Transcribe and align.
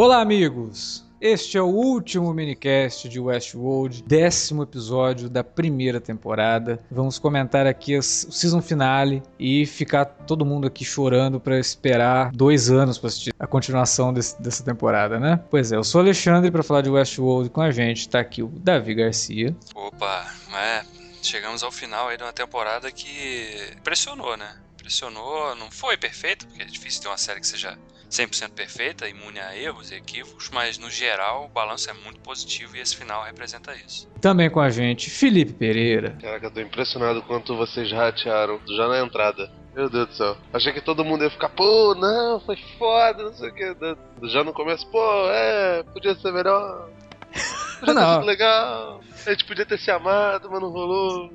Olá, 0.00 0.20
amigos! 0.20 1.04
Este 1.20 1.58
é 1.58 1.60
o 1.60 1.66
último 1.66 2.32
minicast 2.32 3.08
de 3.08 3.18
Westworld, 3.18 4.04
décimo 4.04 4.62
episódio 4.62 5.28
da 5.28 5.42
primeira 5.42 6.00
temporada. 6.00 6.78
Vamos 6.88 7.18
comentar 7.18 7.66
aqui 7.66 7.98
o 7.98 8.02
season 8.02 8.62
finale 8.62 9.20
e 9.40 9.66
ficar 9.66 10.04
todo 10.04 10.46
mundo 10.46 10.68
aqui 10.68 10.84
chorando 10.84 11.40
para 11.40 11.58
esperar 11.58 12.30
dois 12.30 12.70
anos 12.70 12.96
para 12.96 13.08
assistir 13.08 13.34
a 13.36 13.44
continuação 13.44 14.12
desse, 14.12 14.40
dessa 14.40 14.62
temporada, 14.62 15.18
né? 15.18 15.42
Pois 15.50 15.72
é, 15.72 15.74
eu 15.76 15.82
sou 15.82 16.00
Alexandre 16.00 16.48
para 16.52 16.62
falar 16.62 16.82
de 16.82 16.90
Westworld 16.90 17.50
com 17.50 17.60
a 17.60 17.72
gente. 17.72 18.08
Tá 18.08 18.20
aqui 18.20 18.40
o 18.40 18.46
Davi 18.46 18.94
Garcia. 18.94 19.56
Opa, 19.74 20.32
é, 20.54 20.84
chegamos 21.24 21.64
ao 21.64 21.72
final 21.72 22.06
aí 22.06 22.16
de 22.16 22.22
uma 22.22 22.32
temporada 22.32 22.92
que 22.92 23.74
impressionou, 23.76 24.36
né? 24.36 24.60
Impressionou, 24.74 25.56
não 25.56 25.72
foi 25.72 25.96
perfeito, 25.96 26.46
porque 26.46 26.62
é 26.62 26.66
difícil 26.66 27.02
ter 27.02 27.08
uma 27.08 27.18
série 27.18 27.40
que 27.40 27.48
seja 27.48 27.76
100% 28.10 28.50
perfeita, 28.50 29.08
imune 29.08 29.38
a 29.38 29.56
erros 29.56 29.90
e 29.90 29.96
equívocos, 29.96 30.50
mas 30.52 30.78
no 30.78 30.90
geral 30.90 31.44
o 31.44 31.48
balanço 31.48 31.90
é 31.90 31.92
muito 31.92 32.20
positivo 32.20 32.76
e 32.76 32.80
esse 32.80 32.96
final 32.96 33.22
representa 33.22 33.74
isso. 33.74 34.08
Também 34.20 34.48
com 34.48 34.60
a 34.60 34.70
gente, 34.70 35.10
Felipe 35.10 35.52
Pereira. 35.52 36.16
Caraca, 36.20 36.46
eu 36.46 36.50
tô 36.50 36.60
impressionado 36.60 37.22
quanto 37.22 37.56
vocês 37.56 37.92
ratearam 37.92 38.58
já 38.66 38.88
na 38.88 39.00
entrada. 39.00 39.50
Meu 39.74 39.88
Deus 39.88 40.08
do 40.08 40.14
céu. 40.14 40.36
Achei 40.52 40.72
que 40.72 40.80
todo 40.80 41.04
mundo 41.04 41.22
ia 41.22 41.30
ficar, 41.30 41.50
pô, 41.50 41.94
não, 41.94 42.40
foi 42.40 42.56
foda, 42.78 43.22
não 43.22 43.32
sei 43.32 43.50
o 43.50 43.54
que. 43.54 43.76
Já 44.28 44.42
no 44.42 44.52
começo, 44.52 44.86
pô, 44.90 45.30
é, 45.30 45.84
podia 45.84 46.14
ser 46.16 46.32
melhor. 46.32 46.88
Podia 47.78 47.94
não. 47.94 48.06
ter 48.06 48.14
sido 48.14 48.26
legal. 48.26 49.00
A 49.24 49.30
gente 49.30 49.44
podia 49.44 49.64
ter 49.64 49.78
se 49.78 49.88
amado, 49.88 50.48
mas 50.50 50.60
não 50.60 50.68
rolou. 50.68 51.32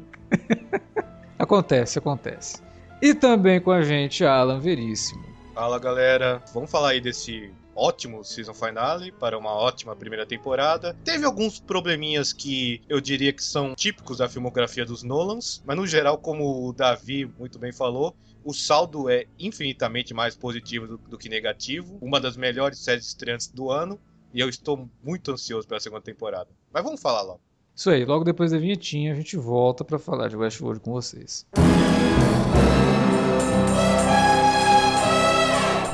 acontece, 1.40 2.00
acontece. 2.00 2.62
E 3.02 3.14
também 3.14 3.62
com 3.62 3.72
a 3.72 3.82
gente, 3.82 4.26
Alan 4.26 4.60
Veríssimo. 4.60 5.33
Fala 5.54 5.78
galera, 5.78 6.42
vamos 6.52 6.72
falar 6.72 6.90
aí 6.90 7.00
desse 7.00 7.54
ótimo 7.76 8.23
season 8.23 8.56
finale 8.56 9.12
para 9.12 9.38
uma 9.38 9.52
ótima 9.52 9.96
primeira 9.96 10.26
temporada. 10.26 10.96
Teve 11.04 11.26
alguns 11.26 11.59
probleminhas 11.59 12.34
que 12.34 12.82
eu 12.90 13.00
diria 13.00 13.32
que 13.32 13.44
são 13.44 13.76
típicos 13.76 14.18
da 14.18 14.28
filmografia 14.28 14.84
dos 14.84 15.04
Nolans, 15.04 15.62
mas 15.64 15.78
no 15.78 15.86
geral, 15.86 16.18
como 16.18 16.68
o 16.68 16.74
Davi 16.74 17.31
muito 17.38 17.59
bem 17.59 17.72
falou, 17.72 18.16
o 18.44 18.52
saldo 18.52 19.08
é 19.08 19.26
infinitamente 19.38 20.12
mais 20.12 20.36
positivo 20.36 20.88
do, 20.88 20.98
do 20.98 21.20
que 21.20 21.30
negativo. 21.30 22.00
Uma 22.02 22.20
das 22.20 22.36
melhores 22.36 22.80
séries 22.80 23.06
estreantes 23.06 23.48
do 23.48 23.70
ano 23.70 24.00
e 24.34 24.40
eu 24.40 24.50
estou 24.50 24.90
muito 25.04 25.31
ansioso 25.31 25.68
pela 25.68 25.80
segunda 25.80 26.02
temporada. 26.02 26.50
Mas 26.74 26.84
vamos 26.84 27.00
falar 27.00 27.22
lá. 27.22 27.36
Isso 27.76 27.92
aí, 27.92 28.04
logo 28.04 28.24
depois 28.24 28.52
da 28.52 28.58
vinhetinha 28.58 29.14
a 29.14 29.16
gente 29.16 29.38
volta 29.38 29.86
para 29.86 30.00
falar 30.00 30.30
de 30.30 30.36
Westworld 30.36 30.80
com 30.81 30.92
vocês. 30.92 31.46
Música 31.56 31.94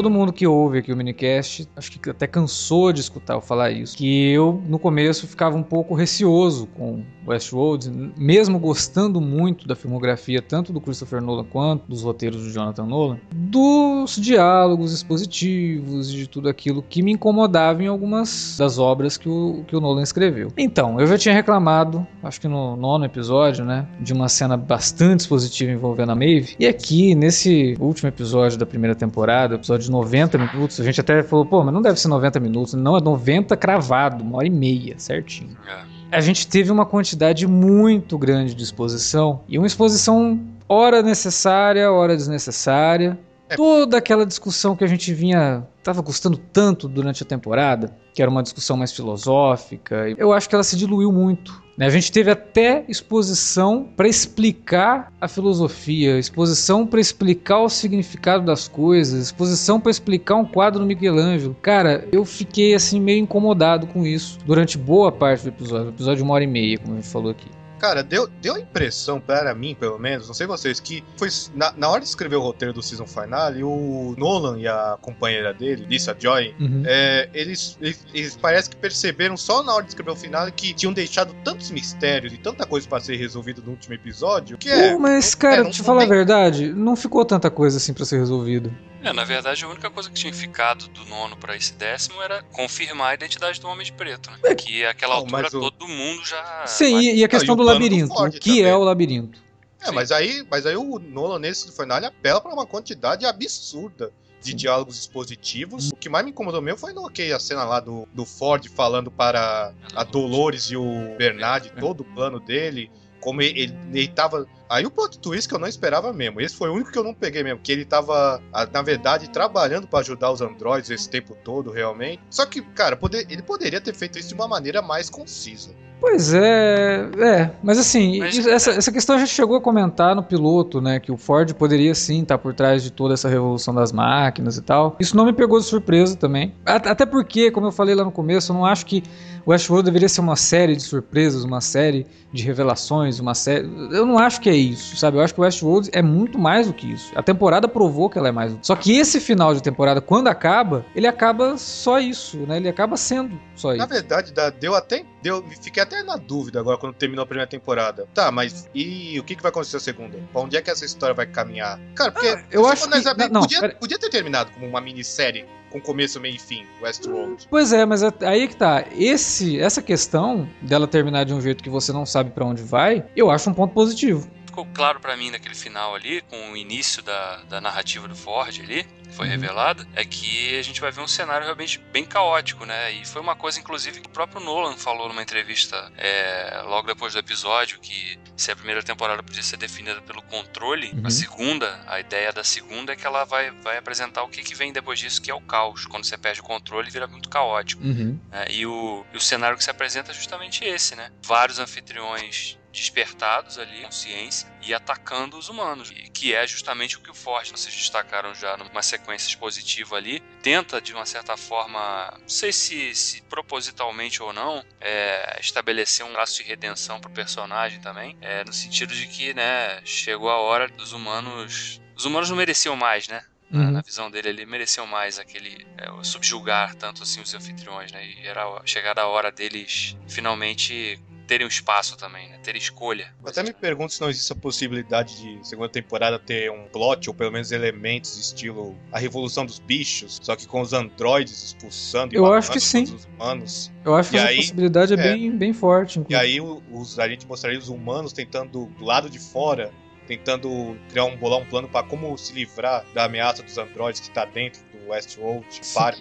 Todo 0.00 0.08
mundo 0.08 0.32
que 0.32 0.46
ouve 0.46 0.78
aqui 0.78 0.90
o 0.90 0.96
minicast, 0.96 1.68
acho 1.76 1.92
que 1.92 2.08
até 2.08 2.26
cansou 2.26 2.90
de 2.90 3.02
escutar 3.02 3.34
eu 3.34 3.40
falar 3.42 3.70
isso, 3.70 3.94
que 3.94 4.30
eu 4.30 4.58
no 4.66 4.78
começo 4.78 5.26
ficava 5.26 5.58
um 5.58 5.62
pouco 5.62 5.94
receoso 5.94 6.66
com 6.68 7.02
Westworld, 7.26 8.14
mesmo 8.16 8.58
gostando 8.58 9.20
muito 9.20 9.68
da 9.68 9.76
filmografia 9.76 10.40
tanto 10.40 10.72
do 10.72 10.80
Christopher 10.80 11.20
Nolan 11.20 11.44
quanto 11.44 11.86
dos 11.86 12.02
roteiros 12.02 12.42
do 12.42 12.50
Jonathan 12.50 12.86
Nolan, 12.86 13.20
dos 13.30 14.16
diálogos 14.16 14.94
expositivos 14.94 16.10
e 16.10 16.16
de 16.16 16.26
tudo 16.26 16.48
aquilo 16.48 16.82
que 16.82 17.02
me 17.02 17.12
incomodava 17.12 17.82
em 17.82 17.86
algumas 17.86 18.56
das 18.58 18.78
obras 18.78 19.18
que 19.18 19.28
o, 19.28 19.64
que 19.66 19.76
o 19.76 19.80
Nolan 19.82 20.02
escreveu. 20.02 20.48
Então, 20.56 20.98
eu 20.98 21.06
já 21.06 21.18
tinha 21.18 21.34
reclamado, 21.34 22.06
acho 22.22 22.40
que 22.40 22.48
no 22.48 22.74
nono 22.74 23.04
episódio, 23.04 23.66
né, 23.66 23.86
de 24.00 24.14
uma 24.14 24.30
cena 24.30 24.56
bastante 24.56 25.20
expositiva 25.20 25.70
envolvendo 25.70 26.12
a 26.12 26.14
Maeve, 26.14 26.56
e 26.58 26.66
aqui 26.66 27.14
nesse 27.14 27.76
último 27.78 28.08
episódio 28.08 28.58
da 28.58 28.64
primeira 28.64 28.94
temporada, 28.94 29.56
episódio 29.56 29.89
90 29.90 30.38
minutos. 30.38 30.80
A 30.80 30.84
gente 30.84 31.00
até 31.00 31.22
falou, 31.22 31.44
pô, 31.44 31.62
mas 31.62 31.74
não 31.74 31.82
deve 31.82 32.00
ser 32.00 32.08
90 32.08 32.40
minutos. 32.40 32.74
Não, 32.74 32.96
é 32.96 33.00
90 33.00 33.56
cravado, 33.56 34.22
uma 34.24 34.38
hora 34.38 34.46
e 34.46 34.50
meia, 34.50 34.94
certinho. 34.98 35.56
É. 35.66 36.16
A 36.16 36.20
gente 36.20 36.46
teve 36.46 36.70
uma 36.72 36.86
quantidade 36.86 37.46
muito 37.46 38.16
grande 38.16 38.54
de 38.54 38.62
exposição. 38.62 39.40
E 39.48 39.58
uma 39.58 39.66
exposição 39.66 40.40
hora 40.68 41.02
necessária, 41.02 41.90
hora 41.90 42.16
desnecessária. 42.16 43.18
É. 43.50 43.56
Toda 43.56 43.98
aquela 43.98 44.24
discussão 44.24 44.76
que 44.76 44.84
a 44.84 44.86
gente 44.86 45.12
vinha. 45.12 45.66
Tava 45.82 46.02
custando 46.02 46.36
tanto 46.36 46.86
durante 46.86 47.22
a 47.22 47.26
temporada, 47.26 47.96
que 48.14 48.20
era 48.20 48.30
uma 48.30 48.42
discussão 48.42 48.76
mais 48.76 48.92
filosófica. 48.92 50.14
Eu 50.18 50.32
acho 50.32 50.48
que 50.48 50.54
ela 50.54 50.62
se 50.62 50.76
diluiu 50.76 51.10
muito. 51.10 51.60
Né? 51.76 51.86
A 51.86 51.90
gente 51.90 52.12
teve 52.12 52.30
até 52.30 52.84
exposição 52.86 53.88
para 53.96 54.06
explicar 54.06 55.10
a 55.18 55.26
filosofia, 55.26 56.18
exposição 56.18 56.86
para 56.86 57.00
explicar 57.00 57.60
o 57.60 57.68
significado 57.70 58.44
das 58.44 58.68
coisas, 58.68 59.24
exposição 59.24 59.80
para 59.80 59.90
explicar 59.90 60.36
um 60.36 60.44
quadro 60.44 60.80
do 60.80 60.86
Michelangelo. 60.86 61.56
Cara, 61.62 62.06
eu 62.12 62.26
fiquei 62.26 62.74
assim 62.74 63.00
meio 63.00 63.20
incomodado 63.20 63.86
com 63.86 64.04
isso 64.04 64.38
durante 64.44 64.76
boa 64.76 65.10
parte 65.10 65.44
do 65.44 65.48
episódio, 65.48 65.88
episódio 65.88 66.18
de 66.18 66.22
uma 66.22 66.34
hora 66.34 66.44
e 66.44 66.46
meia, 66.46 66.76
como 66.76 66.92
a 66.92 66.96
gente 66.96 67.08
falou 67.08 67.30
aqui. 67.30 67.48
Cara, 67.80 68.02
deu, 68.02 68.28
deu 68.42 68.56
a 68.56 68.60
impressão, 68.60 69.18
para 69.18 69.54
mim, 69.54 69.74
pelo 69.74 69.98
menos, 69.98 70.26
não 70.26 70.34
sei 70.34 70.46
vocês, 70.46 70.78
que 70.78 71.02
foi 71.16 71.30
na, 71.54 71.72
na 71.74 71.88
hora 71.88 72.02
de 72.02 72.08
escrever 72.08 72.36
o 72.36 72.40
roteiro 72.42 72.74
do 72.74 72.82
season 72.82 73.06
finale, 73.06 73.64
o 73.64 74.14
Nolan 74.18 74.58
e 74.58 74.68
a 74.68 74.98
companheira 75.00 75.54
dele, 75.54 75.86
Lisa 75.88 76.14
Joy, 76.16 76.54
uhum. 76.60 76.82
é, 76.86 77.30
eles, 77.32 77.78
eles, 77.80 78.04
eles 78.12 78.36
parece 78.36 78.68
que 78.68 78.76
perceberam 78.76 79.34
só 79.34 79.62
na 79.62 79.74
hora 79.74 79.82
de 79.82 79.88
escrever 79.92 80.10
o 80.10 80.16
final 80.16 80.52
que 80.52 80.74
tinham 80.74 80.92
deixado 80.92 81.34
tantos 81.42 81.70
mistérios 81.70 82.34
e 82.34 82.36
tanta 82.36 82.66
coisa 82.66 82.86
para 82.86 83.00
ser 83.00 83.16
resolvido 83.16 83.62
no 83.64 83.70
último 83.70 83.94
episódio, 83.94 84.58
que 84.58 84.68
é... 84.68 84.94
Uh, 84.94 85.00
mas, 85.00 85.34
cara, 85.34 85.66
é, 85.66 85.70
te 85.70 85.82
falar 85.82 86.02
a 86.02 86.06
verdade, 86.06 86.74
não 86.74 86.94
ficou 86.94 87.24
tanta 87.24 87.50
coisa 87.50 87.78
assim 87.78 87.94
para 87.94 88.04
ser 88.04 88.18
resolvido. 88.18 88.70
É, 89.02 89.12
na 89.12 89.24
verdade, 89.24 89.64
a 89.64 89.68
única 89.68 89.88
coisa 89.90 90.10
que 90.10 90.14
tinha 90.14 90.32
ficado 90.32 90.86
do 90.88 91.04
nono 91.06 91.36
para 91.36 91.56
esse 91.56 91.72
décimo 91.72 92.20
era 92.22 92.42
confirmar 92.52 93.12
a 93.12 93.14
identidade 93.14 93.60
do 93.60 93.68
Homem 93.68 93.84
de 93.84 93.92
Preto, 93.92 94.30
né? 94.30 94.38
É. 94.44 94.54
Que 94.54 94.84
aquela 94.84 95.14
não, 95.14 95.22
altura 95.22 95.48
o... 95.48 95.70
todo 95.70 95.88
mundo 95.88 96.24
já. 96.24 96.66
Sim, 96.66 96.94
mas... 96.94 97.04
e 97.04 97.24
a 97.24 97.28
questão 97.28 97.56
do 97.56 97.62
labirinto. 97.62 98.14
Do 98.14 98.22
o 98.22 98.30
que 98.30 98.38
também. 98.38 98.64
é 98.64 98.76
o 98.76 98.84
labirinto? 98.84 99.42
É, 99.82 99.90
mas 99.90 100.12
aí, 100.12 100.46
mas 100.50 100.66
aí 100.66 100.76
o 100.76 100.98
Nolan 100.98 101.38
nesse 101.38 101.74
final 101.74 101.96
ele 101.96 102.06
apela 102.06 102.40
para 102.40 102.52
uma 102.52 102.66
quantidade 102.66 103.24
absurda 103.24 104.12
de 104.42 104.50
Sim. 104.50 104.56
diálogos 104.56 104.98
expositivos. 104.98 105.90
O 105.90 105.96
que 105.96 106.08
mais 106.08 106.24
me 106.24 106.30
incomodou 106.30 106.60
mesmo 106.60 106.78
foi 106.78 106.92
no 106.92 107.08
que 107.10 107.32
a 107.32 107.38
cena 107.38 107.64
lá 107.64 107.80
do, 107.80 108.06
do 108.12 108.24
Ford 108.24 108.66
falando 108.68 109.10
para 109.10 109.72
a 109.94 110.04
Dolores 110.04 110.64
e 110.64 110.76
o 110.76 111.14
Bernard, 111.16 111.72
é. 111.74 111.80
todo 111.80 112.02
o 112.02 112.04
plano 112.04 112.40
dele, 112.40 112.90
como 113.20 113.42
ele, 113.42 113.76
ele, 113.92 114.08
tava. 114.08 114.46
Aí 114.68 114.86
o 114.86 114.90
plot 114.90 115.18
twist 115.18 115.48
que 115.48 115.54
eu 115.54 115.58
não 115.58 115.68
esperava 115.68 116.12
mesmo. 116.12 116.40
Esse 116.40 116.56
foi 116.56 116.70
o 116.70 116.74
único 116.74 116.90
que 116.90 116.98
eu 116.98 117.04
não 117.04 117.14
peguei 117.14 117.42
mesmo. 117.42 117.60
Que 117.60 117.72
ele 117.72 117.84
tava, 117.84 118.42
na 118.72 118.82
verdade, 118.82 119.28
trabalhando 119.30 119.86
para 119.86 120.00
ajudar 120.00 120.30
os 120.30 120.40
androids 120.40 120.90
esse 120.90 121.08
tempo 121.08 121.36
todo, 121.44 121.70
realmente. 121.70 122.22
Só 122.30 122.46
que, 122.46 122.62
cara, 122.62 122.96
poder, 122.96 123.26
ele 123.28 123.42
poderia 123.42 123.80
ter 123.80 123.94
feito 123.94 124.18
isso 124.18 124.28
de 124.28 124.34
uma 124.34 124.48
maneira 124.48 124.80
mais 124.80 125.10
concisa. 125.10 125.74
Pois 126.00 126.32
é, 126.32 127.08
é, 127.18 127.50
mas 127.62 127.78
assim, 127.78 128.18
Mas- 128.20 128.46
essa, 128.46 128.70
essa 128.70 128.90
questão 128.90 129.16
a 129.16 129.18
gente 129.18 129.28
chegou 129.30 129.56
a 129.56 129.60
comentar 129.60 130.14
no 130.16 130.22
piloto, 130.22 130.80
né, 130.80 130.98
que 130.98 131.12
o 131.12 131.16
Ford 131.16 131.52
poderia 131.54 131.94
sim 131.94 132.22
estar 132.22 132.38
por 132.38 132.54
trás 132.54 132.82
de 132.82 132.90
toda 132.90 133.12
essa 133.14 133.28
revolução 133.28 133.74
das 133.74 133.92
máquinas 133.92 134.56
e 134.56 134.62
tal. 134.62 134.96
Isso 134.98 135.16
não 135.16 135.26
me 135.26 135.32
pegou 135.32 135.58
de 135.60 135.66
surpresa 135.66 136.16
também. 136.16 136.54
Até 136.64 137.04
porque, 137.04 137.50
como 137.50 137.66
eu 137.66 137.72
falei 137.72 137.94
lá 137.94 138.04
no 138.04 138.10
começo, 138.12 138.50
eu 138.50 138.56
não 138.56 138.64
acho 138.64 138.86
que 138.86 139.02
Westworld 139.46 139.84
deveria 139.86 140.08
ser 140.08 140.20
uma 140.20 140.36
série 140.36 140.76
de 140.76 140.82
surpresas, 140.82 141.44
uma 141.44 141.60
série 141.62 142.06
de 142.32 142.42
revelações, 142.44 143.18
uma 143.18 143.34
série. 143.34 143.64
Eu 143.90 144.04
não 144.06 144.18
acho 144.18 144.40
que 144.40 144.48
é 144.50 144.54
isso, 144.54 144.96
sabe? 144.96 145.16
Eu 145.16 145.22
acho 145.22 145.34
que 145.34 145.40
Westworld 145.40 145.88
é 145.92 146.02
muito 146.02 146.38
mais 146.38 146.66
do 146.66 146.74
que 146.74 146.86
isso. 146.92 147.10
A 147.16 147.22
temporada 147.22 147.66
provou 147.66 148.08
que 148.10 148.18
ela 148.18 148.28
é 148.28 148.32
mais. 148.32 148.52
do 148.52 148.58
que 148.58 148.66
Só 148.66 148.76
que 148.76 148.96
esse 148.98 149.18
final 149.18 149.54
de 149.54 149.62
temporada, 149.62 150.00
quando 150.00 150.28
acaba, 150.28 150.84
ele 150.94 151.06
acaba 151.06 151.56
só 151.56 151.98
isso, 151.98 152.36
né? 152.40 152.58
Ele 152.58 152.68
acaba 152.68 152.96
sendo 152.98 153.40
só 153.56 153.68
Na 153.70 153.78
isso. 153.84 153.88
verdade, 153.88 154.32
dá- 154.32 154.50
deu 154.50 154.74
até. 154.74 155.04
Deu, 155.22 155.44
fiquei 155.62 155.82
até 155.82 156.02
na 156.02 156.16
dúvida 156.16 156.60
agora 156.60 156.78
quando 156.78 156.94
terminou 156.94 157.22
a 157.22 157.26
primeira 157.26 157.48
temporada. 157.48 158.06
Tá, 158.14 158.30
mas 158.30 158.68
e 158.74 159.18
o 159.20 159.24
que, 159.24 159.36
que 159.36 159.42
vai 159.42 159.50
acontecer 159.50 159.76
na 159.76 159.80
segunda? 159.80 160.18
Pra 160.32 160.40
onde 160.40 160.56
é 160.56 160.62
que 160.62 160.70
essa 160.70 160.84
história 160.84 161.14
vai 161.14 161.26
caminhar? 161.26 161.78
Cara, 161.94 162.10
porque. 162.12 162.26
Ah, 162.28 162.44
eu 162.50 162.66
acho 162.66 162.88
que- 162.88 163.14
bem, 163.14 163.28
não, 163.28 163.42
podia, 163.42 163.60
pera- 163.60 163.74
podia 163.74 163.98
ter 163.98 164.08
terminado 164.10 164.50
como 164.52 164.66
uma 164.66 164.80
minissérie 164.80 165.44
com 165.70 165.80
começo, 165.80 166.18
meio 166.18 166.34
e 166.34 166.38
fim, 166.38 166.66
Westworld. 166.82 167.46
Pois 167.48 167.72
é, 167.72 167.84
mas 167.86 168.02
é- 168.02 168.12
aí 168.22 168.42
é 168.42 168.46
que 168.48 168.56
tá. 168.56 168.84
Esse, 168.92 169.60
essa 169.60 169.80
questão 169.80 170.48
dela 170.62 170.88
terminar 170.88 171.24
de 171.24 171.32
um 171.34 171.40
jeito 171.40 171.62
que 171.62 171.70
você 171.70 171.92
não 171.92 172.04
sabe 172.06 172.30
pra 172.30 172.44
onde 172.44 172.62
vai, 172.62 173.04
eu 173.14 173.30
acho 173.30 173.48
um 173.50 173.54
ponto 173.54 173.72
positivo. 173.74 174.28
Ficou 174.46 174.66
claro 174.74 174.98
pra 174.98 175.16
mim 175.16 175.30
naquele 175.30 175.54
final 175.54 175.94
ali, 175.94 176.22
com 176.22 176.50
o 176.52 176.56
início 176.56 177.02
da, 177.04 177.36
da 177.48 177.60
narrativa 177.60 178.08
do 178.08 178.16
Ford 178.16 178.58
ali, 178.60 178.84
foi 179.10 179.26
Uhum. 179.26 179.32
revelada, 179.32 179.86
é 179.94 180.04
que 180.04 180.58
a 180.58 180.62
gente 180.62 180.80
vai 180.80 180.90
ver 180.90 181.00
um 181.00 181.08
cenário 181.08 181.44
realmente 181.44 181.78
bem 181.92 182.04
caótico, 182.04 182.64
né? 182.64 182.92
E 182.92 183.04
foi 183.06 183.20
uma 183.20 183.36
coisa, 183.36 183.58
inclusive, 183.58 184.00
que 184.00 184.06
o 184.06 184.10
próprio 184.10 184.40
Nolan 184.40 184.76
falou 184.76 185.08
numa 185.08 185.22
entrevista 185.22 185.90
é, 185.96 186.62
logo 186.64 186.86
depois 186.86 187.12
do 187.12 187.18
episódio, 187.18 187.78
que 187.80 188.18
se 188.36 188.50
a 188.50 188.56
primeira 188.56 188.82
temporada 188.82 189.22
podia 189.22 189.42
ser 189.42 189.56
definida 189.56 190.00
pelo 190.02 190.22
controle, 190.22 190.90
Uhum. 190.92 191.02
a 191.06 191.10
segunda, 191.10 191.80
a 191.86 192.00
ideia 192.00 192.32
da 192.32 192.42
segunda 192.44 192.92
é 192.92 192.96
que 192.96 193.06
ela 193.06 193.24
vai, 193.24 193.50
vai 193.62 193.76
apresentar 193.78 194.22
o 194.22 194.28
que, 194.28 194.42
que 194.42 194.54
vem 194.54 194.72
depois 194.72 194.98
disso, 194.98 195.20
que 195.20 195.30
é 195.30 195.34
o 195.34 195.40
caos. 195.40 195.86
Quando 195.86 196.04
você 196.04 196.16
perde 196.16 196.40
o 196.40 196.44
controle, 196.44 196.90
vira 196.90 197.06
muito 197.06 197.28
caótico. 197.28 197.82
Uhum. 197.84 198.18
né? 198.30 198.46
E, 198.50 198.64
o, 198.66 199.04
e 199.12 199.16
o 199.16 199.20
cenário 199.20 199.56
que 199.56 199.64
se 199.64 199.70
apresenta 199.70 200.10
é 200.12 200.14
justamente 200.14 200.64
esse, 200.64 200.94
né? 200.96 201.10
Vários 201.22 201.58
anfitriões 201.58 202.58
despertados 202.72 203.58
ali, 203.58 203.82
consciência, 203.82 204.48
e 204.62 204.72
atacando 204.74 205.36
os 205.36 205.48
humanos, 205.48 205.90
que 206.12 206.34
é 206.34 206.46
justamente 206.46 206.96
o 206.96 207.00
que 207.00 207.10
o 207.10 207.14
Forte, 207.14 207.52
vocês 207.52 207.74
destacaram 207.74 208.34
já 208.34 208.56
numa 208.56 208.82
sequência 208.82 209.28
expositiva 209.28 209.96
ali, 209.96 210.20
tenta 210.42 210.80
de 210.80 210.92
uma 210.92 211.06
certa 211.06 211.36
forma, 211.36 212.16
não 212.20 212.28
sei 212.28 212.52
se, 212.52 212.94
se 212.94 213.22
propositalmente 213.22 214.22
ou 214.22 214.32
não, 214.32 214.64
é, 214.80 215.38
estabelecer 215.40 216.04
um 216.04 216.12
laço 216.12 216.36
de 216.36 216.42
redenção 216.42 217.00
pro 217.00 217.10
personagem 217.10 217.80
também, 217.80 218.16
é, 218.20 218.44
no 218.44 218.52
sentido 218.52 218.94
de 218.94 219.06
que, 219.06 219.34
né, 219.34 219.80
chegou 219.84 220.30
a 220.30 220.38
hora 220.38 220.68
dos 220.68 220.92
humanos... 220.92 221.80
Os 221.96 222.04
humanos 222.04 222.30
não 222.30 222.36
mereciam 222.36 222.76
mais, 222.76 223.08
né? 223.08 223.22
Na, 223.50 223.64
Uhum. 223.64 223.70
na 223.72 223.80
visão 223.82 224.08
dele, 224.08 224.28
ele 224.28 224.46
mereceu 224.46 224.86
mais 224.86 225.18
aquele 225.18 225.66
é, 225.76 225.90
o 225.90 226.04
subjugar 226.04 226.76
tanto 226.76 227.02
assim 227.02 227.20
os 227.20 227.34
anfitriões, 227.34 227.90
né? 227.90 228.06
E 228.06 228.24
era 228.24 228.44
chegada 228.64 229.02
a 229.02 229.08
hora 229.08 229.32
deles 229.32 229.96
finalmente 230.08 231.00
terem 231.30 231.46
um 231.46 231.48
espaço 231.48 231.96
também, 231.96 232.28
né? 232.28 232.38
Ter 232.42 232.56
escolha. 232.56 233.14
Até 233.24 233.40
me 233.44 233.52
pergunto 233.52 233.92
se 233.92 234.00
não 234.00 234.10
existe 234.10 234.32
a 234.32 234.34
possibilidade 234.36 235.16
de 235.22 235.46
segunda 235.48 235.68
temporada 235.68 236.18
ter 236.18 236.50
um 236.50 236.64
plot, 236.66 237.08
ou 237.08 237.14
pelo 237.14 237.30
menos 237.30 237.52
elementos 237.52 238.18
estilo 238.18 238.76
a 238.90 238.98
revolução 238.98 239.46
dos 239.46 239.60
bichos, 239.60 240.18
só 240.20 240.34
que 240.34 240.44
com 240.48 240.60
os 240.60 240.72
androides 240.72 241.40
expulsando 241.44 242.12
e 242.12 242.16
Eu 242.16 242.32
acho 242.32 242.50
que 242.50 242.58
sim. 242.58 242.82
os 242.82 243.04
humanos. 243.04 243.70
Eu 243.84 243.94
acho 243.94 244.10
que 244.10 244.16
E 244.16 244.18
essa 244.18 244.28
aí- 244.28 244.36
possibilidade 244.38 244.92
é, 244.94 244.96
é. 244.96 245.02
bem, 245.02 245.30
bem 245.30 245.52
forte. 245.52 245.98
E 245.98 246.00
inclusive. 246.00 246.20
aí 246.20 246.40
o- 246.40 246.60
os, 246.72 246.98
a 246.98 247.08
gente 247.08 247.24
mostraria 247.28 247.58
os 247.60 247.68
humanos 247.68 248.12
tentando, 248.12 248.66
do 248.66 248.84
lado 248.84 249.08
de 249.08 249.20
fora, 249.20 249.70
tentando 250.10 250.76
criar 250.88 251.04
um 251.04 251.16
bolar 251.16 251.38
um 251.38 251.44
plano 251.44 251.68
para 251.68 251.86
como 251.86 252.18
se 252.18 252.32
livrar 252.32 252.84
da 252.92 253.04
ameaça 253.04 253.44
dos 253.44 253.56
androides 253.56 254.00
que 254.00 254.10
tá 254.10 254.24
dentro 254.24 254.60
do 254.72 254.90
Westworld 254.90 255.46
Park. 255.72 256.00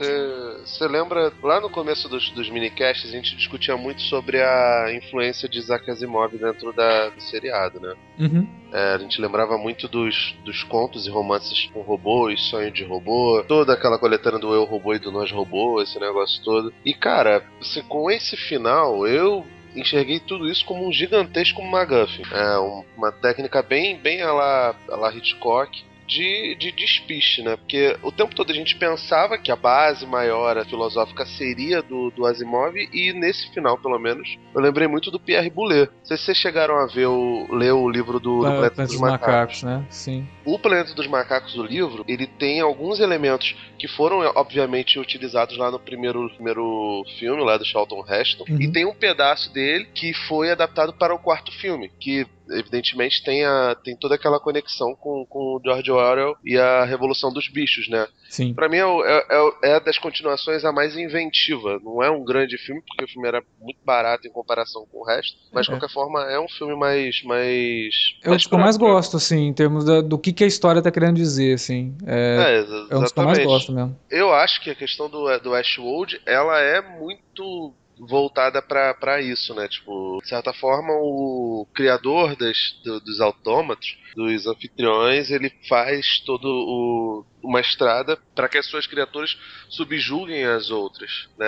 Você 0.66 0.88
lembra, 0.88 1.32
lá 1.44 1.62
no 1.62 1.70
começo 1.70 2.10
dos, 2.10 2.32
dos 2.32 2.50
minicasts, 2.50 3.08
a 3.08 3.12
gente 3.12 3.36
discutia 3.36 3.78
muito 3.78 4.02
sobre 4.02 4.42
a 4.42 4.88
influência 4.92 5.48
de 5.48 5.60
Isaac 5.60 5.90
Asimov 5.92 6.36
dentro 6.36 6.74
da, 6.74 7.10
do 7.10 7.22
seriado, 7.22 7.80
né? 7.80 7.94
Uhum. 8.18 8.48
É, 8.74 8.96
a 8.96 8.98
gente 8.98 9.22
lembrava 9.22 9.60
muito 9.60 9.88
dos, 9.88 10.36
dos 10.44 10.64
contos 10.64 11.06
e 11.06 11.10
romances 11.12 11.70
com 11.72 11.82
robôs, 11.82 12.42
sonho 12.50 12.72
de 12.72 12.84
robô, 12.84 13.44
toda 13.48 13.74
aquela 13.74 14.00
coletânea 14.00 14.40
do 14.40 14.54
eu 14.54 14.64
robô 14.64 14.96
e 14.96 15.00
do 15.00 15.12
nós 15.12 15.32
robô, 15.32 15.82
esse 15.84 16.00
negócio 16.00 16.44
todo. 16.44 16.74
E 16.84 16.96
cara, 16.96 17.44
assim, 17.62 17.84
com 17.84 18.10
esse 18.10 18.36
final, 18.36 19.06
eu 19.06 19.46
enxerguei 19.76 20.20
tudo 20.20 20.50
isso 20.50 20.66
como 20.66 20.88
um 20.88 20.92
gigantesco 20.92 21.62
MacGuffin. 21.64 22.24
É 22.32 22.60
um- 22.60 22.84
uma 22.98 23.12
técnica 23.12 23.62
bem, 23.62 23.98
bem 23.98 24.22
a 24.22 24.32
la, 24.32 24.76
a 24.90 24.96
la 24.96 25.14
Hitchcock. 25.14 25.84
De, 26.10 26.56
de 26.56 26.72
despiste, 26.72 27.44
né? 27.44 27.56
Porque 27.56 27.96
o 28.02 28.12
tempo 28.12 28.34
todo 28.34 28.52
a 28.52 28.56
gente 28.56 28.76
pensava 28.76 29.38
que 29.38 29.52
a 29.52 29.56
base 29.56 30.08
maior 30.08 30.58
a 30.58 30.66
filosófica 30.66 31.24
seria 31.24 31.84
do, 31.84 32.10
do 32.10 32.26
Asimov, 32.26 32.76
e 32.76 33.14
nesse 33.14 33.48
final, 33.54 33.78
pelo 33.78 34.00
menos, 34.00 34.36
eu 34.56 34.60
lembrei 34.60 34.88
muito 34.88 35.12
do 35.12 35.20
Pierre 35.20 35.52
Boulet. 35.52 35.88
Não 36.00 36.06
sei 36.06 36.18
se 36.18 36.24
vocês 36.24 36.38
chegaram 36.38 36.78
a 36.78 36.88
ver 36.88 37.06
o, 37.06 37.48
ler 37.52 37.74
o 37.74 37.88
livro 37.88 38.20
do, 38.20 38.38
do 38.38 38.42
Pla- 38.42 38.52
Planeta 38.54 38.82
dos 38.84 38.92
dos 38.94 39.02
Macacos. 39.02 39.28
macacos, 39.28 39.64
né? 39.64 39.86
Sim. 39.92 40.28
O 40.44 40.58
Planeta 40.58 40.96
dos 40.96 41.06
Macacos 41.06 41.54
do 41.54 41.64
livro, 41.64 42.04
ele 42.08 42.26
tem 42.26 42.60
alguns 42.60 43.00
elementos 43.00 43.56
que 43.78 43.88
foram, 43.88 44.20
obviamente, 44.36 44.98
utilizados 44.98 45.58
lá 45.58 45.70
no 45.70 45.80
primeiro, 45.80 46.28
primeiro 46.32 47.04
filme, 47.20 47.44
lá 47.44 47.56
do 47.56 47.64
Charlton 47.66 48.04
Heston. 48.10 48.46
Uhum. 48.50 48.62
E 48.62 48.72
tem 48.72 48.84
um 48.84 48.96
pedaço 48.96 49.54
dele 49.54 49.86
que 49.94 50.12
foi 50.28 50.50
adaptado 50.50 50.92
para 50.92 51.14
o 51.14 51.20
quarto 51.20 51.52
filme, 51.52 51.92
que 52.00 52.26
evidentemente 52.52 53.24
tem, 53.24 53.46
a, 53.46 53.76
tem 53.84 53.96
toda 53.96 54.16
aquela 54.16 54.40
conexão 54.40 54.96
com, 54.96 55.26
com 55.30 55.40
o 55.40 55.62
George 55.64 55.92
Orwell 55.92 56.36
e 56.44 56.58
a 56.58 56.84
Revolução 56.86 57.32
dos 57.32 57.48
Bichos, 57.50 57.88
né? 57.90 58.08
Sim. 58.30 58.54
Pra 58.54 58.70
mim 58.70 58.78
é, 58.78 58.86
o- 58.86 59.04
é, 59.04 59.26
é 59.30 59.40
o- 59.42 59.54
é 59.64 59.80
das 59.80 59.98
continuações 59.98 60.64
a 60.64 60.72
mais 60.72 60.96
inventiva. 60.96 61.80
Não 61.84 62.02
é 62.04 62.10
um 62.12 62.24
grande 62.24 62.58
filme, 62.58 62.82
porque 62.88 63.06
o 63.06 63.08
filme 63.08 63.28
era 63.28 63.42
muito 63.60 63.80
barato 63.84 64.28
em 64.28 64.32
comparação 64.32 64.86
com 64.92 65.00
o 65.00 65.06
resto. 65.06 65.36
Mas 65.52 65.66
de 65.66 65.72
É. 65.72 65.76
qualquer 65.76 65.92
forma 65.94 66.22
é 66.32 66.40
um 66.40 66.48
filme 66.50 66.76
mais. 66.76 67.22
mais 67.24 67.94
É 68.24 68.30
um 68.30 68.36
dos 68.36 68.46
que 68.46 68.54
eu 68.54 68.60
mais 68.60 68.78
próprio. 68.78 68.96
gosto, 68.96 69.18
assim, 69.18 69.48
em 69.48 69.54
termos 69.54 69.86
da- 69.86 70.02
do 70.02 70.18
que, 70.18 70.32
que 70.34 70.44
a 70.44 70.48
história 70.48 70.82
tá 70.82 70.92
querendo 70.92 71.16
dizer, 71.16 71.54
assim. 71.56 71.96
É, 72.06 72.66
É, 72.90 72.94
é 72.94 72.98
um 72.98 73.02
dos 73.02 73.12
que 73.12 73.20
eu 73.20 73.24
mais 73.26 73.44
gosto 73.44 73.72
mesmo. 73.72 73.98
Eu 74.10 74.34
acho 74.34 74.62
que 74.62 74.70
a 74.70 74.76
questão 74.76 75.10
do, 75.10 75.38
do 75.40 75.52
Westworld, 75.52 76.22
ela 76.26 76.60
é 76.60 76.82
muito 76.82 77.74
voltada 78.08 78.62
pra 78.62 79.22
isso, 79.22 79.54
né? 79.54 79.68
Tipo, 79.68 80.20
de 80.22 80.28
certa 80.30 80.54
forma, 80.54 80.94
o 80.94 81.68
criador 81.74 82.36
das, 82.36 82.58
do- 82.84 83.00
dos 83.02 83.20
autômatos, 83.22 83.98
dos 84.16 84.48
anfitriões, 84.48 85.30
ele 85.32 85.52
faz 85.68 86.20
todo 86.26 86.46
o 86.48 87.26
uma 87.42 87.60
estrada 87.62 88.18
para 88.36 88.50
que 88.50 88.58
as 88.58 88.66
suas 88.66 88.86
criaturas 88.88 89.38
subjuguem 89.70 90.44
as 90.46 90.70
outras, 90.70 91.30
né? 91.38 91.48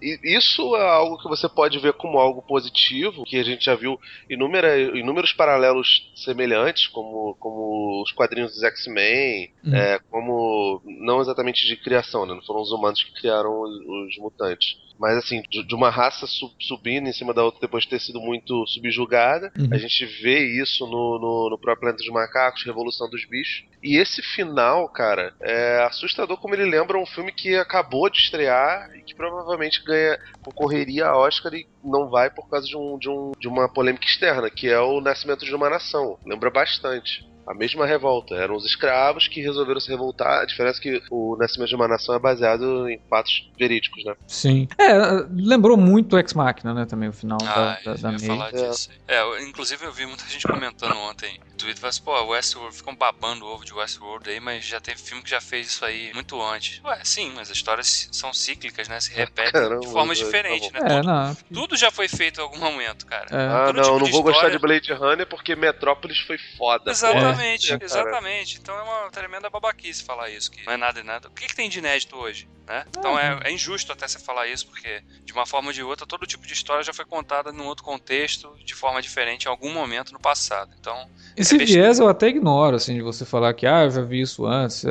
E 0.00 0.36
isso 0.36 0.76
é 0.76 0.88
algo 0.88 1.18
que 1.18 1.28
você 1.28 1.48
pode 1.48 1.78
ver 1.78 1.92
como 1.94 2.18
algo 2.18 2.42
positivo, 2.42 3.24
que 3.24 3.36
a 3.36 3.42
gente 3.42 3.64
já 3.64 3.74
viu 3.74 3.98
inúmera, 4.30 4.78
inúmeros 4.98 5.32
paralelos 5.32 6.12
semelhantes, 6.14 6.86
como, 6.88 7.34
como 7.40 8.02
os 8.02 8.12
quadrinhos 8.12 8.52
dos 8.52 8.62
X-Men, 8.62 9.50
Uhum. 9.64 9.74
é, 9.76 10.00
como 10.10 10.82
não 10.84 11.20
exatamente 11.20 11.66
de 11.68 11.76
criação, 11.76 12.26
né? 12.26 12.34
Não 12.34 12.42
foram 12.42 12.60
os 12.60 12.72
humanos 12.72 13.02
que 13.02 13.12
criaram 13.14 13.62
os, 13.62 13.70
os 14.08 14.18
mutantes. 14.18 14.76
Mas 14.98 15.16
assim, 15.16 15.40
de, 15.48 15.62
de 15.64 15.74
uma 15.74 15.88
raça 15.88 16.26
su- 16.26 16.52
subindo 16.60 17.08
em 17.08 17.12
cima 17.12 17.32
da 17.32 17.44
outra 17.44 17.60
depois 17.60 17.84
de 17.84 17.90
ter 17.90 18.00
sido 18.00 18.20
muito 18.20 18.66
subjugada. 18.66 19.52
Uhum. 19.56 19.68
A 19.72 19.78
gente 19.78 20.04
vê 20.04 20.60
isso 20.60 20.84
no, 20.86 21.18
no, 21.18 21.50
no 21.50 21.58
próprio 21.58 21.80
Planeta 21.80 22.02
dos 22.02 22.12
Macacos, 22.12 22.64
Revolução 22.64 23.08
dos 23.08 23.24
Bichos. 23.24 23.64
E 23.82 23.96
esse 23.96 24.20
final, 24.20 24.88
cara, 24.88 25.31
é 25.40 25.82
assustador 25.84 26.36
como 26.38 26.54
ele 26.54 26.64
lembra 26.64 26.98
um 26.98 27.06
filme 27.06 27.32
que 27.32 27.56
acabou 27.56 28.08
de 28.08 28.18
estrear 28.18 28.90
e 28.94 29.02
que 29.02 29.14
provavelmente 29.14 29.82
ganha 29.84 30.18
concorreria 30.42 31.06
a 31.06 31.16
Oscar 31.16 31.54
e 31.54 31.66
não 31.82 32.08
vai 32.08 32.30
por 32.30 32.48
causa 32.48 32.66
de, 32.66 32.76
um, 32.76 32.98
de, 32.98 33.08
um, 33.08 33.32
de 33.38 33.48
uma 33.48 33.68
polêmica 33.68 34.06
externa, 34.06 34.50
que 34.50 34.68
é 34.68 34.80
o 34.80 35.00
Nascimento 35.00 35.44
de 35.44 35.54
uma 35.54 35.70
Nação. 35.70 36.18
Lembra 36.24 36.50
bastante. 36.50 37.31
A 37.46 37.54
mesma 37.54 37.86
revolta. 37.86 38.34
Eram 38.34 38.54
os 38.56 38.64
escravos 38.64 39.26
que 39.28 39.40
resolveram 39.40 39.80
se 39.80 39.88
revoltar. 39.90 40.42
A 40.42 40.44
diferença 40.44 40.78
é 40.78 40.82
que 40.82 41.02
o 41.10 41.36
Nascimento 41.38 41.68
de 41.70 41.74
uma 41.74 41.88
Nação 41.88 42.14
é 42.14 42.18
baseado 42.18 42.88
em 42.88 43.00
fatos 43.10 43.50
verídicos, 43.58 44.04
né? 44.04 44.14
Sim. 44.26 44.68
É, 44.78 44.92
lembrou 45.30 45.76
muito 45.76 46.18
Ex 46.18 46.32
Machina, 46.34 46.72
né, 46.74 46.86
também, 46.86 47.08
o 47.08 47.12
final 47.12 47.38
Ah, 47.44 47.78
da, 47.84 47.94
da, 47.94 48.10
da 48.12 48.18
falar 48.18 48.48
É. 48.54 48.68
disso. 48.68 48.90
É, 49.08 49.42
inclusive 49.42 49.84
eu 49.84 49.92
vi 49.92 50.06
muita 50.06 50.24
gente 50.28 50.46
comentando 50.46 50.96
ontem 50.98 51.38
no 51.50 51.56
Twitter, 51.56 51.84
assim, 51.84 52.02
pô, 52.02 52.12
Westworld, 52.26 52.76
ficam 52.76 52.94
babando 52.94 53.44
o 53.44 53.48
ovo 53.52 53.64
de 53.64 53.72
Westworld 53.74 54.28
aí, 54.30 54.40
mas 54.40 54.64
já 54.64 54.80
teve 54.80 54.98
filme 55.00 55.22
que 55.22 55.30
já 55.30 55.40
fez 55.40 55.66
isso 55.68 55.84
aí 55.84 56.12
muito 56.14 56.40
antes. 56.42 56.80
Ué, 56.84 57.00
sim, 57.04 57.32
mas 57.34 57.50
as 57.50 57.56
histórias 57.56 58.08
são 58.12 58.32
cíclicas, 58.32 58.88
né? 58.88 59.00
Se 59.00 59.12
repetem 59.14 59.52
Caramba, 59.52 59.80
de 59.80 59.88
formas 59.92 60.18
tá 60.18 60.24
diferentes, 60.24 60.70
bom. 60.70 60.78
né? 60.78 60.80
É, 60.84 60.96
Tudo, 61.00 61.06
não. 61.08 61.36
tudo 61.52 61.76
já 61.76 61.90
foi 61.90 62.08
feito 62.08 62.40
em 62.40 62.42
algum 62.42 62.58
momento, 62.58 63.04
cara. 63.06 63.26
é. 63.30 63.46
Ah, 63.48 63.64
Todo 63.66 63.76
não, 63.76 63.82
tipo 63.82 63.98
não 63.98 64.06
vou 64.06 64.22
gostar 64.22 64.48
história- 64.48 64.56
de 64.58 64.62
Blade 64.62 64.92
Runner 64.92 65.26
porque 65.26 65.54
Metrópolis 65.56 66.18
foi 66.20 66.38
foda. 66.56 66.90
Exatamente. 66.90 67.31
Exatamente, 67.32 67.68
cara. 67.68 67.84
exatamente. 67.84 68.58
Então 68.60 68.74
é 68.76 68.82
uma 68.82 69.10
tremenda 69.10 69.50
babaquice 69.50 70.02
falar 70.04 70.30
isso, 70.30 70.50
que 70.50 70.64
não 70.66 70.72
é 70.72 70.76
nada 70.76 71.00
e 71.00 71.02
nada. 71.02 71.28
O 71.28 71.32
que, 71.32 71.46
que 71.46 71.54
tem 71.56 71.68
de 71.68 71.78
inédito 71.78 72.16
hoje? 72.16 72.48
Né? 72.66 72.84
Então 72.96 73.18
é, 73.18 73.40
é 73.44 73.52
injusto 73.52 73.92
até 73.92 74.06
você 74.06 74.20
falar 74.20 74.46
isso, 74.46 74.66
porque 74.68 75.02
de 75.24 75.32
uma 75.32 75.44
forma 75.44 75.68
ou 75.68 75.72
de 75.72 75.82
outra, 75.82 76.06
todo 76.06 76.24
tipo 76.26 76.46
de 76.46 76.52
história 76.52 76.82
já 76.84 76.92
foi 76.92 77.04
contada 77.04 77.50
num 77.50 77.66
outro 77.66 77.82
contexto, 77.84 78.54
de 78.64 78.72
forma 78.72 79.02
diferente, 79.02 79.46
em 79.46 79.48
algum 79.48 79.72
momento 79.72 80.12
no 80.12 80.20
passado. 80.20 80.70
Então, 80.78 81.08
Esse 81.36 81.56
É 81.60 81.64
viés 81.64 81.98
eu 81.98 82.08
até 82.08 82.28
ignoro, 82.28 82.76
assim, 82.76 82.94
de 82.94 83.02
você 83.02 83.24
falar 83.26 83.52
que, 83.54 83.66
ah, 83.66 83.84
eu 83.84 83.90
já 83.90 84.02
vi 84.02 84.20
isso 84.20 84.46
antes. 84.46 84.84
É, 84.84 84.90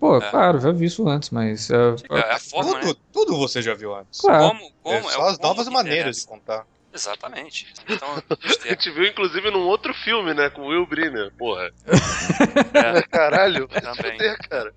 pô, 0.00 0.16
É. 0.16 0.30
claro, 0.30 0.60
já 0.60 0.72
vi 0.72 0.86
isso 0.86 1.06
antes, 1.08 1.28
mas. 1.30 1.70
é, 1.70 1.76
é 2.10 2.32
a 2.32 2.38
forma, 2.38 2.72
né? 2.74 2.80
Tudo, 2.80 3.00
tudo 3.12 3.36
você 3.38 3.60
já 3.60 3.74
viu 3.74 3.94
antes. 3.94 4.18
Claro. 4.20 4.48
Como, 4.48 4.72
como, 4.82 4.96
É 4.96 4.98
é 4.98 5.02
só 5.02 5.28
as 5.28 5.36
como 5.36 5.48
novas 5.48 5.68
maneiras 5.68 6.16
de 6.16 6.22
interessa. 6.22 6.28
contar. 6.28 6.66
Exatamente. 6.92 7.66
Então, 7.88 8.08
A 8.64 8.68
gente 8.68 8.90
viu, 8.90 9.04
inclusive, 9.04 9.50
num 9.50 9.66
outro 9.66 9.94
filme, 9.94 10.34
né? 10.34 10.50
Com 10.50 10.62
o 10.62 10.68
Will 10.68 10.86
Brynner, 10.86 11.32
porra. 11.38 11.70
é, 12.74 13.02
Caralho, 13.02 13.68
Também. 13.68 14.12
fuder, 14.12 14.38
cara. 14.48 14.74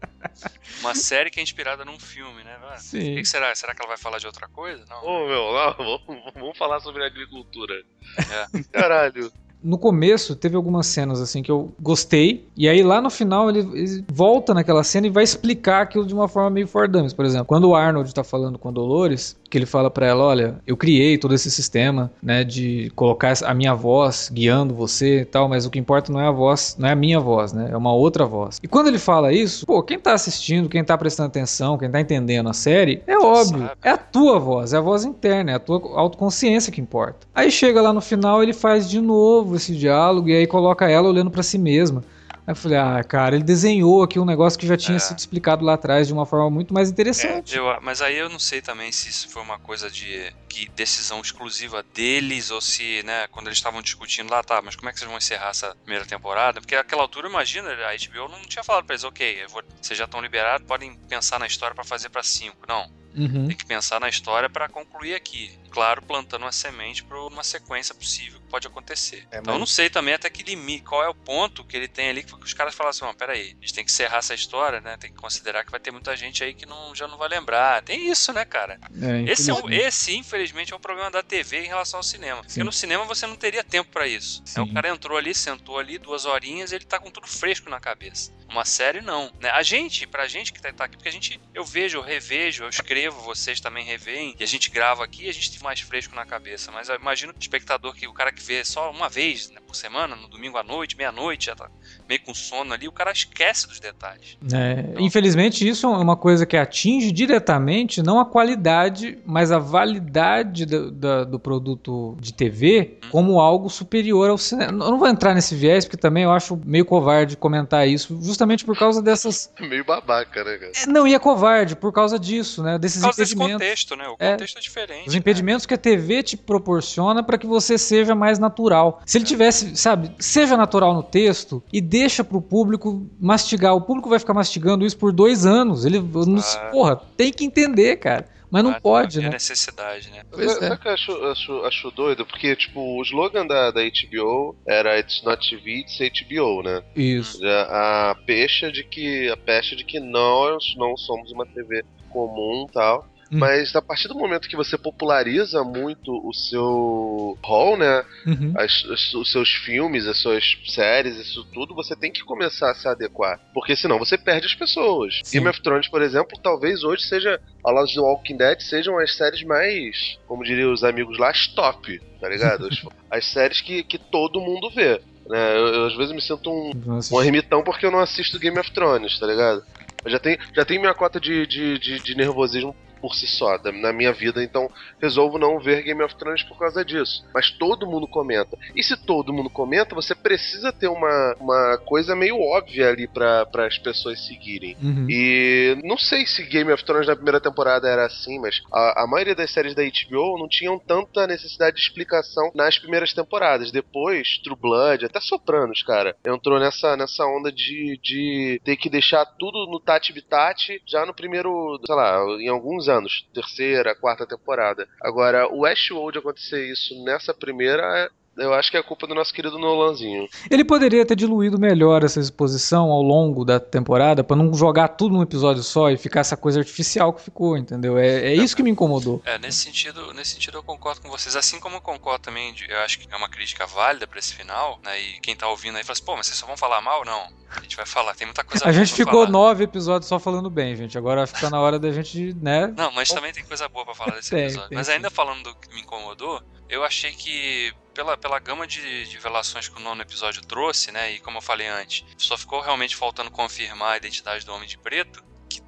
uma 0.81 0.95
série 0.95 1.29
que 1.29 1.39
é 1.39 1.43
inspirada 1.43 1.83
num 1.83 1.99
filme, 1.99 2.43
né? 2.43 2.57
O 2.75 2.79
Sim. 2.79 3.15
que, 3.15 3.21
que 3.21 3.27
será? 3.27 3.53
Será 3.55 3.73
que 3.73 3.81
ela 3.81 3.89
vai 3.89 3.97
falar 3.97 4.19
de 4.19 4.27
outra 4.27 4.47
coisa? 4.47 4.83
Não. 4.89 5.03
Ô, 5.03 5.27
meu, 5.27 5.43
lá, 5.51 5.71
vamos, 5.71 6.01
vamos 6.35 6.57
falar 6.57 6.79
sobre 6.79 7.03
agricultura. 7.05 7.73
É. 8.17 8.63
Caralho. 8.71 9.31
No 9.63 9.77
começo, 9.77 10.35
teve 10.35 10.57
algumas 10.57 10.87
cenas 10.87 11.21
assim 11.21 11.41
que 11.41 11.49
eu 11.49 11.73
gostei, 11.79 12.45
e 12.55 12.67
aí 12.67 12.83
lá 12.83 13.01
no 13.01 13.09
final 13.09 13.49
ele, 13.49 13.59
ele 13.59 14.03
volta 14.11 14.53
naquela 14.53 14.83
cena 14.83 15.07
e 15.07 15.09
vai 15.09 15.23
explicar 15.23 15.83
aquilo 15.83 16.05
de 16.05 16.13
uma 16.13 16.27
forma 16.27 16.49
meio 16.49 16.67
for 16.67 16.85
dummies. 16.85 17.13
Por 17.13 17.23
exemplo, 17.23 17.45
quando 17.45 17.69
o 17.69 17.73
Arnold 17.75 18.13
tá 18.13 18.25
falando 18.25 18.59
com 18.59 18.67
a 18.67 18.71
Dolores, 18.73 19.39
que 19.53 19.57
ele 19.59 19.67
fala 19.67 19.91
pra 19.91 20.07
ela: 20.07 20.23
Olha, 20.23 20.55
eu 20.65 20.75
criei 20.75 21.15
todo 21.15 21.35
esse 21.35 21.51
sistema, 21.51 22.11
né, 22.21 22.43
de 22.43 22.91
colocar 22.95 23.33
a 23.45 23.53
minha 23.53 23.75
voz 23.75 24.31
guiando 24.33 24.73
você 24.73 25.19
e 25.19 25.25
tal, 25.25 25.47
mas 25.47 25.63
o 25.63 25.69
que 25.69 25.77
importa 25.77 26.11
não 26.11 26.19
é 26.19 26.27
a 26.27 26.31
voz, 26.31 26.75
não 26.79 26.89
é 26.89 26.91
a 26.91 26.95
minha 26.95 27.19
voz, 27.19 27.53
né, 27.53 27.69
é 27.71 27.77
uma 27.77 27.93
outra 27.93 28.25
voz. 28.25 28.59
E 28.63 28.67
quando 28.67 28.87
ele 28.87 28.97
fala 28.97 29.31
isso, 29.31 29.63
pô, 29.67 29.83
quem 29.83 29.99
tá 29.99 30.13
assistindo, 30.13 30.67
quem 30.67 30.83
tá 30.83 30.97
prestando 30.97 31.27
atenção, 31.27 31.77
quem 31.77 31.91
tá 31.91 32.01
entendendo 32.01 32.49
a 32.49 32.53
série, 32.53 33.03
é 33.05 33.15
óbvio, 33.15 33.67
sabe. 33.67 33.71
é 33.83 33.89
a 33.91 33.97
tua 33.97 34.39
voz, 34.39 34.73
é 34.73 34.77
a 34.77 34.81
voz 34.81 35.05
interna, 35.05 35.51
é 35.51 35.53
a 35.53 35.59
tua 35.59 35.79
autoconsciência 35.99 36.71
que 36.71 36.81
importa. 36.81 37.27
Aí 37.35 37.51
chega 37.51 37.79
lá 37.79 37.93
no 37.93 38.01
final, 38.01 38.41
ele 38.41 38.53
faz 38.53 38.89
de 38.89 38.99
novo 38.99 39.55
esse 39.55 39.75
diálogo 39.75 40.29
e 40.29 40.35
aí 40.35 40.47
coloca 40.47 40.89
ela 40.89 41.07
olhando 41.07 41.29
pra 41.29 41.43
si 41.43 41.59
mesma. 41.59 42.03
Aí 42.45 42.51
eu 42.51 42.55
falei, 42.57 42.77
ah, 42.77 43.01
cara, 43.05 43.35
ele 43.35 43.43
desenhou 43.43 44.03
aqui 44.03 44.19
um 44.19 44.25
negócio 44.25 44.59
que 44.59 44.67
já 44.67 44.75
tinha 44.75 44.97
É. 44.97 44.99
sido 44.99 45.17
explicado 45.17 45.63
lá 45.63 45.75
atrás 45.75 46.07
de 46.07 46.13
uma 46.13 46.25
forma 46.25 46.49
muito 46.49 46.73
mais 46.73 46.89
É, 46.89 46.91
interessante. 46.91 47.55
eu- 47.55 47.79
mas 47.81 48.01
aí 48.01 48.17
eu 48.17 48.27
não 48.29 48.37
sei 48.39 48.61
também 48.61 48.91
se 48.91 49.09
isso 49.09 49.29
foi 49.29 49.41
uma 49.41 49.57
coisa 49.57 49.89
de 49.89 50.29
que 50.49 50.67
decisão 50.75 51.21
exclusiva 51.21 51.81
deles 51.93 52.51
ou 52.51 52.59
se, 52.59 53.01
né, 53.03 53.27
quando 53.31 53.47
eles 53.47 53.57
estavam 53.57 53.81
discutindo 53.81 54.29
lá, 54.29 54.43
tá, 54.43 54.61
mas 54.61 54.75
como 54.75 54.89
é 54.89 54.91
que 54.91 54.99
vocês 54.99 55.07
vão 55.09 55.17
encerrar 55.17 55.49
essa 55.51 55.73
primeira 55.83 56.05
temporada? 56.05 56.59
Porque 56.59 56.75
naquela 56.75 57.01
altura, 57.01 57.29
imagina, 57.29 57.69
a 57.71 57.93
HBO 57.95 58.27
não 58.29 58.41
tinha 58.41 58.63
falado 58.63 58.83
pra 58.85 58.93
eles, 58.93 59.05
ok, 59.05 59.45
vou- 59.47 59.63
vocês 59.81 59.97
já 59.97 60.03
estão 60.05 60.21
liberados, 60.21 60.67
podem 60.67 60.93
pensar 61.07 61.39
na 61.39 61.47
história 61.47 61.73
pra 61.73 61.83
fazer 61.85 62.09
pra 62.09 62.21
cinco. 62.23 62.57
Não, 62.67 62.85
Uhum. 63.15 63.47
tem 63.47 63.55
que 63.55 63.65
pensar 63.65 63.99
na 64.01 64.09
história 64.09 64.49
pra 64.49 64.67
concluir 64.67 65.15
aqui. 65.15 65.49
Claro, 65.73 66.03
plantando 66.03 66.43
uma 66.43 66.51
semente 66.51 67.03
pra 67.03 67.19
uma 67.19 67.43
sequência 67.43 67.95
possível 67.95 68.39
que 68.39 68.45
pode 68.47 68.67
acontecer. 68.67 69.27
É, 69.31 69.39
então 69.39 69.55
eu 69.55 69.59
não 69.59 69.65
sei 69.65 69.89
também 69.89 70.13
até 70.13 70.29
que 70.29 70.43
limite, 70.43 70.83
qual 70.83 71.03
é 71.03 71.09
o 71.09 71.15
ponto 71.15 71.63
que 71.63 71.75
ele 71.75 71.87
tem 71.87 72.09
ali 72.09 72.21
que 72.21 72.31
os 72.35 72.53
caras 72.53 72.75
falam 72.75 72.91
assim, 72.91 73.03
ó, 73.03 73.11
peraí, 73.11 73.57
a 73.59 73.65
gente 73.65 73.73
tem 73.73 73.83
que 73.83 73.89
encerrar 73.89 74.17
essa 74.19 74.35
história, 74.35 74.79
né? 74.79 74.97
Tem 74.97 75.11
que 75.11 75.17
considerar 75.17 75.65
que 75.65 75.71
vai 75.71 75.79
ter 75.79 75.89
muita 75.89 76.15
gente 76.15 76.43
aí 76.43 76.53
que 76.53 76.67
não, 76.67 76.93
já 76.93 77.07
não 77.07 77.17
vai 77.17 77.27
lembrar. 77.27 77.81
Tem 77.81 78.07
isso, 78.07 78.31
né, 78.31 78.45
cara? 78.45 78.79
É, 79.01 79.31
Esse, 79.31 79.49
é 79.49 79.53
infelizmente. 79.53 79.87
esse, 79.87 80.15
infelizmente, 80.15 80.73
é 80.73 80.75
um 80.75 80.79
problema 80.79 81.09
da 81.09 81.23
TV 81.23 81.61
em 81.61 81.67
relação 81.67 81.97
ao 81.97 82.03
cinema. 82.03 82.43
Sim. 82.43 82.47
Porque 82.49 82.63
no 82.63 82.71
cinema 82.71 83.03
você 83.05 83.25
não 83.25 83.35
teria 83.35 83.63
tempo 83.63 83.89
pra 83.89 84.05
isso. 84.05 84.43
Sim. 84.45 84.59
É, 84.59 84.63
o 84.63 84.71
cara 84.71 84.89
entrou 84.89 85.17
ali, 85.17 85.33
sentou 85.33 85.79
ali, 85.79 85.97
duas 85.97 86.25
horinhas, 86.25 86.71
ele 86.71 86.85
tá 86.85 86.99
com 86.99 87.09
tudo 87.09 87.25
fresco 87.25 87.67
na 87.67 87.79
cabeça. 87.79 88.31
Uma 88.47 88.65
série, 88.65 89.01
não. 89.01 89.31
Né? 89.39 89.49
A 89.49 89.63
gente, 89.63 90.05
pra 90.05 90.27
gente 90.27 90.53
que 90.53 90.61
tá, 90.61 90.71
tá 90.71 90.83
aqui, 90.85 90.95
porque 90.95 91.09
a 91.09 91.11
gente, 91.11 91.41
eu 91.55 91.65
vejo, 91.65 91.97
eu 91.97 92.03
revejo, 92.03 92.63
eu 92.65 92.69
escrevo, 92.69 93.19
vocês 93.21 93.59
também 93.59 93.83
reveem, 93.83 94.35
e 94.39 94.43
a 94.43 94.47
gente 94.47 94.69
grava 94.69 95.03
aqui, 95.03 95.27
a 95.27 95.33
gente 95.33 95.49
mais 95.63 95.79
fresco 95.79 96.13
na 96.15 96.25
cabeça. 96.25 96.71
Mas 96.71 96.89
eu 96.89 96.95
imagino 96.95 97.31
o 97.33 97.35
espectador 97.39 97.93
que 97.95 98.07
o 98.07 98.13
cara 98.13 98.31
que 98.31 98.43
vê 98.43 98.63
só 98.65 98.91
uma 98.91 99.09
vez 99.09 99.49
né, 99.49 99.59
por 99.65 99.75
semana, 99.75 100.15
no 100.15 100.27
domingo 100.27 100.57
à 100.57 100.63
noite, 100.63 100.95
meia-noite, 100.97 101.47
já 101.47 101.55
tá 101.55 101.69
meio 102.07 102.21
com 102.21 102.33
sono 102.33 102.73
ali, 102.73 102.87
o 102.87 102.91
cara 102.91 103.11
esquece 103.11 103.67
dos 103.67 103.79
detalhes. 103.79 104.37
É, 104.53 104.99
infelizmente, 105.01 105.67
isso 105.67 105.87
é 105.87 105.89
uma 105.89 106.15
coisa 106.17 106.45
que 106.45 106.57
atinge 106.57 107.11
diretamente 107.11 108.01
não 108.03 108.19
a 108.19 108.25
qualidade, 108.25 109.17
mas 109.25 109.51
a 109.51 109.57
validade 109.59 110.65
do, 110.65 110.91
da- 110.91 111.23
do 111.23 111.39
produto 111.39 112.15
de 112.19 112.33
TV 112.33 112.97
como 113.11 113.39
algo 113.39 113.69
superior 113.69 114.29
ao 114.29 114.37
cinema. 114.37 114.71
Eu 114.85 114.91
não 114.91 114.99
vou 114.99 115.07
entrar 115.07 115.33
nesse 115.33 115.55
viés, 115.55 115.85
porque 115.85 115.97
também 115.97 116.23
eu 116.23 116.31
acho 116.31 116.59
meio 116.65 116.85
covarde 116.85 117.37
comentar 117.37 117.87
isso, 117.87 118.19
justamente 118.21 118.65
por 118.65 118.77
causa 118.77 119.01
dessas. 119.01 119.51
Meio 119.59 119.85
babaca, 119.85 120.43
né, 120.43 120.57
cara? 120.57 120.71
É, 120.75 120.85
Não, 120.87 121.07
e 121.07 121.13
é 121.13 121.19
covarde 121.19 121.75
por 121.75 121.91
causa 121.93 122.19
disso, 122.19 122.61
né? 122.63 122.77
Desses 122.77 122.97
Por 123.01 123.05
causa 123.07 123.21
desse 123.21 123.33
impedimentos. 123.33 123.63
contexto, 123.65 123.95
né? 123.95 124.07
O 124.07 124.15
É. 124.19 124.31
contexto 124.31 124.57
é, 124.57 124.61
diferente. 124.61 125.07
Os 125.07 125.15
impedimentos 125.15 125.52
que 125.67 125.73
a 125.73 125.77
TV 125.77 126.23
te 126.23 126.35
proporciona 126.37 127.23
para 127.23 127.37
que 127.37 127.45
você 127.47 127.77
seja 127.77 128.13
mais 128.15 128.39
natural. 128.39 129.01
Se 129.05 129.17
ele 129.17 129.25
tivesse, 129.25 129.75
sabe, 129.75 130.11
seja 130.19 130.57
natural 130.57 130.93
no 130.93 131.03
texto 131.03 131.63
e 131.71 131.79
deixa 131.79 132.23
pro 132.23 132.41
público 132.41 133.05
mastigar. 133.19 133.75
O 133.75 133.81
público 133.81 134.09
vai 134.09 134.19
ficar 134.19 134.33
mastigando 134.33 134.85
isso 134.85 134.97
por 134.97 135.11
dois 135.11 135.45
anos. 135.45 135.85
Ele, 135.85 135.97
Ah. 135.99 136.69
porra, 136.71 136.95
tem 137.17 137.31
que 137.31 137.45
entender, 137.45 137.97
cara. 137.97 138.27
Mas 138.51 138.63
não 138.63 138.69
Ah, 138.69 138.79
pode, 138.79 139.17
havia 139.17 139.29
né? 139.29 139.33
necessidade, 139.33 140.11
né? 140.11 140.21
Pois 140.29 140.45
é. 140.57 140.59
sabe 140.59 140.75
o 140.75 140.77
que 140.77 140.87
eu 140.87 140.91
acho, 140.93 141.11
acho, 141.25 141.61
acho 141.65 141.89
doido? 141.91 142.23
Porque, 142.23 142.55
tipo, 142.55 142.79
o 142.79 143.01
slogan 143.01 143.47
da, 143.47 143.71
da 143.71 143.81
HBO 143.81 144.55
era 144.67 144.99
It's 144.99 145.23
not 145.23 145.49
TV, 145.49 145.79
it's 145.79 145.97
HBO, 145.97 146.61
né? 146.61 146.83
Isso. 146.95 147.43
A, 147.43 148.11
a 148.11 148.15
pecha 148.27 148.71
de 148.71 148.83
que. 148.83 149.27
A 149.31 149.37
pecha 149.37 149.75
de 149.75 149.83
que 149.83 149.99
nós 149.99 150.63
não 150.77 150.95
somos 150.95 151.31
uma 151.31 151.47
TV 151.47 151.83
comum 152.11 152.67
e 152.69 152.71
tal. 152.71 153.07
Hum. 153.33 153.39
Mas 153.39 153.75
a 153.75 153.81
partir 153.81 154.07
do 154.07 154.15
momento 154.15 154.47
que 154.47 154.55
você 154.55 154.77
populariza 154.77 155.63
muito 155.63 156.11
o 156.27 156.33
seu 156.33 157.37
hall, 157.43 157.77
né? 157.77 158.03
Uhum. 158.25 158.53
as- 158.57 158.85
as- 158.91 159.13
os 159.13 159.31
seus 159.31 159.49
filmes, 159.49 160.07
as 160.07 160.17
suas 160.17 160.57
séries, 160.67 161.17
isso 161.17 161.43
tudo, 161.53 161.73
você 161.75 161.95
tem 161.95 162.11
que 162.11 162.23
começar 162.23 162.71
a 162.71 162.75
se 162.75 162.87
adequar. 162.87 163.39
Porque 163.53 163.75
senão 163.75 163.97
você 163.99 164.17
perde 164.17 164.45
as 164.45 164.55
pessoas. 164.55 165.19
Sim. 165.23 165.37
Game 165.39 165.49
of 165.49 165.61
Thrones, 165.61 165.87
por 165.87 166.01
exemplo, 166.01 166.37
talvez 166.41 166.83
hoje 166.83 167.03
seja, 167.03 167.39
ao 167.63 167.73
lado 167.73 167.87
do 167.93 168.03
Walking 168.03 168.37
Dead, 168.37 168.59
sejam 168.61 168.97
as 168.99 169.15
séries 169.15 169.43
mais, 169.43 170.17
como 170.27 170.43
diriam 170.43 170.71
os 170.71 170.83
amigos 170.83 171.17
lá, 171.17 171.29
as 171.29 171.47
top, 171.47 171.99
tá 172.19 172.29
ligado? 172.29 172.67
As, 172.67 172.81
as 173.09 173.25
séries 173.25 173.61
que, 173.61 173.83
que 173.83 173.97
todo 173.97 174.39
mundo 174.41 174.69
vê. 174.69 175.01
Né? 175.27 175.57
Eu, 175.57 175.67
eu, 175.67 175.85
às 175.87 175.95
vezes 175.95 176.13
me 176.13 176.21
sinto 176.21 176.49
um, 176.51 176.71
um 177.11 177.21
ermitão 177.23 177.63
porque 177.63 177.85
eu 177.85 177.91
não 177.91 177.99
assisto 177.99 178.37
Game 178.39 178.59
of 178.59 178.71
Thrones, 178.71 179.17
tá 179.19 179.25
ligado? 179.25 179.63
Eu 180.03 180.11
já 180.11 180.19
tenho, 180.19 180.37
já 180.53 180.65
tenho 180.65 180.81
minha 180.81 180.93
cota 180.93 181.17
de, 181.19 181.47
de, 181.47 181.79
de, 181.79 181.99
de 181.99 182.15
nervosismo 182.15 182.75
por 183.03 183.13
si 183.15 183.27
só 183.27 183.57
da- 183.57 183.69
na 183.73 183.91
minha 183.91 184.13
vida, 184.13 184.41
então 184.41 184.71
resolvo 185.01 185.37
não 185.37 185.59
ver 185.59 185.83
Game 185.83 186.01
of 186.01 186.15
Thrones 186.15 186.41
por 186.43 186.57
causa 186.57 186.85
disso. 186.85 187.25
Mas 187.33 187.51
todo 187.51 187.85
mundo 187.85 188.07
comenta. 188.07 188.57
E 188.73 188.81
se 188.81 188.95
todo 188.95 189.33
mundo 189.33 189.49
comenta, 189.49 189.93
você 189.93 190.15
precisa 190.15 190.71
ter 190.71 190.87
uma, 190.87 191.35
uma 191.37 191.77
coisa 191.85 192.15
meio 192.15 192.39
óbvia 192.39 192.87
ali 192.87 193.05
para 193.05 193.45
as 193.67 193.77
pessoas 193.77 194.25
seguirem. 194.25 194.77
Uhum. 194.81 195.05
E 195.09 195.77
não 195.83 195.97
sei 195.97 196.25
se 196.25 196.43
Game 196.43 196.71
of 196.71 196.81
Thrones 196.85 197.07
na 197.07 197.15
primeira 197.15 197.41
temporada 197.41 197.89
era 197.89 198.05
assim, 198.05 198.39
mas 198.39 198.61
a, 198.71 199.03
a 199.03 199.07
maioria 199.07 199.35
das 199.35 199.51
séries 199.51 199.75
da 199.75 199.83
HBO 199.83 200.37
não 200.37 200.47
tinham 200.47 200.79
tanta 200.79 201.27
necessidade 201.27 201.75
de 201.75 201.81
explicação 201.81 202.51
nas 202.55 202.79
primeiras 202.79 203.11
temporadas. 203.11 203.69
Depois, 203.69 204.37
True 204.41 204.55
Blood, 204.55 205.05
até 205.05 205.19
Sopranos, 205.19 205.83
cara, 205.83 206.15
entrou 206.25 206.57
nessa, 206.57 206.95
nessa 206.95 207.25
onda 207.25 207.51
de, 207.51 207.99
de 208.01 208.61
ter 208.63 208.77
que 208.77 208.89
deixar 208.89 209.25
tudo 209.25 209.67
no 209.69 209.79
tati-bitati 209.79 210.81
já 210.85 211.05
no 211.05 211.13
primeiro, 211.13 211.79
sei 211.85 211.95
lá, 211.95 212.23
em 212.39 212.47
alguns 212.47 212.87
anos, 212.93 213.27
terceira, 213.33 213.95
quarta 213.95 214.25
temporada. 214.25 214.87
Agora, 215.01 215.47
o 215.47 215.61
Westworld 215.61 216.19
acontecer 216.19 216.65
isso 216.71 217.03
nessa 217.03 217.33
primeira, 217.33 217.83
é- 217.99 218.09
eu 218.37 218.53
acho 218.53 218.71
que 218.71 218.77
é 218.77 218.83
culpa 218.83 219.05
do 219.07 219.13
nosso 219.15 219.33
querido 219.33 219.57
Nolanzinho. 219.59 220.27
Ele 220.49 220.63
poderia 220.65 221.05
ter 221.05 221.15
diluído 221.15 221.59
melhor 221.59 222.03
essa 222.03 222.19
exposição 222.19 222.91
ao 222.91 223.01
longo 223.01 223.45
da 223.45 223.59
temporada 223.59 224.23
pra 224.23 224.35
não 224.35 224.53
jogar 224.53 224.87
tudo 224.89 225.13
num 225.15 225.21
episódio 225.21 225.61
só 225.63 225.89
e 225.89 225.97
ficar 225.97 226.21
essa 226.21 226.35
coisa 226.37 226.59
artificial 226.59 227.13
que 227.13 227.21
ficou, 227.21 227.57
entendeu? 227.57 227.97
É, 227.97 228.07
é 228.07 228.33
isso 228.33 228.55
que 228.55 228.63
me 228.63 228.69
incomodou. 228.71 229.21
É, 229.25 229.37
nesse 229.37 229.59
sentido, 229.59 230.13
nesse 230.13 230.31
sentido 230.31 230.57
eu 230.57 230.63
concordo 230.63 231.01
com 231.01 231.09
vocês. 231.09 231.35
Assim 231.35 231.59
como 231.59 231.75
eu 231.77 231.81
concordo 231.81 232.23
também, 232.23 232.53
de- 232.53 232.69
eu 232.69 232.79
acho 232.79 232.99
que 232.99 233.07
é 233.11 233.15
uma 233.15 233.29
crítica 233.29 233.65
válida 233.67 234.07
pra 234.07 234.19
esse 234.19 234.33
final, 234.33 234.79
né? 234.83 234.99
E 234.99 235.19
quem 235.19 235.35
tá 235.35 235.47
ouvindo 235.47 235.77
aí 235.77 235.83
fala 235.83 235.93
assim, 235.93 236.05
pô, 236.05 236.15
mas 236.15 236.25
vocês 236.27 236.37
só 236.37 236.45
vão 236.47 236.57
falar 236.57 236.81
mal? 236.81 237.03
Não. 237.05 237.27
A 237.55 237.61
gente 237.61 237.75
vai 237.77 237.85
falar, 237.85 238.15
tem 238.15 238.25
muita 238.25 238.43
coisa 238.43 238.63
A 238.65 238.71
boa 238.71 238.73
gente 238.73 238.89
pra 238.95 239.05
ficou 239.05 239.19
falar. 239.21 239.29
nove 239.31 239.63
episódios 239.65 240.09
só 240.09 240.17
falando 240.17 240.49
bem, 240.49 240.75
gente. 240.75 240.97
Agora 240.97 241.27
tá 241.27 241.51
na 241.51 241.59
hora 241.61 241.77
da 241.77 241.91
gente, 241.91 242.33
né? 242.41 242.73
Não, 242.75 242.91
mas 242.91 243.09
também 243.09 243.31
tem 243.31 243.43
coisa 243.45 243.69
boa 243.69 243.85
pra 243.85 243.93
falar 243.93 244.15
desse 244.15 244.31
Tem, 244.31 244.45
episódio. 244.45 244.69
tem 244.69 244.77
mas 244.77 244.89
ainda 244.89 245.11
falando 245.11 245.43
do 245.43 245.55
que 245.55 245.71
me 245.75 245.81
incomodou, 245.81 246.41
eu 246.69 246.83
achei 246.83 247.11
que 247.11 247.73
pela, 247.93 248.17
pela 248.17 248.39
gama 248.39 248.65
de, 248.65 249.05
de 249.05 249.15
revelações 249.15 249.69
que 249.69 249.77
o 249.77 249.79
nono 249.79 250.01
episódio 250.01 250.41
trouxe, 250.41 250.91
né? 250.91 251.13
E 251.13 251.19
como 251.19 251.37
eu 251.37 251.41
falei 251.41 251.67
antes, 251.67 252.03
só 252.17 252.37
ficou 252.37 252.59
realmente 252.59 252.95
faltando 252.95 253.29
confirmar 253.29 253.93
a 253.93 253.97
identidade 253.97 254.45
do 254.45 254.53
Homem 254.53 254.67
de 254.67 254.77
Preto, 254.77 255.23
que 255.47 255.61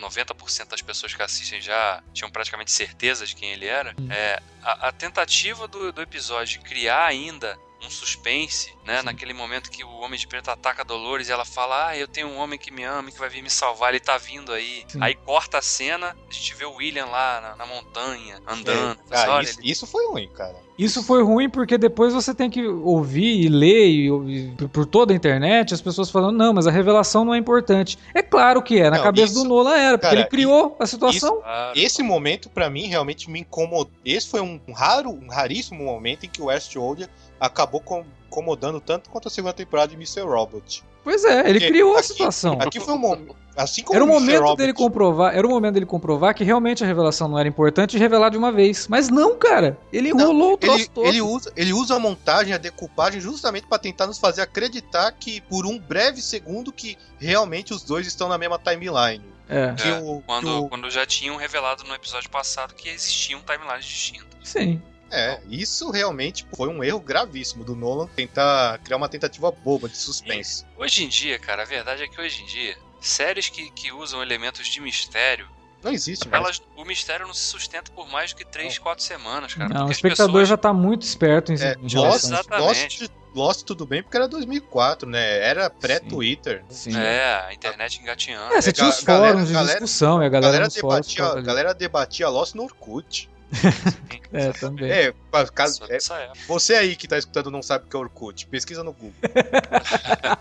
90% 0.00 0.68
das 0.68 0.82
pessoas 0.82 1.14
que 1.14 1.22
assistem 1.22 1.60
já 1.60 2.02
tinham 2.12 2.30
praticamente 2.30 2.70
certeza 2.70 3.26
de 3.26 3.34
quem 3.34 3.50
ele 3.50 3.66
era. 3.66 3.94
Hum. 3.98 4.10
É, 4.10 4.40
a, 4.62 4.88
a 4.88 4.92
tentativa 4.92 5.66
do, 5.66 5.92
do 5.92 6.00
episódio 6.00 6.58
de 6.58 6.64
criar 6.64 7.06
ainda 7.06 7.58
um 7.86 7.90
suspense, 7.90 8.72
né? 8.84 9.02
Naquele 9.02 9.32
momento 9.32 9.70
que 9.70 9.84
o 9.84 9.90
Homem 10.00 10.18
de 10.18 10.26
Preto 10.26 10.50
ataca 10.50 10.82
a 10.82 10.84
Dolores 10.84 11.28
e 11.28 11.32
ela 11.32 11.44
fala: 11.44 11.88
Ah, 11.88 11.96
eu 11.96 12.06
tenho 12.08 12.28
um 12.28 12.38
homem 12.38 12.58
que 12.58 12.70
me 12.70 12.82
ama, 12.84 13.10
que 13.10 13.18
vai 13.18 13.28
vir 13.28 13.42
me 13.42 13.50
salvar, 13.50 13.90
ele 13.90 14.00
tá 14.00 14.16
vindo 14.18 14.52
aí. 14.52 14.84
Sim. 14.88 14.98
Aí 15.00 15.14
corta 15.14 15.58
a 15.58 15.62
cena, 15.62 16.16
a 16.28 16.32
gente 16.32 16.54
vê 16.54 16.64
o 16.64 16.74
William 16.74 17.06
lá 17.06 17.40
na, 17.40 17.56
na 17.56 17.66
montanha, 17.66 18.40
andando. 18.46 18.98
É, 19.10 19.16
ah, 19.24 19.26
Olha, 19.34 19.44
isso, 19.44 19.60
ele- 19.60 19.70
isso 19.70 19.86
foi 19.86 20.06
ruim, 20.06 20.28
cara. 20.28 20.56
Isso 20.76 21.04
foi 21.04 21.22
ruim 21.22 21.48
porque 21.48 21.78
depois 21.78 22.12
você 22.12 22.34
tem 22.34 22.50
que 22.50 22.66
ouvir 22.66 23.44
e 23.44 23.48
ler 23.48 23.86
e 23.88 24.10
ouvir 24.10 24.52
por- 24.72 24.84
toda 24.84 25.12
a 25.12 25.16
internet 25.16 25.72
as 25.72 25.80
pessoas 25.80 26.10
falando, 26.10 26.36
não, 26.36 26.52
mas 26.52 26.66
a 26.66 26.70
revelação 26.72 27.24
não 27.24 27.32
é 27.32 27.38
importante. 27.38 27.96
É 28.12 28.20
claro 28.20 28.60
que 28.60 28.80
é, 28.80 28.90
na 28.90 28.96
Não, 28.96 29.04
cabeça 29.04 29.34
isso- 29.34 29.42
do 29.44 29.48
Nolan 29.48 29.76
era, 29.76 29.96
porque 29.98 30.08
cara, 30.08 30.20
ele 30.22 30.28
criou 30.28 30.76
a 30.80 30.84
situação. 30.86 31.40
Claro. 31.40 31.78
Esse 31.78 32.02
momento, 32.02 32.50
pra 32.50 32.68
mim, 32.68 32.88
realmente 32.88 33.30
me 33.30 33.38
incomodou. 33.40 33.92
Esse 34.04 34.26
foi 34.28 34.40
um 34.40 34.60
raro, 34.74 35.10
um 35.10 35.28
raríssimo 35.28 35.84
momento 35.84 36.26
em 36.26 36.28
que 36.28 36.42
o 36.42 36.46
Westworld 36.46 37.08
acabou 37.46 37.80
com- 37.80 38.04
incomodando 38.26 38.80
tanto 38.80 39.08
quanto 39.10 39.28
a 39.28 39.30
segunda 39.30 39.52
temporada 39.54 39.88
de 39.88 39.94
Mr. 39.94 40.22
Robot. 40.22 40.82
Pois 41.04 41.24
é, 41.24 41.40
ele 41.48 41.60
Porque 41.60 41.68
criou 41.68 41.94
a 41.94 41.98
aqui- 41.98 42.08
situação. 42.08 42.58
Aqui 42.60 42.80
foi 42.80 42.94
um 42.94 42.98
momento. 42.98 43.36
Assim 43.56 43.84
como 43.84 43.94
Era 43.94 44.04
o 44.04 44.08
momento 44.08 44.56
dele 44.56 44.72
comprovar, 44.72 45.32
era 45.36 45.46
o 45.46 45.50
momento 45.50 45.74
dele 45.74 45.86
comprovar 45.86 46.34
que 46.34 46.42
realmente 46.42 46.82
a 46.82 46.86
revelação 46.88 47.28
não 47.28 47.38
era 47.38 47.48
importante 47.48 47.94
e 47.96 48.00
revelar 48.00 48.30
de 48.30 48.36
uma 48.36 48.50
vez. 48.50 48.88
Mas 48.88 49.08
não, 49.08 49.36
cara. 49.38 49.78
Ele 49.92 50.12
Não, 50.12 50.18
enrolou 50.24 50.54
o 50.54 50.56
troço 50.56 50.78
Ele, 50.80 50.88
todo. 50.88 51.06
ele, 51.06 51.22
usa, 51.22 51.52
ele 51.54 51.72
usa 51.72 51.94
a 51.94 51.98
montagem, 52.00 52.52
a 52.52 52.58
decupagem, 52.58 53.20
justamente 53.20 53.68
pra 53.68 53.78
tentar 53.78 54.08
nos 54.08 54.18
fazer 54.18 54.40
acreditar 54.42 55.12
que, 55.12 55.40
por 55.42 55.66
um 55.66 55.78
breve 55.78 56.20
segundo, 56.20 56.72
que 56.72 56.98
realmente 57.20 57.72
os 57.72 57.84
dois 57.84 58.08
estão 58.08 58.28
na 58.28 58.36
mesma 58.36 58.58
timeline. 58.58 59.22
É, 59.48 59.72
Que 59.74 59.88
É, 59.88 60.00
o, 60.00 60.16
que 60.16 60.22
Quando, 60.26 60.64
o- 60.64 60.68
quando 60.68 60.90
já 60.90 61.06
tinham 61.06 61.36
revelado 61.36 61.84
no 61.84 61.94
episódio 61.94 62.30
passado 62.30 62.74
que 62.74 62.88
existiam 62.88 63.40
timelines 63.40 63.84
distintas. 63.84 64.26
sim. 64.42 64.82
É, 65.14 65.40
isso 65.48 65.90
realmente 65.90 66.46
foi 66.56 66.68
um 66.68 66.82
erro 66.82 67.00
gravíssimo 67.00 67.64
do 67.64 67.74
Nolan 67.76 68.06
tentar 68.08 68.78
criar 68.78 68.96
uma 68.96 69.08
tentativa 69.08 69.50
boba 69.50 69.88
de 69.88 69.96
suspense. 69.96 70.64
Hoje 70.76 71.04
em 71.04 71.08
dia, 71.08 71.38
cara, 71.38 71.62
a 71.62 71.66
verdade 71.66 72.02
é 72.02 72.08
que 72.08 72.20
hoje 72.20 72.42
em 72.42 72.46
dia, 72.46 72.76
séries 73.00 73.48
que, 73.48 73.70
que 73.70 73.92
usam 73.92 74.22
elementos 74.22 74.66
de 74.66 74.80
mistério, 74.80 75.46
Não 75.82 75.92
existe 75.92 76.26
mais. 76.28 76.42
elas, 76.42 76.62
o 76.76 76.84
mistério 76.84 77.26
não 77.26 77.34
se 77.34 77.42
sustenta 77.44 77.90
por 77.92 78.08
mais 78.10 78.32
do 78.32 78.36
que 78.36 78.44
3, 78.44 78.78
4 78.78 79.04
semanas, 79.04 79.54
cara. 79.54 79.72
Não, 79.72 79.86
o 79.86 79.90
espectador 79.92 80.32
pessoas- 80.32 80.48
já 80.48 80.56
tá 80.56 80.72
muito 80.72 81.02
esperto 81.02 81.52
em, 81.52 81.56
É, 81.56 81.74
em 81.74 81.82
Lost, 81.82 81.92
relação 81.94 82.10
a 82.36 82.40
isso. 82.40 82.48
Exatamente. 82.50 83.00
Lost, 83.02 83.12
Lost 83.34 83.62
tudo 83.64 83.84
bem 83.84 84.00
porque 84.02 84.16
era 84.16 84.28
2004, 84.28 85.08
né? 85.08 85.40
Era 85.40 85.68
pré-Twitter. 85.68 86.64
Sim. 86.68 86.96
É, 86.96 87.44
a 87.48 87.52
internet 87.52 88.00
engatinhando. 88.00 88.54
É, 88.54 88.60
você 88.62 88.72
tinha 88.72 88.88
os 88.88 89.00
ga- 89.02 89.12
galera- 89.14 89.32
fóruns 89.32 89.48
de 89.48 89.54
galera- 89.54 89.72
discussão 89.80 90.22
e 90.22 90.26
a 90.26 90.28
galera, 90.28 90.52
galera, 90.52 90.70
fóruns 90.70 90.74
debatia, 91.06 91.10
ficava 91.24 91.38
a 91.38 91.42
galera 91.42 91.74
debatia 91.74 92.28
Lost 92.28 92.54
no 92.54 92.62
Orkut. 92.62 93.28
É, 94.32 94.52
também. 94.52 94.90
É, 94.90 95.14
caso- 95.54 95.84
é, 95.84 95.88
dessa 95.88 96.16
época. 96.16 96.38
você 96.48 96.74
aí 96.74 96.96
que 96.96 97.06
tá 97.06 97.16
escutando 97.16 97.52
não 97.52 97.62
sabe 97.62 97.84
o 97.84 97.88
que 97.88 97.96
é 97.96 98.00
Orkut, 98.00 98.46
pesquisa 98.48 98.82
no 98.82 98.92
Google. 98.92 99.14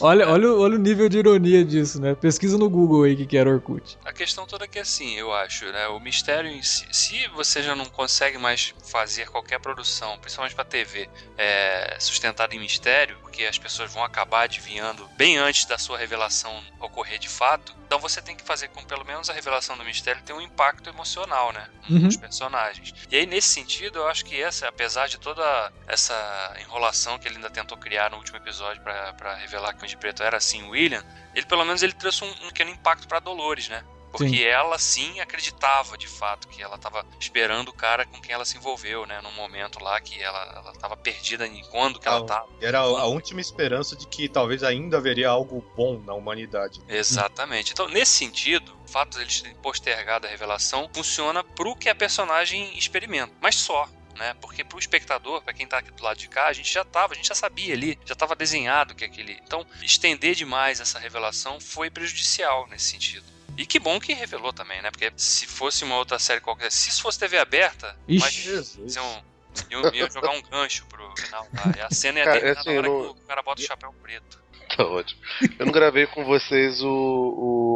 Olha, 0.00 0.28
olha, 0.28 0.48
o- 0.48 0.60
olha 0.60 0.76
o 0.76 0.78
nível 0.78 1.08
de 1.08 1.18
ironia 1.18 1.64
disso, 1.64 2.00
né? 2.00 2.14
Pesquisa 2.14 2.58
no 2.58 2.68
Google 2.68 3.04
aí 3.04 3.14
o 3.14 3.16
que, 3.16 3.26
que 3.26 3.36
era 3.38 3.48
Orkut. 3.50 3.98
A 4.04 4.12
questão 4.12 4.46
toda 4.46 4.66
é 4.66 4.68
que 4.68 4.78
assim, 4.78 5.14
eu 5.16 5.32
acho, 5.32 5.64
né? 5.72 5.88
O 5.88 5.98
mistério 5.98 6.48
em 6.50 6.62
si, 6.62 6.86
se 6.92 7.26
você 7.28 7.62
já 7.62 7.74
não 7.74 7.86
consegue 7.86 8.36
mais 8.38 8.74
fazer 8.90 9.28
qualquer 9.30 9.58
produção, 9.60 10.18
principalmente 10.18 10.54
pra 10.54 10.64
TV, 10.64 11.08
é, 11.38 11.96
sustentada 11.98 12.54
em 12.54 12.60
mistério, 12.60 13.16
porque 13.22 13.44
as 13.44 13.58
pessoas 13.58 13.92
vão 13.92 14.04
acabar 14.04 14.42
adivinhando 14.42 15.08
bem 15.16 15.38
antes 15.38 15.64
da 15.64 15.78
sua 15.78 15.96
revelação 15.96 16.52
ocorrer 16.78 17.18
de 17.18 17.28
fato, 17.28 17.74
então 17.86 17.98
você 17.98 18.20
tem 18.20 18.36
que 18.36 18.44
fazer 18.44 18.68
com 18.68 18.84
pelo 18.84 19.04
menos 19.04 19.30
a 19.30 19.32
revelação 19.32 19.76
do 19.78 19.84
mistério 19.84 20.22
ter 20.22 20.32
um 20.34 20.40
impacto 20.40 20.90
emocional, 20.90 21.52
né? 21.52 21.66
Uhum. 21.88 22.08
Nos 22.12 22.20
personagens. 22.20 22.94
E 23.10 23.16
aí, 23.16 23.26
nesse 23.26 23.48
sentido, 23.48 23.98
eu 24.00 24.08
acho 24.08 24.24
que 24.24 24.40
essa, 24.40 24.68
apesar 24.68 25.08
de 25.08 25.18
toda 25.18 25.72
essa 25.86 26.56
enrolação 26.60 27.18
que 27.18 27.28
ele 27.28 27.36
ainda 27.36 27.50
tentou 27.50 27.76
criar 27.76 28.10
no 28.10 28.16
último 28.16 28.38
episódio 28.38 28.82
pra 28.82 29.34
revelar 29.36 29.74
que 29.74 29.84
o 29.84 29.88
de 29.88 29.96
Preto 29.96 30.22
era 30.22 30.36
assim 30.36 30.68
William, 30.68 31.04
ele 31.34 31.46
pelo 31.46 31.64
menos 31.64 31.82
ele 31.82 31.92
trouxe 31.92 32.24
um, 32.24 32.30
um 32.30 32.48
pequeno 32.48 32.70
impacto 32.70 33.08
pra 33.08 33.20
Dolores, 33.20 33.68
né? 33.68 33.84
Porque 34.12 34.28
Sim. 34.28 34.42
ela 34.42 34.78
sim 34.78 35.20
acreditava 35.20 35.96
de 35.96 36.06
fato 36.06 36.46
que 36.46 36.62
ela 36.62 36.76
tava 36.76 37.04
esperando 37.18 37.68
o 37.68 37.72
cara 37.72 38.04
com 38.04 38.20
quem 38.20 38.34
ela 38.34 38.44
se 38.44 38.58
envolveu, 38.58 39.06
né? 39.06 39.22
Num 39.22 39.32
momento 39.32 39.82
lá 39.82 39.98
que 40.02 40.22
ela, 40.22 40.52
ela 40.54 40.72
tava 40.74 40.96
perdida 40.98 41.46
em 41.46 41.64
quando 41.70 41.98
que 41.98 42.06
ela 42.06 42.18
Ah, 42.18 42.24
tava. 42.24 42.48
Era 42.60 42.80
a, 42.80 43.06
última 43.06 43.40
esperança 43.40 43.96
de 43.96 44.06
que 44.06 44.28
talvez 44.28 44.62
ainda 44.62 44.98
haveria 44.98 45.30
algo 45.30 45.64
bom 45.74 45.98
na 46.04 46.12
humanidade. 46.12 46.82
Exatamente. 46.86 47.72
Então, 47.72 47.88
nesse 47.88 48.12
sentido, 48.12 48.76
o 48.84 48.88
fato 48.88 49.16
deles 49.16 49.40
terem 49.40 49.56
postergado 49.56 50.26
a 50.26 50.30
revelação 50.30 50.90
funciona 50.92 51.42
pro 51.42 51.74
que 51.74 51.88
a 51.88 51.94
personagem 51.94 52.76
experimenta, 52.76 53.32
mas 53.40 53.54
só. 53.54 53.88
Né? 54.18 54.34
Porque 54.42 54.62
pro 54.62 54.78
espectador, 54.78 55.40
pra 55.40 55.54
quem 55.54 55.66
tá 55.66 55.78
aqui 55.78 55.90
do 55.90 56.02
lado 56.02 56.18
de 56.18 56.28
cá, 56.28 56.48
a 56.48 56.52
gente 56.52 56.70
já 56.70 56.84
tava, 56.84 57.14
a 57.14 57.16
gente 57.16 57.28
já 57.28 57.34
sabia 57.34 57.72
ali, 57.72 57.98
já 58.04 58.14
tava 58.14 58.36
desenhado 58.36 58.94
que 58.94 59.06
aquele. 59.06 59.40
Então, 59.42 59.66
estender 59.82 60.34
demais 60.34 60.80
essa 60.80 60.98
revelação 60.98 61.58
foi 61.58 61.88
prejudicial 61.88 62.66
nesse 62.68 62.90
sentido. 62.90 63.31
E 63.56 63.66
que 63.66 63.78
bom 63.78 64.00
que 64.00 64.12
revelou 64.14 64.52
também, 64.52 64.80
né? 64.82 64.90
Porque 64.90 65.12
se 65.16 65.46
fosse 65.46 65.84
uma 65.84 65.96
outra 65.96 66.18
série 66.18 66.40
qualquer, 66.40 66.70
se 66.72 66.88
isso 66.90 67.02
fosse 67.02 67.18
TV 67.18 67.36
aberta, 67.38 67.94
Ixi. 68.08 68.20
mas 68.80 68.96
iam, 68.96 69.22
iam, 69.70 69.94
iam 69.94 70.10
jogar 70.10 70.30
um 70.30 70.42
gancho 70.42 70.86
pro 70.86 71.12
final. 71.16 71.46
Tá? 71.54 71.72
E 71.76 71.80
a 71.80 71.90
cena 71.90 72.18
ia 72.20 72.24
Cara, 72.24 72.40
terminar 72.40 72.60
assim, 72.60 72.70
na 72.72 72.78
hora 72.78 72.88
não- 72.88 73.14
que 73.14 73.20
o 73.22 73.26
cara 73.26 73.42
bota 73.42 73.60
o 73.60 73.64
chapéu 73.64 73.94
preto. 74.02 74.42
Tá 74.74 74.86
ótimo. 74.86 75.20
Eu 75.58 75.66
não 75.66 75.72
gravei 75.72 76.06
com 76.06 76.24
vocês 76.24 76.82
o, 76.82 76.88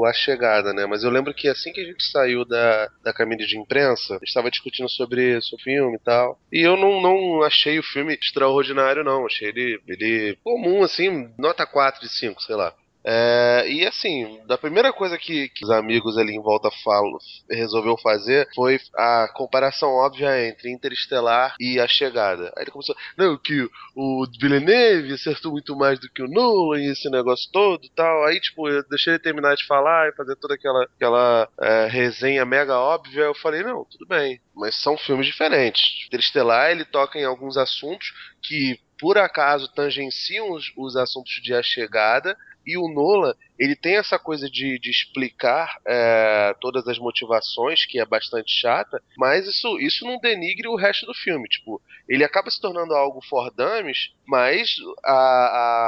o 0.01 0.07
A 0.07 0.15
Chegada, 0.15 0.73
né? 0.73 0.87
Mas 0.87 1.03
eu 1.05 1.11
lembro 1.11 1.35
que 1.35 1.47
assim 1.47 1.71
que 1.71 1.81
a 1.83 1.85
gente 1.85 2.03
saiu 2.11 2.43
da, 2.47 2.89
da 3.03 3.13
cabine 3.13 3.47
de 3.47 3.59
imprensa, 3.59 4.15
a 4.15 4.19
gente 4.19 4.29
estava 4.29 4.51
discutindo 4.51 4.89
sobre, 4.89 5.39
sobre 5.43 5.61
o 5.61 5.65
filme 5.65 5.97
e 5.97 6.01
tal. 6.01 6.41
E 6.51 6.67
eu 6.67 6.75
não, 6.75 7.03
não 7.03 7.43
achei 7.43 7.79
o 7.79 7.83
filme 7.83 8.15
extraordinário, 8.15 9.05
não. 9.05 9.27
Achei 9.27 9.49
ele, 9.49 9.79
ele 9.87 10.39
comum, 10.43 10.83
assim, 10.83 11.31
nota 11.39 11.67
4 11.67 12.01
de 12.01 12.09
5, 12.09 12.43
sei 12.43 12.57
lá. 12.57 12.73
É, 13.09 13.65
e 13.69 13.87
assim, 13.87 14.41
da 14.47 14.59
primeira 14.59 14.93
coisa 14.93 15.17
que, 15.17 15.49
que 15.51 15.65
os 15.65 15.71
amigos 15.71 16.19
ali 16.19 16.35
em 16.35 16.43
volta 16.43 16.69
falam, 16.83 17.17
resolveu 17.49 17.97
fazer 17.97 18.49
foi 18.53 18.81
a 18.97 19.29
comparação 19.33 19.91
óbvia 19.91 20.49
entre 20.49 20.73
Interestelar 20.73 21.55
e 21.61 21.79
A 21.79 21.87
Chegada. 21.87 22.53
Aí 22.57 22.65
ele 22.65 22.73
começou, 22.73 22.97
não, 23.17 23.39
que 23.39 23.69
o 23.95 24.27
Villeneuve 24.41 25.13
acertou 25.13 25.53
muito 25.53 25.77
mais 25.77 26.01
do 26.01 26.11
que 26.11 26.21
o 26.21 26.29
Nolan 26.29 26.81
e 26.81 26.91
esse 26.91 27.09
negócio 27.09 27.49
todo 27.53 27.89
tal. 27.95 28.25
Aí, 28.25 28.41
tipo, 28.41 28.69
eu 28.69 28.83
deixei 28.89 29.13
ele 29.13 29.23
terminar 29.23 29.55
de 29.55 29.67
falar 29.67 30.09
e 30.09 30.17
fazer 30.17 30.35
toda 30.37 30.55
aquela, 30.55 30.83
aquela 30.83 31.49
é, 31.61 31.87
resenha 31.87 32.45
mega 32.45 32.77
óbvia. 32.77 33.23
Eu 33.23 33.35
falei, 33.35 33.63
não, 33.63 33.85
tudo 33.85 34.07
bem, 34.07 34.41
mas 34.53 34.83
são 34.83 34.99
filmes 34.99 35.27
diferentes. 35.27 36.07
Interestelar, 36.07 36.73
ele 36.73 36.85
toca 36.85 37.19
em 37.19 37.25
alguns 37.25 37.57
assuntos 37.57 38.13
que, 38.43 38.81
por 38.99 39.17
acaso, 39.17 39.73
tangenciam 39.73 40.51
os, 40.51 40.73
os 40.77 40.97
assuntos 40.97 41.41
de 41.43 41.55
A 41.55 41.63
Chegada. 41.63 42.37
E 42.67 42.77
o 42.77 42.89
Nolan, 42.89 43.33
ele 43.59 43.77
tem 43.77 43.97
essa 43.97 44.19
coisa 44.19 44.51
de, 44.51 44.79
de 44.79 44.91
explicar 44.91 45.79
é, 45.87 46.55
todas 46.61 46.87
as 46.89 46.99
motivações, 46.99 47.87
que 47.87 48.01
é 48.01 48.05
bastante 48.05 48.51
chata, 48.53 49.01
mas 49.17 49.47
isso, 49.47 49.79
isso 49.79 50.05
não 50.05 50.19
denigre 50.19 50.67
o 50.69 50.77
resto 50.77 51.07
do 51.07 51.15
filme. 51.15 51.49
Tipo, 51.49 51.81
ele 52.09 52.25
acaba 52.25 52.51
se 52.51 52.61
tornando 52.61 52.95
algo 52.95 53.21
for 53.29 53.51
dummies, 53.53 54.11
mas 54.27 54.75
a, 55.05 55.13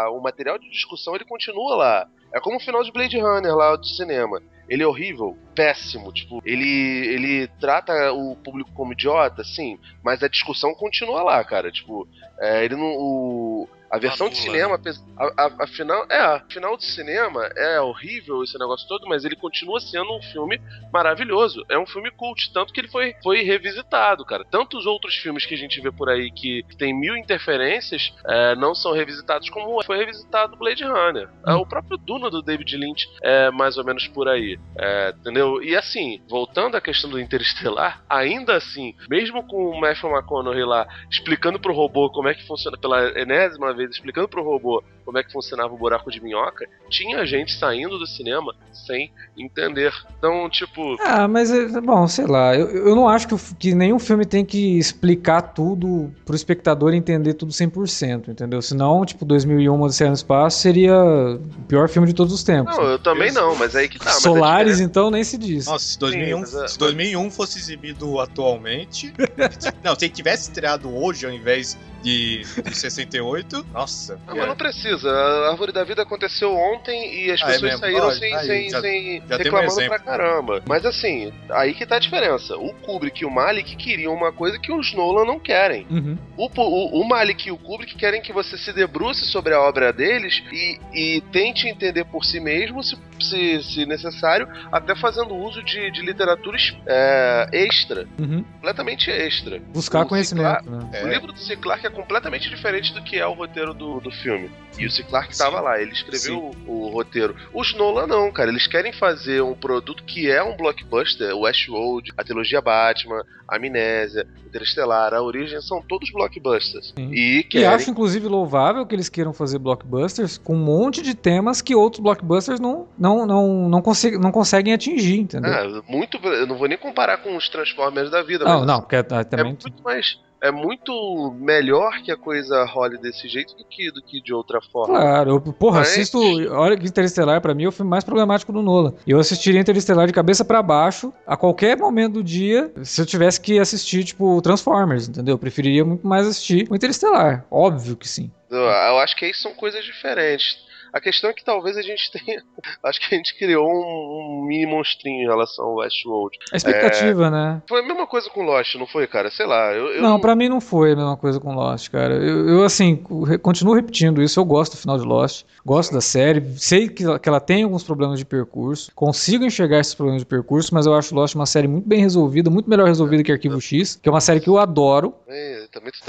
a- 0.06 0.10
o 0.12 0.20
material 0.20 0.58
de 0.58 0.70
discussão 0.70 1.14
ele 1.14 1.24
continua 1.24 1.74
lá. 1.76 2.08
É 2.34 2.40
como 2.40 2.58
o 2.58 2.60
final 2.60 2.82
de 2.84 2.92
Blade 2.92 3.18
Runner 3.18 3.54
lá 3.54 3.74
do 3.74 3.86
cinema. 3.86 4.40
Ele 4.68 4.82
é 4.82 4.86
horrível, 4.86 5.36
péssimo. 5.54 6.12
Tipo, 6.12 6.42
ele, 6.44 6.68
ele 7.08 7.48
trata 7.58 8.12
o 8.12 8.36
público 8.36 8.70
como 8.74 8.92
idiota, 8.92 9.42
sim, 9.42 9.78
mas 10.04 10.22
a 10.22 10.28
discussão 10.28 10.74
continua 10.74 11.22
lá, 11.22 11.42
cara. 11.42 11.72
Tipo, 11.72 12.06
é, 12.38 12.64
ele 12.66 12.76
não. 12.76 12.94
O, 12.98 13.68
a 13.90 13.98
versão 13.98 14.29
de 14.29 14.37
Anula, 14.38 14.53
cinema, 14.53 14.74
apes- 14.74 15.05
a, 15.16 15.44
a, 15.44 15.64
a 15.64 15.66
final, 15.66 16.07
é, 16.11 16.18
a 16.18 16.40
final 16.51 16.77
de 16.77 16.85
cinema 16.85 17.44
é 17.57 17.81
horrível 17.81 18.42
esse 18.42 18.59
negócio 18.59 18.87
todo, 18.88 19.07
mas 19.09 19.24
ele 19.24 19.37
continua 19.37 19.81
sendo 19.81 20.16
um 20.16 20.22
filme 20.22 20.61
maravilhoso. 20.92 21.64
É 21.68 21.79
um 21.79 21.87
filme 21.87 22.11
cult, 22.11 22.53
tanto 22.53 22.72
que 22.72 22.81
ele 22.81 22.88
foi, 22.88 23.14
foi 23.22 23.42
revisitado, 23.42 24.24
cara. 24.24 24.44
Tantos 24.44 24.87
outros 24.87 25.14
filmes 25.16 25.46
que 25.46 25.55
a 25.55 25.59
gente 25.59 25.81
vê 25.81 25.90
por 25.90 26.09
aí 26.09 26.31
que 26.31 26.64
tem 26.77 26.92
mil 26.98 27.16
interferências 27.16 28.12
é, 28.27 28.55
não 28.57 28.74
são 28.74 28.92
revisitados 28.92 29.48
como 29.51 29.83
foi 29.85 29.98
revisitado 29.98 30.57
Blade 30.57 30.85
Runner. 30.85 31.29
É, 31.46 31.55
o 31.55 31.66
próprio 31.66 31.96
Duna 31.96 32.31
do 32.31 32.42
David 32.42 32.77
Lynch 32.77 33.07
é 33.22 33.51
mais 33.51 33.79
ou 33.79 33.85
menos 33.85 34.07
por 34.09 34.29
aí. 34.29 34.59
É, 34.79 35.14
entendeu? 35.18 35.62
E 35.62 35.77
assim, 35.77 36.20
voltando 36.29 36.77
à 36.77 36.81
questão 36.81 37.09
do 37.11 37.18
Interestelar, 37.20 38.03
ainda 38.09 38.55
assim, 38.57 38.94
mesmo 39.09 39.46
com 39.46 39.70
o 39.70 39.81
Matthew 39.81 40.11
McConaughey 40.11 40.64
lá 40.64 40.87
explicando 41.11 41.59
pro 41.59 41.72
robô 41.74 42.11
como 42.11 42.29
é 42.29 42.35
que 42.35 42.46
funciona, 42.46 42.77
pela 42.77 43.18
enésima 43.18 43.72
vez, 43.78 43.90
explicando 43.90 44.28
pro 44.28 44.42
robô 44.42 44.82
como 45.09 45.16
é 45.16 45.25
que 45.25 45.33
funcionava 45.33 45.73
o 45.73 45.79
buraco 45.79 46.11
de 46.11 46.23
minhoca, 46.23 46.66
tinha 46.90 47.25
gente 47.25 47.59
saindo 47.59 47.99
do 47.99 48.07
cinema 48.07 48.55
sem 48.87 49.11
entender. 49.35 49.90
Então, 50.18 50.51
tipo. 50.51 50.97
Ah, 51.01 51.27
mas, 51.27 51.51
é, 51.51 51.81
bom, 51.81 52.07
sei 52.07 52.27
lá. 52.27 52.55
Eu, 52.55 52.68
eu 52.88 52.94
não 52.94 53.09
acho 53.09 53.27
que, 53.27 53.55
que 53.55 53.75
nenhum 53.75 53.99
filme 53.99 54.27
tem 54.27 54.44
que 54.44 54.79
explicar 54.79 55.40
tudo 55.40 56.12
pro 56.27 56.37
espectador 56.37 56.92
entender 56.92 57.33
tudo 57.33 57.53
100%, 57.53 58.29
entendeu? 58.29 58.61
Senão, 58.61 59.03
tipo, 59.07 59.25
2001 59.25 59.81
Odisseia 59.81 60.11
no 60.11 60.14
Espaço 60.14 60.61
seria 60.61 60.94
o 60.94 61.62
pior 61.66 61.88
filme 61.88 62.07
de 62.07 62.12
todos 62.14 62.35
os 62.35 62.42
tempos. 62.42 62.77
Não, 62.77 62.85
eu 62.85 62.99
também 62.99 63.33
não, 63.33 63.57
mas 63.57 63.75
aí 63.75 63.88
que 63.88 63.99
tá. 63.99 64.05
mas 64.05 64.16
a 64.16 64.21
Solares, 64.21 64.73
diferença- 64.73 64.83
então, 64.83 65.11
nem 65.11 65.25
se 65.25 65.38
diz. 65.38 65.64
Nossa, 65.64 65.87
se 65.87 65.99
2001, 65.99 66.40
mas 66.40 66.55
é- 66.55 66.68
se 66.68 66.79
2001 66.79 67.31
fosse 67.31 67.59
exibido 67.59 68.21
atualmente. 68.21 69.11
não, 69.83 69.94
se 69.99 70.05
ele 70.05 70.12
tivesse 70.12 70.42
estreado 70.51 70.94
hoje 70.94 71.25
ao 71.25 71.33
invés 71.33 71.79
de, 72.03 72.42
de 72.62 72.77
68, 72.77 73.66
nossa. 73.73 74.18
Não, 74.27 74.37
mas 74.37 74.49
não 74.49 74.57
precisa. 74.57 74.97
A 75.04 75.50
Árvore 75.50 75.72
da 75.72 75.84
Vida 75.84 76.02
aconteceu 76.02 76.54
ontem 76.54 77.24
e 77.24 77.30
as 77.30 77.40
Ah, 77.42 77.44
é 77.44 77.52
pessoas 77.52 77.62
mesmo? 77.62 77.78
saíram 77.80 78.11
sem, 78.12 78.34
aí, 78.34 78.46
sem, 78.46 78.70
já- 78.70 78.80
sem 78.80 79.22
já 79.28 79.34
um 79.34 79.38
reclamando 79.38 79.87
pra 79.87 79.98
caramba. 79.98 80.62
Mas 80.66 80.84
assim, 80.84 81.32
aí 81.50 81.74
que 81.74 81.87
tá 81.87 81.96
a 81.96 82.00
diferença. 82.00 82.56
O 82.56 82.72
Kubrick 82.74 83.22
e 83.22 83.26
o 83.26 83.30
Malik 83.30 83.76
queriam 83.76 84.14
uma 84.14 84.32
coisa 84.32 84.58
que 84.58 84.72
os 84.72 84.92
Nolan 84.94 85.24
não 85.24 85.38
querem. 85.38 85.87
Uhum. 85.90 86.16
O, 86.37 86.48
o, 86.56 87.00
o 87.02 87.08
Malik 87.08 87.48
e 87.48 87.52
o 87.52 87.56
Kubrick 87.58 87.96
querem 87.96 88.20
que 88.22 88.32
você 88.32 88.56
se 88.58 88.72
debruce 88.72 89.24
sobre 89.26 89.54
a 89.54 89.61
obra 89.61 89.92
deles 89.92 90.42
e, 90.52 90.78
e 90.92 91.20
tente 91.32 91.68
entender 91.68 92.04
por 92.04 92.24
si 92.24 92.40
mesmo, 92.40 92.82
se, 92.82 92.96
se, 93.24 93.62
se 93.62 93.87
necessário, 93.87 94.48
até 94.70 94.94
fazendo 94.96 95.35
uso 95.35 95.62
de, 95.62 95.90
de 95.90 96.02
literatura 96.02 96.57
é, 96.87 97.48
extra, 97.52 98.07
Uhum. 98.18 98.42
completamente 98.54 99.11
extra. 99.11 99.61
Buscar 99.72 100.04
O 100.04 100.09
conhecimento, 100.09 100.70
né? 100.70 100.90
É. 100.92 101.04
O 101.04 101.09
livro 101.09 101.33
do 101.33 101.38
C. 101.38 101.57
Clarke 101.57 101.87
é 101.87 101.90
completamente 101.90 102.48
diferente 102.48 102.92
do 102.94 103.02
que 103.02 103.16
é 103.18 103.26
o 103.26 103.33
roteiro 103.35 103.72
do, 103.74 104.00
do 104.00 104.11
filme. 104.11 104.50
E 104.78 104.87
o 104.87 104.90
C. 104.90 105.02
Clarke 105.02 105.33
estava 105.33 105.61
lá, 105.61 105.81
ele 105.81 105.92
escreveu 105.92 106.52
o, 106.66 106.87
o 106.87 106.88
roteiro. 106.90 107.35
Os 107.52 107.74
Nolan 107.74 108.07
não, 108.07 108.31
cara. 108.31 108.50
Eles 108.50 108.66
querem 108.66 108.92
fazer 108.92 109.42
um 109.42 109.54
produto 109.54 110.04
que 110.04 110.31
é 110.31 110.42
um 110.42 110.57
blockbuster. 110.57 111.35
O 111.35 111.40
Westworld, 111.40 112.12
a 112.16 112.22
trilogia 112.22 112.61
Batman, 112.61 113.22
a 113.48 113.57
Amnésia, 113.57 114.26
Interestelar, 114.46 115.12
a 115.14 115.22
Origem, 115.22 115.61
são 115.61 115.83
todos 115.83 116.11
blockbusters. 116.12 116.92
Sim. 116.96 117.11
E 117.12 117.38
E 117.38 117.42
querem... 117.44 117.66
acho, 117.66 117.90
inclusive, 117.90 118.26
louvável 118.28 118.85
que 118.87 118.94
eles 118.94 119.09
queiram 119.09 119.33
fazer 119.33 119.59
blockbusters 119.59 120.38
com 120.38 120.54
um 120.54 120.64
monte 120.64 121.02
de 121.02 121.14
temas 121.14 121.61
que 121.61 121.74
outros 121.74 122.02
blockbusters 122.02 122.61
não, 122.61 122.87
não, 122.98 123.08
não, 123.27 123.68
não, 123.68 123.83
consegu- 123.83 124.18
não 124.18 124.31
conseguem 124.33 124.73
atingir, 124.75 125.21
entendeu? 125.21 125.51
Ah, 125.53 125.83
muito... 125.88 126.18
Eu 126.18 126.47
não 126.47 126.57
vou 126.57 126.68
nem 126.68 126.79
comparar 126.79 127.18
com 127.18 127.37
os 127.37 127.49
Transformers 127.49 128.11
da 128.11 128.23
vida, 128.23 128.44
não, 128.44 128.64
não, 128.64 128.81
porque 128.81 128.97
ah, 128.97 129.05
é 129.21 129.25
também. 129.25 129.47
muito 129.47 129.83
mais... 129.83 130.18
É 130.40 130.53
muito 130.53 131.35
melhor 131.40 132.01
que 132.01 132.12
a 132.12 132.16
coisa 132.16 132.64
role 132.64 132.97
desse 132.99 133.27
jeito 133.29 133.57
do 133.57 133.64
que, 133.64 133.90
do 133.90 134.01
que 134.01 134.23
de 134.23 134.33
outra 134.33 134.61
forma. 134.73 134.94
Claro, 134.97 135.31
eu, 135.33 135.40
porra, 135.40 135.81
Mas- 135.81 135.88
assisto. 135.88 136.21
Olha 136.53 136.77
que 136.77 136.87
Interestelar 136.87 137.40
pra 137.40 137.53
mim 137.55 137.64
é 137.64 137.68
o 137.68 137.73
filme 137.73 137.90
mais 137.90 138.05
problemático 138.05 138.53
do 138.53 138.62
Nolan. 138.62 138.94
Eu 139.05 139.18
assistiria 139.18 139.61
Interestelar 139.61 140.07
de 140.07 140.12
cabeça 140.12 140.44
pra 140.44 140.62
baixo 140.62 141.12
a 141.27 141.37
qualquer 141.37 141.77
momento 141.77 142.12
do 142.14 142.23
dia 142.23 142.73
se 142.85 143.01
eu 143.01 143.05
tivesse 143.05 143.40
que 143.40 143.59
assistir, 143.59 144.05
tipo, 144.05 144.40
Transformers, 144.40 145.09
entendeu? 145.09 145.35
Eu 145.35 145.38
preferiria 145.38 145.85
muito 145.85 146.07
mais 146.07 146.25
assistir 146.25 146.68
o 146.71 146.77
Interestelar. 146.77 147.44
Óbvio 147.51 147.97
que 147.97 148.07
sim. 148.09 148.31
Eu, 148.49 148.61
eu 148.61 148.99
acho 148.99 149.16
que 149.16 149.25
aí 149.25 149.35
são 149.35 149.53
coisas 149.55 149.85
diferentes. 149.85 150.67
A 150.92 151.01
questão 151.01 151.31
é 151.31 151.33
que 151.33 151.44
talvez 151.44 151.77
a 151.77 151.83
gente 151.83 152.11
tenha. 152.12 152.42
Acho 152.83 153.01
que 153.01 153.14
a 153.14 153.18
gente 153.18 153.37
criou 153.37 153.66
um, 153.66 154.40
um 154.40 154.44
mini 154.46 154.66
monstrinho 154.66 155.22
em 155.22 155.27
relação 155.27 155.64
ao 155.64 155.77
Westworld. 155.77 156.38
A 156.53 156.57
expectativa, 156.57 157.31
né? 157.31 157.62
Foi 157.68 157.81
a 157.81 157.87
mesma 157.87 158.07
coisa 158.07 158.31
com 158.31 158.42
Lost, 158.42 158.74
não 158.77 158.87
foi, 158.87 159.07
cara? 159.07 159.31
Sei 159.31 159.46
lá. 159.46 159.72
Eu, 159.72 159.88
eu 159.94 160.03
Não, 160.03 160.20
pra 160.20 160.35
mim 160.35 160.48
não 160.48 160.61
foi 160.61 160.92
a 160.92 160.96
mesma 160.96 161.16
coisa 161.16 161.40
com 161.40 161.55
Lost, 161.55 161.90
cara. 161.90 162.14
Eu, 162.14 162.48
eu, 162.48 162.64
assim, 162.64 162.96
continuo 163.42 163.74
repetindo 163.74 164.22
isso. 164.22 164.38
Eu 164.40 164.44
gosto 164.44 164.72
do 164.72 164.79
final 164.79 164.98
de 164.98 165.05
Lost, 165.05 165.44
gosto 165.64 165.92
da 165.92 166.01
série, 166.01 166.42
sei 166.57 166.88
que 166.88 167.05
ela, 167.05 167.18
que 167.18 167.29
ela 167.29 167.40
tem 167.40 167.62
alguns 167.62 167.83
problemas 167.83 168.18
de 168.18 168.24
percurso, 168.24 168.90
consigo 168.94 169.44
enxergar 169.44 169.81
esses 169.81 169.94
problemas 169.94 170.22
de 170.22 170.27
percurso, 170.27 170.74
mas 170.74 170.87
eu 170.87 170.94
acho 170.94 171.14
Lost 171.14 171.35
uma 171.35 171.46
série 171.46 171.68
muito 171.68 171.88
bem 171.88 172.01
resolvida, 172.01 172.51
muito 172.51 172.68
melhor 172.68 172.87
resolvida 172.87 173.22
que 173.22 173.33
Arquivo 173.33 173.61
X, 173.61 173.96
que 173.96 174.09
é 174.09 174.12
uma 174.12 174.20
série 174.20 174.40
que 174.40 174.48
eu 174.48 174.59
adoro. 174.59 175.14
É, 175.27 175.66
também, 175.72 175.92
tu 175.92 176.05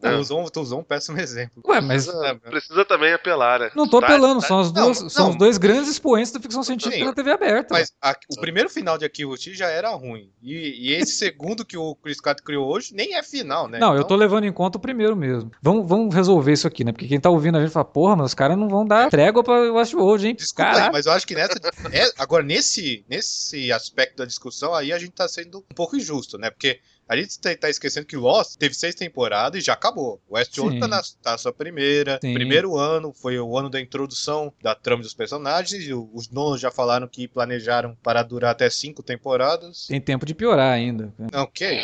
Tu 0.00 0.08
Não, 0.08 0.18
usou, 0.56 0.78
um 0.80 0.82
péssimo 0.82 1.20
exemplo. 1.20 1.62
Ué, 1.66 1.80
mas 1.80 2.06
precisa, 2.06 2.34
precisa 2.36 2.84
também 2.86 3.12
apelar, 3.12 3.60
né? 3.60 3.70
não 3.76 3.86
tô 3.86 4.00
Tá- 4.00 4.06
apelando, 4.06 4.40
tá- 4.40 4.46
são, 4.48 4.60
as 4.60 4.72
não, 4.72 4.84
duas, 4.84 5.12
são 5.12 5.24
não. 5.26 5.30
os 5.32 5.36
dois 5.38 5.58
grandes 5.58 5.90
expoentes 5.90 6.32
da 6.32 6.40
ficção 6.40 6.62
científica 6.62 6.96
Sim. 6.96 7.04
na 7.04 7.12
TV 7.12 7.30
aberta. 7.32 7.74
Mas 7.74 7.92
a- 8.00 8.16
o 8.30 8.40
primeiro 8.40 8.70
final 8.70 8.96
de 8.96 9.04
X 9.04 9.56
já 9.58 9.68
era 9.68 9.90
ruim. 9.90 10.30
E, 10.42 10.88
e 10.88 10.94
esse 10.94 11.12
segundo 11.12 11.64
que 11.66 11.76
o 11.76 11.94
Chris 11.96 12.20
Pratt 12.20 12.40
criou 12.40 12.66
hoje 12.66 12.94
nem 12.94 13.14
é 13.14 13.22
final, 13.22 13.68
né? 13.68 13.78
Não, 13.78 13.88
eu 13.92 13.96
Então, 13.98 14.08
tô 14.08 14.16
levando 14.16 14.44
em 14.44 14.52
conta 14.52 14.78
o 14.78 14.80
primeiro 14.80 15.14
mesmo. 15.14 15.50
Vamos, 15.60 15.86
vamos 15.86 16.14
resolver 16.14 16.52
isso 16.52 16.66
aqui, 16.66 16.82
né? 16.82 16.92
Porque 16.92 17.06
quem 17.06 17.20
tá 17.20 17.28
ouvindo 17.28 17.58
a 17.58 17.60
gente 17.60 17.72
fala, 17.72 17.84
porra, 17.84 18.16
mas 18.16 18.26
os 18.28 18.34
caras 18.34 18.56
não 18.56 18.68
vão 18.68 18.86
dar 18.86 19.10
trégua 19.10 19.44
pra 19.44 19.70
Westworld, 19.72 20.26
hein? 20.28 20.34
Desculpa 20.34 20.70
aí, 20.70 20.90
mas 20.92 21.04
eu 21.04 21.12
acho 21.12 21.26
que 21.26 21.34
nessa. 21.34 21.58
é- 21.92 22.10
agora, 22.18 22.42
nesse, 22.42 23.04
nesse 23.08 23.70
aspecto 23.70 24.16
da 24.16 24.24
discussão, 24.24 24.72
aí 24.74 24.92
a 24.92 24.98
gente 24.98 25.12
tá 25.12 25.28
sendo 25.28 25.58
um 25.58 25.74
pouco 25.74 25.94
injusto, 25.96 26.38
né? 26.38 26.48
Porque 26.50 26.80
a 27.10 27.16
gente 27.16 27.40
tá, 27.40 27.52
tá 27.56 27.68
esquecendo 27.68 28.06
que 28.06 28.16
Lost 28.16 28.56
teve 28.56 28.72
seis 28.72 28.94
temporadas 28.94 29.60
e 29.60 29.64
já 29.66 29.72
acabou. 29.72 30.22
Westworld 30.30 30.78
tá 30.78 30.86
na, 30.86 31.02
tá 31.20 31.32
na 31.32 31.38
sua 31.38 31.52
primeira. 31.52 32.20
Sim. 32.22 32.32
Primeiro 32.32 32.76
ano 32.76 33.12
foi 33.12 33.36
o 33.36 33.58
ano 33.58 33.68
da 33.68 33.80
introdução 33.80 34.52
da 34.62 34.76
trama 34.76 35.02
dos 35.02 35.12
personagens. 35.12 35.82
E 35.82 35.92
os 35.92 36.30
Nolan 36.30 36.56
já 36.56 36.70
falaram 36.70 37.08
que 37.08 37.26
planejaram 37.26 37.96
para 38.00 38.22
durar 38.22 38.52
até 38.52 38.70
cinco 38.70 39.02
temporadas. 39.02 39.88
Tem 39.88 40.00
tempo 40.00 40.24
de 40.24 40.34
piorar 40.36 40.72
ainda. 40.72 41.12
Ok. 41.34 41.80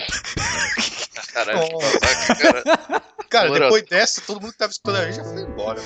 Caralho, 1.35 1.73
Nossa. 1.73 1.99
cara. 2.37 3.03
Cara, 3.29 3.51
depois 3.51 3.83
dessa, 3.83 4.21
todo 4.21 4.41
mundo 4.41 4.53
que 4.53 4.59
tava 4.59 4.71
escutando 4.71 4.97
a 4.97 5.11
gente 5.11 5.17
já 5.17 5.25
foi 5.25 5.43
embora. 5.43 5.81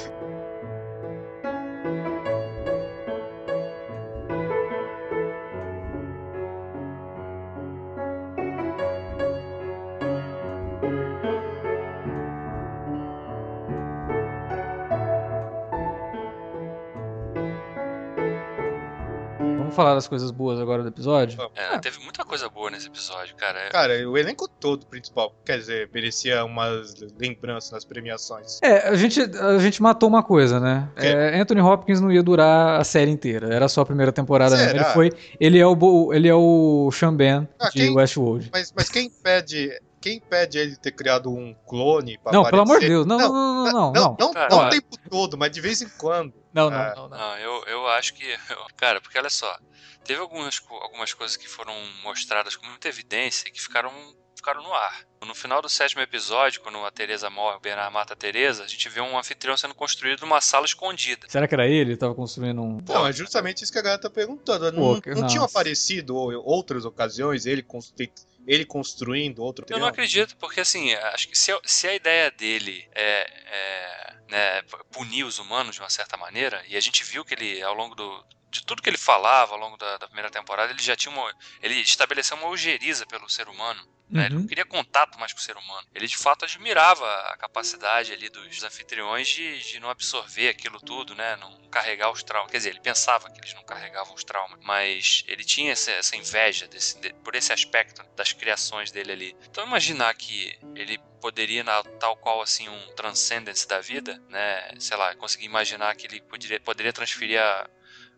Vamos 19.71 19.77
falar 19.77 19.95
das 19.95 20.09
coisas 20.09 20.33
boas 20.33 20.59
agora 20.59 20.83
do 20.83 20.89
episódio? 20.89 21.39
É, 21.55 21.79
teve 21.79 22.01
muita 22.01 22.25
coisa 22.25 22.49
boa 22.49 22.71
nesse 22.73 22.89
episódio, 22.89 23.37
cara. 23.37 23.61
É- 23.61 23.69
Cara, 23.71 24.09
o 24.11 24.19
elenco 24.19 24.49
todo 24.49 24.85
principal, 24.85 25.33
quer 25.45 25.59
dizer, 25.59 25.89
merecia 25.95 26.45
umas 26.45 26.97
lembranças 27.21 27.71
nas 27.71 27.85
premiações. 27.85 28.59
É, 28.63 28.89
a 28.89 28.95
gente, 28.97 29.21
a 29.21 29.59
gente 29.61 29.81
matou 29.81 30.09
uma 30.09 30.25
coisa, 30.25 30.59
né? 30.59 30.89
Quê? 30.99 31.07
É, 31.07 31.41
Anthony 31.41 31.61
Hopkins 31.61 32.01
não 32.01 32.11
ia 32.11 32.23
durar 32.23 32.81
a 32.81 32.85
série 32.85 33.13
inteira. 33.13 33.55
Era 33.55 33.69
só 33.69 33.83
a 33.83 33.87
primeira 33.87 34.11
temporada 34.11 34.57
mesmo. 34.57 34.77
Ele 34.77 34.85
foi. 34.87 35.13
Ele 35.39 35.59
é 35.61 35.67
o, 35.67 36.13
ele 36.13 36.27
é 36.29 36.35
o 36.35 36.91
Sean 36.93 37.15
Ben 37.15 37.49
Ah, 37.61 37.67
de 37.67 37.73
quem- 37.73 37.95
Westworld. 37.95 38.51
Mas, 38.53 38.73
mas 38.77 38.89
quem 38.89 39.07
impede. 39.07 39.71
Quem 40.01 40.17
impede 40.17 40.59
ele 40.59 40.77
ter 40.77 40.93
criado 40.93 41.31
um 41.31 41.55
clone 41.67 42.19
pra 42.19 42.33
Não, 42.33 42.45
pelo 42.45 42.63
amor 42.63 42.81
de 42.81 42.87
aparecer? 42.87 42.89
Deus. 42.89 43.07
Não, 43.07 43.19
não, 43.19 43.33
não, 43.33 43.65
não, 43.65 43.73
não. 43.73 43.93
Não, 43.93 44.17
não, 44.19 44.33
Cara, 44.33 44.49
não 44.51 44.59
ó. 44.59 44.67
o 44.67 44.71
tempo 44.71 44.97
todo, 45.11 45.37
mas 45.37 45.51
de 45.51 45.61
vez 45.61 45.83
em 45.83 45.89
quando. 45.91 46.33
Não, 46.53 46.71
não, 46.71 46.79
não, 46.79 47.09
não. 47.09 47.19
Não, 47.19 47.39
eu, 47.39 47.65
eu 47.67 47.87
acho 47.89 48.15
que. 48.15 48.25
Cara, 48.77 49.01
porque 49.01 49.19
olha 49.19 49.29
só. 49.29 49.59
Teve 50.03 50.21
algumas, 50.21 50.61
algumas 50.69 51.13
coisas 51.13 51.37
que 51.37 51.47
foram 51.47 51.75
mostradas 52.03 52.57
com 52.57 52.67
muita 52.67 52.89
evidência 52.89 53.51
que 53.51 53.61
ficaram, 53.61 53.93
ficaram 54.41 54.63
no 54.63 54.73
ar. 54.73 55.05
No 55.27 55.35
final 55.35 55.61
do 55.63 55.69
sétimo 55.69 56.01
episódio, 56.03 56.61
quando 56.63 56.79
a 56.85 56.91
Teresa 56.91 57.29
morre, 57.31 57.57
o 57.57 57.61
Bernard 57.61 57.93
mata 57.93 58.15
a 58.15 58.17
Teresa, 58.17 58.65
a 58.65 58.67
gente 58.67 58.89
vê 58.89 59.01
um 59.01 59.19
anfitrião 59.19 59.57
sendo 59.57 59.75
construído 59.75 60.21
numa 60.23 60.41
sala 60.41 60.65
escondida. 60.67 61.27
Será 61.29 61.47
que 61.47 61.55
era 61.55 61.67
ele? 61.67 61.91
Ele 61.93 61.97
tava 61.97 62.15
construindo 62.15 62.61
um. 62.63 62.79
Não, 62.89 63.07
é 63.07 63.13
justamente 63.13 63.63
isso 63.63 63.73
que 63.73 63.79
a 63.79 63.83
galera 63.83 64.01
tá 64.01 64.11
perguntando. 64.11 64.73
Pô, 64.73 64.95
Não, 64.95 65.01
que- 65.01 65.11
não 65.15 65.27
tinham 65.27 65.45
aparecido 65.45 66.17
ou- 66.17 66.33
outras 66.45 66.85
ocasiões 66.85 67.45
ele, 67.47 67.63
constru- 67.63 68.07
ele 68.47 68.65
construindo 68.65 69.43
outro 69.43 69.67
Eu 69.69 69.79
não 69.79 69.87
acredito, 69.87 70.37
porque 70.39 70.61
assim, 70.61 70.95
acho 70.95 71.29
que 71.29 71.37
se, 71.39 71.53
a- 71.53 71.61
se 71.65 71.87
a 71.87 71.95
ideia 71.95 72.31
dele 72.31 72.89
é, 72.95 73.31
é, 73.47 74.15
né, 74.31 74.63
punir 74.91 75.25
os 75.25 75.39
humanos 75.39 75.75
de 75.75 75.81
uma 75.83 75.91
certa 75.91 76.17
maneira, 76.17 76.65
e 76.67 76.77
a 76.77 76.81
gente 76.81 77.05
viu 77.05 77.25
que 77.25 77.35
ele, 77.35 77.63
ao 77.63 77.75
longo 77.75 77.95
do. 77.95 78.25
De 78.51 78.65
tudo 78.67 78.83
que 78.83 78.91
ele 78.91 78.99
falava 78.99 79.53
ao 79.55 79.61
longo 79.61 79.77
da, 79.77 79.97
da 79.97 80.07
primeira 80.09 80.29
temporada, 80.29 80.73
ele 80.73 80.83
já 80.83 80.97
tinha 80.97 81.15
uma. 81.15 81.33
Ele 81.63 81.75
estabeleceu 81.83 82.37
uma 82.37 82.49
ojeriza 82.49 83.07
pelo 83.07 83.29
ser 83.29 83.47
humano. 83.49 83.81
Né? 84.11 84.27
Ele 84.27 84.35
não 84.35 84.47
queria 84.47 84.65
contato 84.65 85.19
mais 85.19 85.33
com 85.33 85.39
o 85.39 85.43
ser 85.43 85.57
humano. 85.57 85.87
Ele 85.95 86.07
de 86.07 86.17
fato 86.17 86.45
admirava 86.45 87.07
a 87.29 87.37
capacidade 87.37 88.13
ali 88.13 88.29
dos 88.29 88.63
anfitriões 88.63 89.29
de, 89.29 89.61
de 89.63 89.81
não 89.81 89.89
absorver 89.91 90.49
aquilo 90.49 90.81
tudo, 90.81 91.15
né? 91.15 91.37
Não 91.37 91.69
carregar 91.71 92.11
os 92.11 92.23
traumas. 92.23 92.51
Quer 92.51 92.59
dizer, 92.59 92.71
ele 92.71 92.81
pensava 92.81 93.31
que 93.31 93.39
eles 93.41 93.55
não 93.55 93.63
carregavam 93.65 94.15
os 94.15 94.25
traumas, 94.25 94.59
mas 94.63 95.23
ele 95.29 95.45
tinha 95.45 95.73
essa, 95.73 95.91
essa 95.93 96.17
inveja 96.17 96.67
desse, 96.67 96.99
de- 97.01 97.13
por 97.15 97.35
esse 97.35 97.53
aspecto 97.53 98.03
das 98.17 98.33
criações 98.33 98.91
dele 98.91 99.13
ali. 99.13 99.37
Então 99.49 99.65
imaginar 99.67 100.13
que 100.15 100.59
ele 100.75 100.99
poderia, 101.21 101.63
na- 101.63 101.83
tal 102.01 102.17
qual 102.17 102.41
assim, 102.41 102.69
um 102.69 102.95
transcendence 102.95 103.67
da 103.69 103.81
vida, 103.81 104.21
né? 104.29 104.71
Sei 104.79 104.97
lá, 104.97 105.15
conseguir 105.15 105.47
imaginar 105.47 105.95
que 105.95 106.07
ele 106.07 106.21
poderia, 106.23 106.61
poderia 106.61 106.93
transferir 106.93 107.41
a 107.41 107.69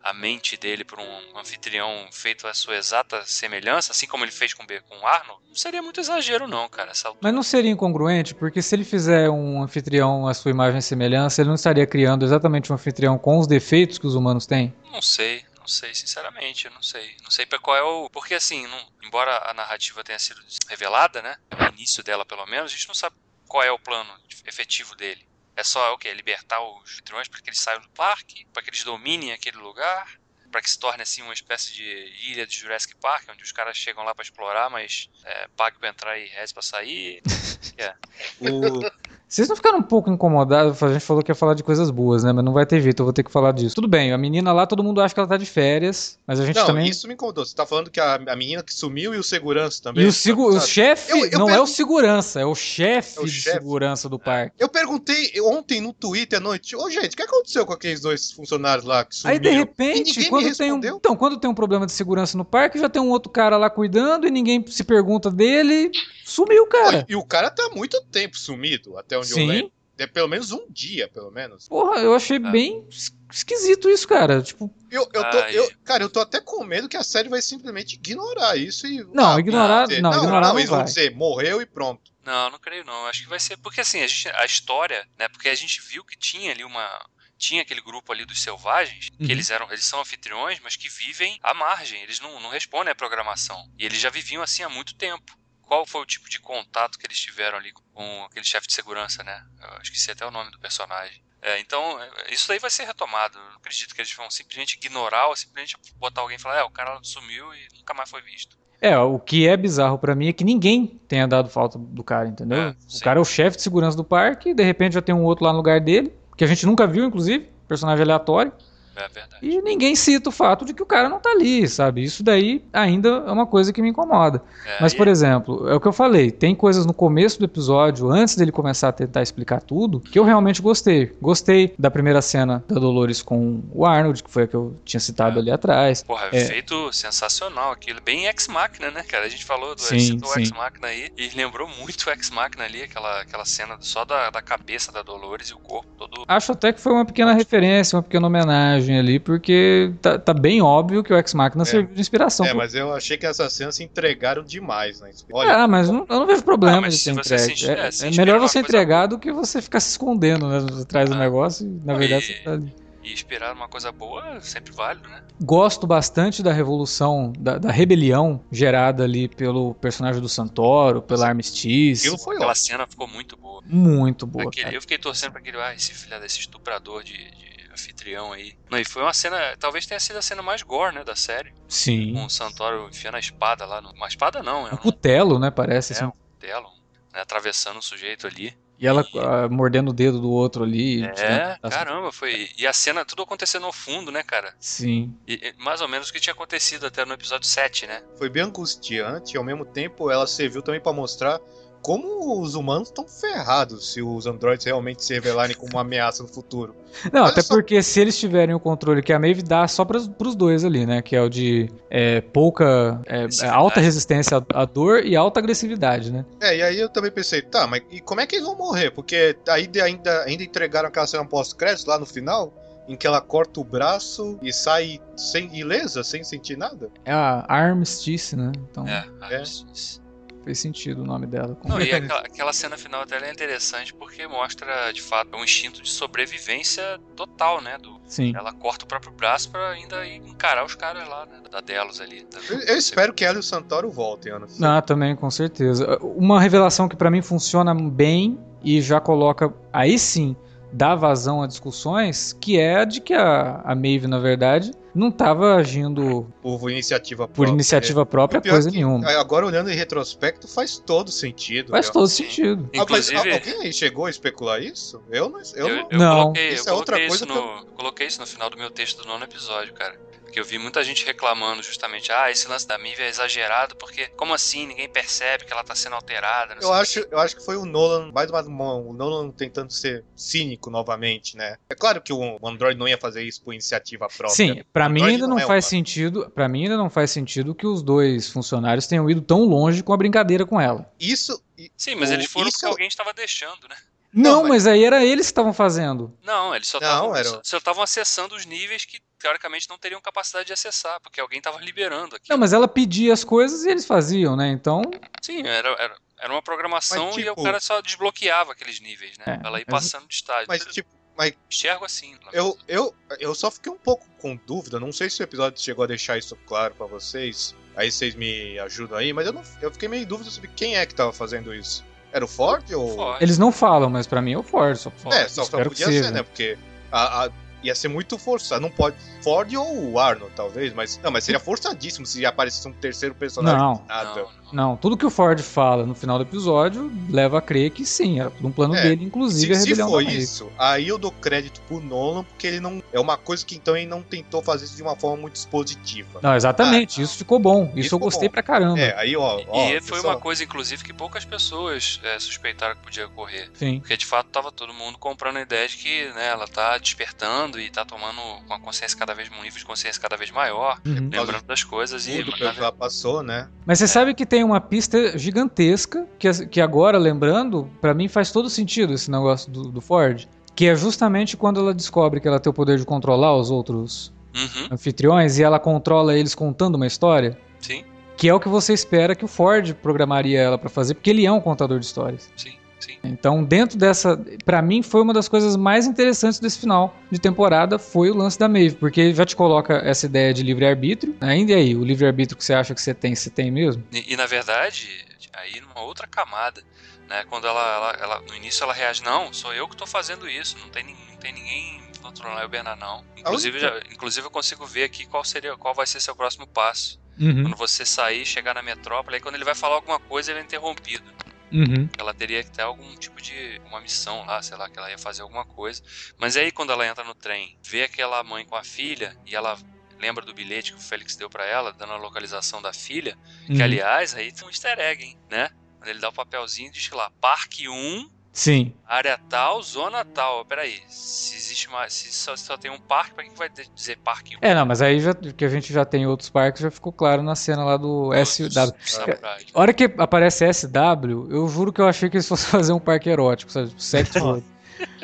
a 0.03 0.13
mente 0.13 0.57
dele 0.57 0.85
por 0.85 0.99
um 0.99 1.39
anfitrião 1.39 2.09
feito 2.11 2.47
à 2.47 2.55
sua 2.55 2.77
exata 2.77 3.25
semelhança, 3.25 3.93
assim 3.93 4.07
como 4.07 4.25
ele 4.25 4.33
fez 4.33 4.53
com, 4.53 4.67
com 4.67 4.99
o 4.99 5.07
Arnold, 5.07 5.43
não 5.49 5.55
seria 5.55 5.83
muito 5.83 6.01
exagero, 6.01 6.49
não, 6.49 6.69
cara. 6.69 6.93
Mas 7.21 7.35
não 7.35 7.43
seria 7.43 7.71
incongruente, 7.71 8.35
porque 8.35 8.61
se 8.61 8.75
ele 8.75 8.85
fizer 8.85 9.31
um 9.31 9.63
anfitrião 9.63 10.27
à 10.27 10.35
sua 10.35 10.51
imagem 10.51 10.79
e 10.79 10.83
semelhança, 10.83 11.41
ele 11.41 11.49
não 11.49 11.55
estaria 11.55 11.87
criando 11.87 12.25
exatamente 12.25 12.73
um 12.73 12.75
anfitrião 12.75 13.19
com 13.19 13.39
os 13.39 13.47
defeitos 13.47 13.99
que 13.99 14.07
os 14.07 14.15
humanos 14.15 14.47
têm? 14.47 14.75
Não 14.91 15.03
sei. 15.03 15.45
Não 15.63 15.69
sei, 15.69 15.95
sinceramente, 15.95 16.67
eu 16.67 16.73
não 16.73 16.83
sei. 16.83 17.17
Não 17.23 17.31
sei 17.31 17.47
pra 17.47 17.57
qual 17.57 17.77
é 17.77 17.83
o. 17.83 18.11
Porque 18.11 18.35
assim, 18.35 18.67
não... 18.67 18.79
embora 19.05 19.49
a 19.49 19.55
narrativa 19.55 20.03
tenha 20.03 20.19
sido 20.19 20.41
revelada, 20.69 21.23
né? 21.23 21.37
No 21.57 21.69
início 21.69 22.03
dela, 22.03 22.27
pelo 22.27 22.45
menos, 22.47 22.73
a 22.73 22.75
gente 22.75 22.89
não 22.89 22.95
sabe 22.97 23.15
qual 23.47 23.63
é 23.63 23.71
o 23.71 23.79
plano 23.79 24.11
efetivo 24.45 24.97
dele. 24.97 25.25
É 25.57 25.63
só 25.63 25.93
o 25.95 25.99
quê? 25.99 26.13
Libertar 26.15 26.61
os 26.61 26.83
anfitriões 26.83 27.29
para 27.29 27.41
que 27.41 27.51
eles 27.51 27.61
saiam 27.61 27.81
do 27.81 27.91
parque, 27.91 28.47
para 28.53 28.63
que 28.63 28.71
eles 28.71 28.85
dominem 28.85 29.33
aquele 29.33 29.59
lugar, 29.59 30.19
para 30.51 30.61
que 30.61 30.71
se 30.71 30.79
torne 30.79 31.03
assim 31.03 31.23
uma 31.23 31.33
espécie 31.33 31.73
de 31.73 31.83
ilha 32.31 32.47
de 32.47 32.55
Jurassic 32.55 32.95
Park, 32.97 33.29
onde 33.31 33.43
os 33.43 33.53
caras 33.53 33.77
chegam 33.77 34.05
lá 34.05 34.15
para 34.15 34.23
explorar, 34.23 34.71
mas 34.71 35.11
é, 35.25 35.49
pague 35.57 35.79
para 35.79 35.89
entrar 35.89 36.19
e 36.19 36.27
reze 36.27 36.53
para 36.53 36.63
sair. 36.63 37.23
é. 37.79 37.95
O, 38.41 39.12
Vocês 39.33 39.49
não 39.49 39.57
ficaram 39.57 39.79
um 39.79 39.83
pouco 39.83 40.11
incomodados? 40.11 40.83
A 40.83 40.93
gente 40.93 41.01
falou 41.01 41.23
que 41.23 41.31
ia 41.31 41.35
falar 41.35 41.55
de 41.55 41.63
coisas 41.63 41.91
boas, 41.91 42.23
né? 42.23 42.35
Mas 42.35 42.45
não 42.45 42.53
vai 42.53 42.67
ter 42.67 42.83
jeito, 42.83 43.01
eu 43.01 43.07
vou 43.07 43.15
ter 43.15 43.23
que 43.23 43.33
falar 43.33 43.53
disso. 43.53 43.75
Tudo 43.75 43.89
bem, 43.89 44.13
a 44.13 44.19
menina 44.19 44.53
lá, 44.53 44.67
todo 44.67 44.85
mundo 44.85 45.01
acha 45.01 45.15
que 45.15 45.19
ela 45.21 45.27
tá 45.27 45.39
de 45.39 45.47
férias, 45.47 46.19
mas 46.27 46.39
a 46.39 46.45
gente 46.45 46.57
não, 46.57 46.67
também. 46.67 46.87
isso 46.87 47.09
me 47.09 47.15
incomodou. 47.15 47.43
Você 47.47 47.55
tá 47.57 47.65
falando 47.65 47.91
que 47.91 47.99
a, 47.99 48.17
a 48.17 48.37
menina 48.37 48.63
que 48.63 48.75
sumiu 48.75 49.15
e 49.15 49.17
o 49.17 49.23
segurança 49.23 49.83
também. 49.83 50.05
E 50.05 50.07
o, 50.07 50.13
segu... 50.13 50.49
o 50.49 50.53
sabe? 50.61 50.67
chefe 50.67 51.13
Eu- 51.13 51.25
eu 51.25 51.39
não 51.39 51.47
é 51.49 51.53
pergun- 51.53 51.65
o 51.65 51.67
segurança, 51.67 52.41
é 52.43 52.45
o 52.45 52.55
chefe 52.55 53.21
É 53.21 53.23
o 53.23 53.25
de 53.25 53.33
chefe. 53.33 53.57
segurança 53.57 54.07
do 54.07 54.19
parque. 54.19 54.55
Eu 54.59 54.69
perguntei 54.69 55.33
ontem 55.41 55.81
no 55.81 55.95
Twitter 55.95 56.39
à 56.39 56.43
noite, 56.43 56.77
ô 56.77 56.91
gente, 56.91 57.15
o 57.15 57.17
que 57.17 57.23
aconteceu 57.23 57.65
com 57.65 57.73
aqueles 57.73 58.03
dois 58.03 58.31
funcionários 58.33 58.85
lá 58.85 59.03
que 59.03 59.17
sumiram? 59.17 59.33
Aí 59.35 59.41
de 59.41 59.59
repente, 59.59 60.29
quando 60.29 60.55
tem 60.55 60.73
um, 60.75 60.77
então, 60.77 61.17
quando 61.17 61.39
tem 61.41 61.49
um 61.49 61.55
problema 61.55 61.87
de 61.87 61.93
segurança 61.93 62.37
no 62.37 62.45
parque, 62.45 62.79
já 62.79 62.87
tem 62.91 63.01
um 63.01 63.09
outro 63.09 63.33
cara 63.33 63.57
lá 63.57 63.71
cuidando 63.71 64.27
e 64.27 64.31
ninguém 64.31 64.63
se 64.69 64.85
pergunta 64.85 65.31
dele, 65.31 65.91
sumiu, 66.23 66.67
cara. 66.67 67.07
E 67.09 67.17
o 67.17 67.25
cara 67.25 67.51
tá 67.51 67.63
há 67.73 67.75
muito 67.75 67.99
tempo 68.13 68.37
sumido, 68.37 68.99
até 68.99 69.22
onde 69.23 69.33
eu 69.33 69.37
Sim. 69.37 69.47
lembro. 69.47 69.73
É 69.99 70.07
pelo 70.07 70.27
menos 70.27 70.51
um 70.51 70.67
dia, 70.71 71.07
pelo 71.07 71.31
menos. 71.31 71.69
Porra, 71.69 72.01
eu 72.01 72.15
achei 72.15 72.39
Ah. 72.39 72.51
bem 72.51 72.85
es- 72.91 73.15
esquisito 73.31 73.89
isso, 73.91 74.09
cara. 74.09 74.43
Tipo, 74.43 74.73
Eu, 74.91 75.03
eu 75.13 75.31
tô, 75.31 75.39
eu, 75.39 75.71
cara, 75.85 76.03
eu 76.03 76.11
tô 76.11 76.19
até 76.21 76.41
com 76.41 76.65
medo 76.65 76.89
que 76.89 76.97
a 76.97 77.05
série 77.05 77.29
vai 77.29 77.41
simplesmente 77.43 77.95
ignorar 77.95 78.57
isso 78.57 78.87
e. 78.87 79.05
não, 79.13 79.37
ah, 79.37 79.39
ignorar, 79.41 79.87
dizer, 79.87 80.01
não, 80.01 80.13
ignorar 80.13 80.49
não 80.49 80.59
eles 80.59 80.69
vão 80.71 80.79
vai. 80.79 80.87
dizer, 80.87 81.15
morreu 81.15 81.61
e 81.63 81.67
pronto. 81.67 82.11
Não, 82.25 82.51
não 82.51 82.59
creio 82.59 82.85
não. 82.85 83.07
Acho 83.07 83.23
que 83.23 83.29
vai 83.29 83.39
ser. 83.39 83.57
Porque 83.59 83.81
assim, 83.83 84.01
a, 84.03 84.07
gente, 84.07 84.29
a 84.31 84.45
história, 84.45 85.07
né? 85.19 85.29
Porque 85.29 85.49
a 85.49 85.55
gente 85.55 85.81
viu 85.83 86.05
que 86.05 86.17
tinha 86.19 86.51
ali 86.53 86.65
uma. 86.65 86.89
Tinha 87.37 87.63
aquele 87.63 87.81
grupo 87.83 88.13
ali 88.13 88.25
dos 88.25 88.41
selvagens, 88.43 89.09
Uhum. 89.21 89.27
que 89.27 89.33
eles 89.33 89.51
eram, 89.51 89.67
eles 89.71 89.85
são 89.85 90.01
anfitriões, 90.01 90.59
mas 90.63 90.75
que 90.77 90.89
vivem 90.89 91.39
à 91.43 91.53
margem. 91.53 92.01
Eles 92.03 92.19
não, 92.21 92.41
não 92.41 92.49
respondem 92.51 92.91
à 92.93 92.95
programação. 92.95 93.69
E 93.79 93.85
eles 93.85 93.99
já 93.99 94.11
viviam 94.11 94.43
assim 94.43 94.63
há 94.63 94.69
muito 94.69 94.95
tempo. 94.95 95.37
Qual 95.63 95.87
foi 95.87 96.03
o 96.03 96.07
tipo 96.07 96.29
de 96.29 96.39
contato 96.39 96.99
que 96.99 97.07
eles 97.07 97.19
tiveram 97.19 97.59
ali 97.59 97.73
com 97.73 98.25
aquele 98.25 98.45
chefe 98.45 98.67
de 98.67 98.75
segurança, 98.75 99.23
né? 99.23 99.43
Eu 99.75 99.83
esqueci 99.83 100.11
até 100.11 100.27
o 100.27 100.31
nome 100.31 100.51
do 100.51 100.59
personagem. 100.59 101.23
É, 101.41 101.59
então, 101.59 102.01
é, 102.01 102.33
isso 102.33 102.47
daí 102.47 102.59
vai 102.59 102.71
ser 102.71 102.85
retomado. 102.85 103.39
Eu 103.39 103.45
não 103.45 103.57
acredito 103.57 103.95
que 103.95 104.01
eles 104.01 104.15
vão 104.15 104.31
simplesmente 104.31 104.75
ignorar 104.75 105.27
ou 105.27 105.37
simplesmente 105.37 105.77
botar 105.97 106.21
alguém 106.21 106.37
e 106.37 106.41
falar, 106.41 106.59
é, 106.59 106.63
o 106.63 106.71
cara 106.71 107.01
sumiu 107.03 107.53
e 107.53 107.69
nunca 107.77 107.95
mais 107.95 108.09
foi 108.09 108.23
visto. 108.23 108.57
É, 108.81 108.99
o 108.99 109.19
que 109.19 109.47
é 109.47 109.57
bizarro 109.57 109.99
pra 109.99 110.15
mim 110.15 110.29
é 110.29 110.33
que 110.33 110.43
ninguém 110.43 111.01
tenha 111.07 111.27
dado 111.27 111.49
falta 111.49 111.79
do 111.79 112.03
cara, 112.03 112.29
entendeu? 112.29 112.59
É, 112.59 112.71
o 112.71 112.77
sim. 112.91 113.01
cara 113.01 113.19
é 113.19 113.23
o 113.23 113.25
chefe 113.25 113.57
de 113.57 113.63
segurança 113.63 113.97
do 113.97 114.05
parque, 114.05 114.51
e 114.51 114.55
de 114.55 114.63
repente 114.65 114.95
já 114.95 115.03
tem 115.03 115.15
um 115.15 115.23
outro 115.23 115.45
lá 115.45 115.53
no 115.53 115.59
lugar 115.59 115.81
dele, 115.81 116.13
que 116.37 116.43
a 116.43 116.47
gente 116.49 116.67
nunca 116.67 116.85
viu, 116.85 117.05
inclusive, 117.05 117.49
personagem 117.69 118.03
aleatório, 118.03 118.53
É 118.97 119.09
verdade. 119.09 119.39
e 119.43 119.61
ninguém 119.63 119.95
cita 119.97 120.29
o 120.29 120.33
fato 120.33 120.65
de 120.65 120.75
que 120.75 120.83
o 120.83 120.87
cara 120.87 121.09
não 121.09 121.19
tá 121.21 121.31
ali, 121.31 121.67
sabe? 121.69 122.03
Isso 122.03 122.23
daí 122.23 122.63
ainda 122.73 123.09
é 123.09 123.31
uma 123.33 123.47
coisa 123.47 123.73
que 123.73 123.81
me 123.83 123.89
incomoda. 123.91 124.43
É, 124.67 124.79
Mas, 124.81 124.95
por 124.95 125.09
exemplo, 125.09 125.69
é 125.69 125.75
o 125.75 125.81
que 125.81 125.89
eu 125.89 125.93
falei, 125.93 126.31
tem 126.31 126.55
coisas 126.55 126.85
no 126.87 126.93
começo 126.95 127.39
do 127.39 127.45
episódio, 127.45 128.11
antes 128.11 128.37
dele 128.37 128.53
começar 128.53 128.89
a 128.89 128.93
tentar 128.93 129.23
explicar 129.23 129.61
tudo, 129.61 130.01
que 130.01 130.19
eu 130.19 130.25
realmente 130.25 130.61
gostei. 130.63 131.13
Gostei 131.21 131.75
da 131.79 131.91
primeira 131.91 132.21
cena 132.23 132.63
da 132.69 132.79
Dolores 132.79 133.23
com 133.23 133.63
o 133.73 133.87
Arnold, 133.87 134.23
que 134.23 134.31
foi 134.31 134.45
a 134.45 134.47
que 134.47 134.55
eu 134.55 134.77
tinha 134.85 135.01
citado 135.01 135.39
É. 135.39 135.43
ali 135.43 135.51
atrás. 135.51 136.03
Porra, 136.03 136.29
É. 136.33 136.45
feito 136.45 136.93
sensacional 136.93 137.73
aquilo. 137.73 138.01
Bem 138.05 138.27
Ex-Machina, 138.27 138.91
né, 138.91 139.03
cara? 139.03 139.25
A 139.25 139.29
gente 139.29 139.45
falou 139.45 139.75
do 139.75 139.81
Sim, 139.81 139.99
citou 139.99 140.29
o 140.29 140.33
sim. 140.35 140.41
Ex-Machina 140.41 140.87
aí 140.89 141.11
e 141.17 141.31
lembrou 141.37 141.69
muito 141.81 142.03
o 142.07 142.11
Ex-Machina 142.11 142.65
ali, 142.65 142.83
aquela, 142.83 143.21
aquela 143.23 143.45
cena 143.45 143.77
só 143.81 144.05
da, 144.05 144.31
da 144.31 144.43
cabeça 144.43 144.91
da 144.93 145.03
Dolores 145.03 145.49
e 145.49 145.55
o 145.55 145.59
corpo 145.59 145.89
todo. 145.99 146.25
Acho 146.29 146.53
até 146.53 146.73
que 146.73 146.81
foi 146.81 146.93
uma 146.93 147.05
pequena 147.05 147.33
referência, 147.33 147.97
uma 147.97 148.03
pequena 148.03 148.27
homenagem 148.27 148.82
ali, 148.99 149.19
porque 149.19 149.93
tá, 150.01 150.19
tá 150.19 150.33
bem 150.35 150.61
óbvio 150.63 151.03
que 151.03 151.13
o 151.13 151.17
Ex 151.17 151.35
Machina 151.35 151.63
É. 151.63 151.67
serviu 151.67 151.95
de 151.95 152.01
inspiração. 152.01 152.45
É, 152.47 152.51
pro- 152.51 152.59
mas 152.59 152.75
eu 152.75 152.93
achei 152.93 153.17
que 153.17 153.27
essas 153.27 153.53
cenas 153.53 153.77
se 153.77 153.85
entregaram 153.85 154.43
demais, 154.43 155.01
né? 155.01 155.11
Olha, 155.33 155.55
Ah, 155.57 155.69
mas 155.69 155.89
não- 155.91 156.07
eu 156.09 156.19
não 156.21 156.27
vejo 156.27 156.43
problema 156.43 156.87
Ah, 156.87 156.91
de 156.91 156.97
se 156.97 157.05
ser 157.05 157.15
você 157.15 157.35
entregue. 157.37 157.59
se- 157.61 157.71
é, 157.71 157.87
é, 157.87 157.91
se 157.91 158.07
é 158.07 158.11
melhor 158.11 158.41
você 158.41 158.59
entregar 158.59 159.07
do 159.07 159.19
que 159.19 159.31
você 159.33 159.61
ficar 159.63 159.81
se 159.81 159.91
escondendo 159.91 160.49
né, 160.49 160.59
atrás 160.83 161.09
do 161.09 161.15
Ah. 161.17 161.19
negócio 161.19 161.67
e 161.67 161.87
na 161.87 161.95
verdade 161.95 162.25
e- 162.25 162.37
você 162.37 162.43
tá 162.43 162.53
ali. 162.53 162.75
E 163.05 163.13
esperar 163.13 163.53
uma 163.57 163.67
coisa 163.67 163.91
boa 163.91 164.25
é 164.37 164.41
sempre 164.41 164.73
válido, 164.73 165.09
né? 165.09 165.23
Gosto 165.43 165.89
bastante 165.89 166.41
da 166.41 166.53
revolução, 166.53 167.33
da, 167.37 167.59
da 167.59 167.69
rebelião 167.73 168.41
gerada 168.49 169.03
ali 169.03 169.27
pelo 169.27 169.75
personagem 169.75 170.23
do 170.23 170.29
Santoro, 170.29 171.03
pela 171.03 171.27
Armistice. 171.27 172.07
foi 172.17 172.37
Aquela 172.37 172.53
ótimo. 172.53 172.65
cena 172.67 172.87
ficou 172.87 173.09
muito 173.09 173.37
boa. 173.37 173.61
Muito 173.67 174.25
boa. 174.25 174.45
Aquele- 174.47 174.65
cara. 174.67 174.77
eu 174.77 174.81
fiquei 174.81 174.99
torcendo 174.99 175.33
pra 175.33 175.41
aquele, 175.41 175.57
ah, 175.59 175.75
esse 175.75 175.93
filho 175.93 176.21
desse 176.21 176.39
estuprador 176.39 177.03
de, 177.03 177.15
de 177.15 177.52
anfitrião 177.73 178.33
aí. 178.33 178.55
Não, 178.71 178.79
e 178.79 178.85
foi 178.85 179.03
uma 179.03 179.13
cena, 179.13 179.57
talvez 179.59 179.87
tenha 179.87 179.99
sido 180.01 180.19
a 180.19 180.23
cena 180.23 180.43
mais 180.43 180.63
gore, 180.63 180.95
né, 180.95 181.05
da 181.05 181.17
série. 181.17 181.53
Sim. 181.69 182.15
Com 182.15 182.27
o 182.27 182.31
Santoro 182.31 182.89
enfiando 182.89 183.17
a 183.17 183.21
espada 183.21 183.65
lá. 183.67 183.81
No, 183.81 183.91
uma 183.93 184.09
espada 184.09 184.43
não, 184.43 184.69
é 184.69 184.75
Um 184.75 184.77
cutelo, 184.77 185.39
né? 185.39 185.51
Parece. 185.51 185.93
é 185.93 185.97
assim. 185.97 186.05
um 186.05 186.11
cutelo, 186.11 186.69
né, 187.13 187.21
atravessando 187.21 187.79
o 187.79 187.83
sujeito 187.83 188.27
ali. 188.27 188.57
E 188.79 188.87
ela 188.87 189.07
ah, 189.15 189.49
mordendo 189.49 189.91
o 189.91 189.93
dedo 189.93 190.21
do 190.21 190.29
outro 190.29 190.65
ali. 190.65 191.05
É, 191.05 191.13
tirando- 191.13 191.71
caramba, 191.71 192.11
foi. 192.11 192.51
E 192.59 192.67
a 192.67 192.73
cena, 192.73 193.05
tudo 193.05 193.23
acontecendo 193.23 193.63
no 193.63 193.73
fundo, 193.73 194.11
né, 194.11 194.25
cara? 194.25 194.57
Sim. 194.59 195.15
E, 195.25 195.35
e 195.35 195.55
mais 195.57 195.81
ou 195.81 195.87
menos 195.87 196.09
o 196.09 196.13
que 196.13 196.19
tinha 196.19 196.33
acontecido 196.33 196.85
até 196.87 197.05
no 197.05 197.13
episódio 197.15 197.47
7, 197.47 197.87
né? 197.87 198.03
Foi 198.19 198.29
bem 198.29 198.43
angustiante 198.43 199.35
e 199.35 199.39
ao 199.39 199.45
mesmo 199.45 199.65
tempo 199.65 200.11
ela 200.11 200.27
serviu 200.27 200.63
também 200.63 200.81
pra 200.81 200.93
mostrar 200.93 201.41
como 201.83 202.41
os 202.41 202.55
humanos 202.55 202.89
estão 202.89 203.07
ferrados 203.07 203.93
se 203.93 204.01
os 204.01 204.25
androides 204.25 204.65
realmente 204.65 205.05
se 205.05 205.13
revelarem 205.13 205.57
como 205.57 205.73
uma 205.73 205.81
ameaça 205.81 206.23
no 206.23 206.29
futuro. 206.29 206.75
Não, 207.13 207.23
Olha 207.23 207.33
até 207.33 207.43
só. 207.43 207.55
porque 207.55 207.83
se 207.83 208.01
eles 208.01 208.17
tiverem 208.17 208.55
o 208.55 208.61
controle 208.61 209.03
que 209.03 209.13
a 209.13 209.19
Maeve 209.19 209.43
dá 209.43 209.67
só 209.67 209.85
pros, 209.85 210.07
pros 210.07 210.37
dois 210.37 210.65
ali, 210.65 210.87
né? 210.87 211.03
Que 211.03 211.17
é 211.17 211.21
o 211.21 211.29
de 211.29 211.69
é, 211.91 212.21
pouca. 212.21 213.01
é, 213.07 213.27
é, 213.45 213.49
alta 213.49 213.81
resistência 213.81 214.39
à, 214.39 214.63
à 214.63 214.65
dor 214.65 215.05
e 215.05 215.17
alta 215.17 215.41
agressividade, 215.41 216.13
né? 216.13 216.25
É, 216.41 216.57
e 216.57 216.63
aí 216.63 216.79
eu 216.79 216.89
também 216.89 217.11
pensei, 217.11 217.43
tá, 217.43 217.67
mas 217.67 217.83
e 217.91 218.01
como 218.01 218.21
é 218.21 218.27
que 218.27 218.37
eles 218.37 218.47
vão 218.47 218.57
morrer? 218.57 218.93
Porque 218.93 219.37
aí 219.49 219.69
ainda, 219.83 220.23
ainda 220.23 220.45
entregaram 220.45 220.89
aquela 220.89 221.07
cena 221.07 221.25
pós-crédito 221.25 221.89
lá 221.89 221.99
no 221.99 222.07
final, 222.07 222.53
em 222.87 222.97
que 222.97 223.07
ela 223.07 223.21
corta 223.21 223.59
o 223.59 223.65
braço 223.65 224.39
e 224.41 224.53
sai 224.53 225.01
sem 225.17 225.53
ilesa, 225.57 226.05
sem 226.05 226.23
sentir 226.23 226.57
nada. 226.57 226.91
É 227.05 227.13
a 227.13 227.45
Armistice, 227.49 228.37
né? 228.37 228.53
Então 228.71 228.87
É, 228.87 229.05
É. 229.31 230.02
fez 230.45 230.59
sentido 230.59 231.03
o 231.03 231.05
nome 231.07 231.27
dela. 231.27 231.57
Não, 231.65 231.81
e 231.81 231.93
aquela, 231.93 232.21
aquela 232.21 232.53
cena 232.53 232.77
final 232.77 233.07
dela 233.07 233.27
é 233.27 233.31
interessante 233.33 233.95
porque 233.95 234.27
mostra, 234.27 234.91
de 234.93 235.01
fato, 235.03 235.37
um 235.37 235.45
instinto 235.45 235.83
de 235.83 235.91
sobrevivência 235.91 236.99
total, 237.17 237.61
né? 237.61 237.79
Do, 237.79 238.01
Sim. 238.07 238.33
ela 238.37 238.53
corta 238.53 238.85
o 238.85 238.89
próprio 238.89 239.13
braço 239.13 239.51
pra 239.51 239.71
ainda 239.71 240.07
encarar 240.07 240.65
os 240.65 240.75
caras 240.75 241.09
lá, 241.09 241.27
né? 241.27 241.41
Da 241.51 241.61
Delos 241.61 242.01
ali. 242.01 242.25
Da- 242.33 242.41
Eu, 242.51 242.61
eu 242.61 242.77
espero 242.77 243.13
que 243.13 243.25
ela 243.25 243.37
e 243.37 243.41
o 243.41 243.43
Santoro 243.43 243.91
voltem, 243.91 244.33
Ana. 244.33 244.47
Ah, 244.63 244.83
também, 244.83 245.15
com 245.15 245.31
certeza. 245.31 245.99
Uma 246.01 246.41
revelação 246.41 246.89
que 246.89 246.97
pra 246.97 247.11
mim 247.11 247.23
funciona 247.23 247.75
bem 247.75 248.39
e 248.65 248.81
já 248.81 249.01
coloca, 249.01 249.53
aí 249.73 249.99
sim, 249.99 250.35
dá 250.73 250.95
vazão 250.95 251.43
a 251.43 251.47
discussões, 251.47 252.33
que 252.41 252.59
é 252.59 252.77
a 252.77 252.85
de 252.85 253.01
que 253.01 253.13
a, 253.15 253.61
a 253.65 253.75
Maeve, 253.75 254.07
na 254.07 254.19
verdade, 254.19 254.73
não 254.95 255.09
estava 255.09 255.55
agindo 255.57 256.27
Por 256.43 256.71
iniciativa 256.71 257.27
por 257.27 257.35
própria. 257.35 257.53
iniciativa 257.53 258.05
própria, 258.07 258.41
coisa 258.41 258.71
que, 258.71 258.77
nenhuma. 258.77 259.09
Agora 259.13 259.47
olhando 259.47 259.71
em 259.71 259.75
retrospecto, 259.75 260.47
faz 260.47 260.79
todo 260.79 261.11
sentido. 261.11 261.71
Faz 261.71 261.89
todo 261.91 262.07
sentido. 262.09 262.69
Ah, 262.79 262.85
mas 262.89 263.11
alguém 263.13 263.61
aí 263.63 263.73
chegou 263.73 264.07
a 264.07 264.11
especular 264.11 264.63
isso? 264.63 265.01
Eu 265.11 265.29
não. 265.29 265.41
Eu, 265.55 265.69
eu, 265.69 265.77
não. 265.77 265.89
eu 265.91 265.99
Não. 265.99 266.17
coloquei, 266.23 266.49
Isso 266.51 266.69
eu 266.69 266.75
é 266.75 266.77
outra 266.77 266.97
coisa 266.99 267.15
isso 267.15 267.27
no, 267.27 267.35
eu 267.35 267.67
coloquei 267.77 268.07
isso 268.07 268.21
no 268.21 268.27
final 268.27 268.51
do 268.51 268.57
meu 268.57 268.71
texto 268.71 269.03
do 269.03 269.09
nono 269.09 269.25
episódio, 269.25 269.73
cara. 269.75 269.99
Porque 270.33 270.41
eu 270.41 270.45
vi 270.47 270.59
muita 270.59 270.83
gente 270.83 271.05
reclamando 271.05 271.63
justamente, 271.63 272.11
ah, 272.11 272.31
esse 272.31 272.49
lance 272.49 272.67
da 272.67 272.79
Mive 272.79 273.03
é 273.03 273.09
exagerado, 273.11 273.77
porque 273.77 274.07
como 274.17 274.33
assim 274.33 274.67
ninguém 274.67 274.89
percebe 274.89 275.45
que 275.45 275.53
ela 275.53 275.63
tá 275.63 275.75
sendo 275.75 275.95
alterada? 275.95 276.55
não 276.55 276.63
Eu 276.63 276.73
acho, 276.73 277.01
eu 277.11 277.19
acho 277.19 277.37
que 277.37 277.45
foi 277.45 277.55
o 277.59 277.67
Nolan, 277.67 278.11
mais 278.11 278.31
uma 278.31 278.43
mão, 278.45 278.89
o 278.89 278.95
Nolan 278.95 279.31
tentando 279.31 279.71
ser 279.71 280.07
cínico 280.17 280.71
novamente, 280.71 281.37
né? 281.37 281.57
É 281.69 281.75
claro 281.75 282.01
que 282.01 282.15
o 282.15 282.39
Android 282.43 282.79
não 282.81 282.89
ia 282.89 282.97
fazer 282.97 283.23
isso 283.23 283.43
por 283.45 283.53
iniciativa 283.53 284.09
própria. 284.09 284.31
Sim, 284.35 284.65
pra 284.73 284.87
O 284.87 284.91
mim 284.91 285.03
ainda 285.05 285.27
não 285.27 285.39
é 285.39 285.47
faz 285.47 285.67
uma- 285.67 285.71
sentido, 285.71 286.31
para 286.35 286.49
mim 286.49 286.63
ainda 286.63 286.79
não 286.79 286.89
faz 286.89 287.11
sentido 287.11 287.55
que 287.55 287.67
os 287.67 287.83
dois 287.83 288.31
funcionários 288.31 288.87
tenham 288.87 289.11
ido 289.11 289.21
tão 289.21 289.45
longe 289.45 289.83
com 289.83 289.93
a 289.93 289.97
brincadeira 289.99 290.47
com 290.47 290.59
ela. 290.59 290.91
Isso. 290.99 291.45
Sim, 291.77 291.97
mas 291.97 292.09
o- 292.09 292.15
eles 292.15 292.25
foram 292.33 292.49
isso- 292.49 292.57
porque 292.61 292.71
alguém 292.73 292.89
estava 292.89 293.13
deixando, 293.13 293.69
né? 293.69 293.77
Não, 294.15 294.43
Não, 294.43 294.49
mas... 294.51 294.67
aí 294.67 294.85
era 294.85 295.03
eles 295.03 295.27
que 295.27 295.31
estavam 295.33 295.55
fazendo. 295.55 296.13
Não, 296.23 296.55
eles 296.55 296.69
só 296.69 296.79
Não, 296.79 296.87
estavam 296.87 297.17
era- 297.17 297.41
só 297.43 297.57
estavam 297.57 297.83
acessando 297.83 298.35
os 298.35 298.45
níveis 298.45 298.85
que 298.85 298.99
teoricamente 299.23 299.69
não 299.71 299.79
teriam 299.79 300.01
capacidade 300.01 300.47
de 300.49 300.53
acessar, 300.53 301.01
porque 301.01 301.21
alguém 301.21 301.39
estava 301.39 301.59
liberando 301.61 302.17
aqui. 302.17 302.29
Não, 302.29 302.37
mas 302.37 302.53
ela 302.53 302.69
pedia 302.69 303.13
as 303.13 303.25
coisas 303.25 303.65
e 303.65 303.71
eles 303.71 303.87
faziam, 303.87 304.37
né? 304.37 304.49
Então. 304.49 304.83
Sim, 305.23 305.47
era, 305.47 305.69
era, 305.79 305.97
era 306.21 306.33
uma 306.33 306.43
programação 306.43 307.07
Mas, 307.07 307.17
e 307.17 307.23
tipo- 307.23 307.41
o 307.41 307.45
cara 307.45 307.61
só 307.61 307.81
desbloqueava 307.81 308.53
aqueles 308.53 308.81
níveis, 308.81 309.17
né? 309.19 309.41
É, 309.43 309.47
ela 309.47 309.61
ir 309.61 309.65
mas- 309.69 309.85
passando 309.85 310.07
de 310.09 310.15
estágio. 310.15 310.47
Mas, 310.49 310.65
tipo, 310.67 310.89
mas 311.17 311.33
Enxergo 311.51 311.85
assim. 311.85 312.17
eu, 312.33 312.59
eu, 312.67 312.95
eu 313.21 313.35
só 313.35 313.51
fiquei 313.51 313.71
um 313.73 313.77
pouco 313.79 314.07
com 314.19 314.35
dúvida. 314.47 314.81
Não 314.81 314.93
sei 314.93 315.09
se 315.09 315.23
o 315.23 315.25
episódio 315.25 315.63
chegou 315.63 315.85
a 315.85 315.87
deixar 315.87 316.19
isso 316.19 316.37
claro 316.47 316.75
pra 316.75 316.87
vocês. 316.87 317.55
Aí 317.77 317.91
vocês 317.91 318.15
me 318.15 318.59
ajudam 318.59 318.99
aí, 318.99 319.13
mas 319.13 319.27
eu, 319.27 319.33
não, 319.33 319.43
eu 319.63 319.71
fiquei 319.71 319.89
meio 319.89 320.03
em 320.03 320.07
dúvida 320.07 320.31
sobre 320.31 320.49
quem 320.49 320.77
é 320.77 320.85
que 320.85 320.95
tava 320.95 321.13
fazendo 321.13 321.55
isso. 321.55 321.85
Era 322.13 322.25
o 322.25 322.29
Ford 322.29 322.71
ou. 322.73 322.95
Ford. 322.95 323.23
Eles 323.23 323.39
não 323.39 323.51
falam, 323.51 323.89
mas 323.89 324.07
pra 324.07 324.21
mim 324.21 324.33
é 324.35 324.39
o 324.39 324.43
Ford. 324.43 324.77
Só 324.77 324.93
É, 325.11 325.27
só, 325.29 325.45
só 325.45 325.63
podia 325.63 325.87
ser, 325.87 326.11
né? 326.11 326.23
Porque 326.23 326.59
a, 326.91 327.25
a- 327.25 327.31
ia 327.63 327.75
ser 327.75 327.89
muito 327.89 328.19
forçado. 328.19 328.61
Não 328.61 328.71
pode. 328.71 328.97
Ford 329.23 329.53
ou 329.55 329.93
o 329.93 329.99
Arnold, 329.99 330.33
talvez, 330.35 330.73
mas. 330.73 330.99
Não, 331.03 331.11
mas 331.11 331.25
seria 331.25 331.41
forçadíssimo 331.41 332.05
se 332.07 332.25
aparecesse 332.27 332.67
um 332.69 332.73
terceiro 332.73 333.15
personagem. 333.15 333.59
Não. 333.59 333.85
Nada. 333.89 334.11
Não, 334.11 334.23
não. 334.23 334.43
Não, 334.53 334.77
tudo 334.77 334.99
que 334.99 335.07
o 335.07 335.09
Ford 335.11 335.41
fala 335.41 335.87
no 335.87 335.95
final 335.95 336.19
do 336.19 336.25
episódio 336.25 336.93
leva 337.09 337.39
a 337.39 337.41
crer 337.41 337.71
que 337.71 337.87
sim, 337.87 338.21
era 338.21 338.31
um 338.43 338.53
plano 338.53 338.75
É, 338.75 338.83
dele, 338.83 339.03
inclusive 339.03 339.51
a 339.55 339.57
Se, 339.57 339.75
se 339.75 339.83
Maeve. 339.83 340.19
isso, 340.19 340.53
aí 340.59 340.89
eu 340.89 340.99
dou 340.99 341.11
crédito 341.11 341.59
pro 341.63 341.81
Nolan, 341.81 342.23
porque 342.25 342.47
ele 342.49 342.61
não. 342.61 342.83
É 342.93 343.01
uma 343.01 343.17
coisa 343.17 343.47
que 343.47 343.55
então 343.57 343.75
ele 343.75 343.87
não 343.87 344.03
tentou 344.03 344.43
fazer 344.43 344.67
isso 344.67 344.77
de 344.77 344.83
uma 344.83 344.95
forma 344.95 345.17
muito 345.23 345.37
expositiva. 345.37 346.21
Não, 346.23 346.35
exatamente, 346.37 347.01
Ah, 347.01 347.05
isso 347.05 347.17
ficou 347.17 347.39
bom. 347.39 347.65
Isso, 347.71 347.79
Isso 347.87 347.95
eu 347.95 347.99
gostei 347.99 348.29
bom. 348.29 348.33
pra 348.35 348.43
caramba. 348.43 348.79
É, 348.79 348.95
aí, 348.99 349.17
ó. 349.17 349.41
ó 349.49 349.69
e 349.71 349.81
foi 349.81 349.97
pessoal, 349.97 350.15
uma 350.15 350.21
coisa, 350.21 350.45
inclusive, 350.45 350.85
que 350.85 350.93
poucas 350.93 351.25
pessoas 351.25 351.99
é, 352.05 352.19
suspeitaram 352.19 352.75
que 352.77 352.83
podia 352.83 353.07
ocorrer. 353.07 353.49
Sim. 353.55 353.81
Porque 353.81 353.97
de 353.97 354.05
fato 354.05 354.27
tava 354.27 354.53
todo 354.53 354.75
mundo 354.75 354.99
comprando 354.99 355.39
a 355.39 355.41
ideia 355.41 355.67
de 355.67 355.79
que 355.79 356.05
né, 356.13 356.29
ela 356.29 356.47
tá 356.47 356.77
despertando 356.77 357.52
e 357.61 357.71
tá 357.71 357.85
tomando 357.85 358.21
uma 358.47 358.59
consciência 358.61 358.97
cada 358.99 359.15
vez, 359.15 359.29
um 359.31 359.43
nível 359.43 359.59
de 359.59 359.65
consciência 359.65 360.01
cada 360.01 360.17
vez 360.17 360.31
maior, 360.31 360.79
Uhum. 360.87 361.09
lembrando 361.13 361.43
das 361.47 361.63
coisas 361.65 362.07
e. 362.07 362.19
Tudo 362.25 362.31
na 362.33 362.53
que 362.53 362.59
ela 362.61 362.73
passou, 362.73 363.23
né? 363.23 363.49
Mas 363.67 363.79
você 363.79 363.87
sabe 363.89 364.15
que 364.15 364.27
tem 364.27 364.43
uma 364.45 364.61
pista 364.61 365.17
gigantesca, 365.19 366.07
que, 366.19 366.47
que 366.47 366.61
agora, 366.61 366.99
lembrando, 366.99 367.71
pra 367.81 367.95
mim 367.95 368.09
faz 368.09 368.31
todo 368.31 368.49
sentido 368.51 368.93
esse 368.93 369.11
negócio 369.11 369.51
do, 369.51 369.71
do 369.71 369.81
Ford. 369.81 370.27
Que 370.55 370.67
é 370.69 370.75
justamente 370.77 371.37
quando 371.37 371.61
ela 371.61 371.73
descobre 371.73 372.21
que 372.21 372.29
ela 372.29 372.39
tem 372.39 372.51
o 372.51 372.55
poder 372.55 372.79
de 372.79 372.85
controlar 372.85 373.35
os 373.37 373.51
outros 373.51 374.13
Uhum, 374.35 374.69
anfitriões 374.71 375.39
e 375.39 375.43
ela 375.43 375.59
controla 375.59 376.17
eles 376.17 376.35
contando 376.35 376.77
uma 376.77 376.87
história. 376.87 377.39
sim, 377.61 377.85
Que 378.17 378.29
é 378.29 378.35
o 378.35 378.41
que 378.41 378.49
você 378.49 378.73
espera 378.73 379.15
que 379.15 379.25
o 379.25 379.29
Ford 379.29 379.75
programaria 379.75 380.41
ela 380.41 380.57
pra 380.59 380.69
fazer, 380.71 380.95
porque 380.95 381.11
ele 381.11 381.25
é 381.27 381.33
um 381.33 381.41
contador 381.41 381.79
de 381.79 381.85
histórias. 381.87 382.31
sim, 382.37 382.53
sim. 382.83 382.99
Então, 383.05 383.45
dentro 383.45 383.79
dessa, 383.79 384.17
Pra 384.45 384.61
mim 384.63 384.83
foi 384.83 385.01
uma 385.03 385.13
das 385.13 385.29
coisas 385.29 385.57
mais 385.57 385.87
interessantes 385.87 386.39
desse 386.41 386.59
final 386.59 386.95
de 387.11 387.19
temporada 387.19 387.79
foi 387.79 388.11
o 388.11 388.15
lance 388.17 388.39
da 388.39 388.49
Maeve, 388.49 388.77
porque 388.77 389.15
já 389.15 389.25
te 389.25 389.37
coloca 389.37 389.75
essa 389.85 390.07
ideia 390.07 390.33
de 390.35 390.43
livre 390.43 390.67
arbítrio. 390.67 391.17
Ainda 391.21 391.53
e 391.53 391.55
aí, 391.55 391.77
o 391.77 391.85
livre 391.85 392.07
arbítrio 392.07 392.37
que 392.37 392.45
você 392.45 392.55
acha 392.55 392.75
que 392.75 392.81
você 392.81 392.93
tem, 392.95 393.15
você 393.15 393.31
tem 393.31 393.51
mesmo? 393.51 393.85
E, 393.93 394.13
e, 394.13 394.17
na 394.17 394.27
verdade, 394.27 394.89
aí 395.35 395.61
numa 395.61 395.81
outra 395.83 396.07
camada, 396.07 396.63
né? 397.09 397.25
Quando 397.29 397.47
ela, 397.47 397.61
ela, 397.77 397.91
ela- 398.01 398.23
no 398.29 398.35
início 398.35 398.65
ela 398.65 398.73
reage, 398.73 399.03
não, 399.03 399.33
sou 399.33 399.53
eu 399.55 399.69
que 399.69 399.77
tô 399.77 399.87
fazendo 399.87 400.29
isso, 400.29 400.57
não 400.59 400.69
tem, 400.71 400.85
não 400.85 401.17
tem 401.19 401.33
ninguém 401.33 401.81
controlando 402.01 402.45
o 402.45 402.49
Bernard, 402.49 402.81
não. 402.81 403.05
Inclusive, 403.17 403.59
já- 403.61 403.81
inclusive 403.93 404.27
eu 404.27 404.31
consigo 404.31 404.67
ver 404.67 404.85
aqui 404.85 405.07
qual 405.07 405.25
seria, 405.25 405.57
qual 405.57 405.75
vai 405.75 405.87
ser 405.87 406.01
seu 406.01 406.17
próximo 406.17 406.47
passo. 406.47 406.99
Uhum. 407.21 407.43
Quando 407.45 407.57
você 407.57 407.85
sair, 407.85 408.25
chegar 408.25 408.55
na 408.55 408.63
metrópole, 408.63 409.17
aí 409.17 409.21
quando 409.23 409.35
ele 409.37 409.45
vai 409.45 409.55
falar 409.55 409.77
alguma 409.77 410.01
coisa, 410.01 410.31
ele 410.33 410.41
é 410.41 410.43
interrompido. 410.43 411.05
Uhum. 411.53 411.89
Ela 411.99 412.15
teria 412.15 412.43
que 412.43 412.51
ter 412.51 412.63
algum 412.63 412.95
tipo 412.97 413.21
de 413.21 413.61
uma 413.67 413.81
missão 413.81 414.25
lá, 414.25 414.43
sei 414.43 414.57
lá, 414.57 414.69
que 414.71 414.79
ela 414.79 414.91
ia 414.91 414.99
fazer 414.99 415.23
alguma 415.23 415.45
coisa. 415.45 415.83
Mas 416.19 416.37
aí 416.37 416.51
quando 416.51 416.73
ela 416.73 416.87
entra 416.87 417.05
no 417.05 417.15
trem, 417.15 417.59
vê 417.65 417.85
aquela 417.85 418.23
mãe 418.25 418.45
com 418.47 418.57
a 418.57 418.65
filha 418.65 419.15
e 419.27 419.37
ela 419.37 419.59
lembra 419.99 420.25
do 420.25 420.35
bilhete 420.35 420.73
que 420.73 420.79
o 420.79 420.83
Félix 420.83 421.15
deu 421.17 421.31
pra 421.31 421.45
ela, 421.45 421.73
dando 421.73 421.93
a 421.93 421.97
localização 421.97 422.61
da 422.61 422.73
filha, 422.73 423.17
que 423.47 423.53
Uhum. 423.53 423.63
aliás, 423.63 424.15
aí 424.15 424.33
tem 424.33 424.47
um 424.47 424.51
easter 424.51 424.79
egg, 424.79 425.05
hein, 425.05 425.17
né? 425.31 425.49
Quando 425.79 425.91
ele 425.91 426.01
dá 426.01 426.09
o 426.09 426.13
papelzinho, 426.13 426.73
diz 426.73 426.91
lá, 426.91 427.11
Parque 427.21 427.69
1, 427.69 428.09
Sim. 428.33 428.73
área 428.89 429.19
tal, 429.29 429.63
zona 429.63 430.07
tal. 430.07 430.43
Peraí, 430.47 430.81
se 430.89 431.37
existe 431.37 431.69
uma. 431.69 431.89
Se 431.91 432.11
só, 432.11 432.35
só 432.35 432.57
tem 432.57 432.71
um 432.71 432.79
parque, 432.79 433.15
pra 433.15 433.25
que 433.25 433.37
vai 433.37 433.51
dizer 433.75 433.99
Parque 433.99 434.37
1? 434.37 434.39
É, 434.41 434.55
não, 434.55 434.65
mas 434.65 434.81
aí 434.81 435.01
já, 435.01 435.15
que 435.15 435.45
a 435.45 435.49
gente 435.49 435.71
já 435.71 435.85
tem 435.85 436.07
outros 436.07 436.31
parques, 436.31 436.63
já 436.63 436.71
ficou 436.71 436.93
claro 436.93 437.23
na 437.23 437.37
cena 437.37 437.63
lá 437.63 437.77
do 437.77 438.11
SW. 438.25 438.73
Samurai. 438.85 439.45
A 439.53 439.61
hora 439.61 439.75
que 439.75 439.85
aparece 439.99 440.51
SW, 440.51 441.29
eu 441.31 441.47
juro 441.47 441.73
que 441.73 441.81
eu 441.81 441.87
achei 441.87 442.09
que 442.09 442.17
eles 442.17 442.27
fossem 442.27 442.49
fazer 442.51 442.73
um 442.73 442.81
parque 442.81 443.11
erótico, 443.11 443.53
sabe? 443.53 443.69
Tipo, 443.69 443.83
Sex 443.83 444.17
World. 444.17 444.45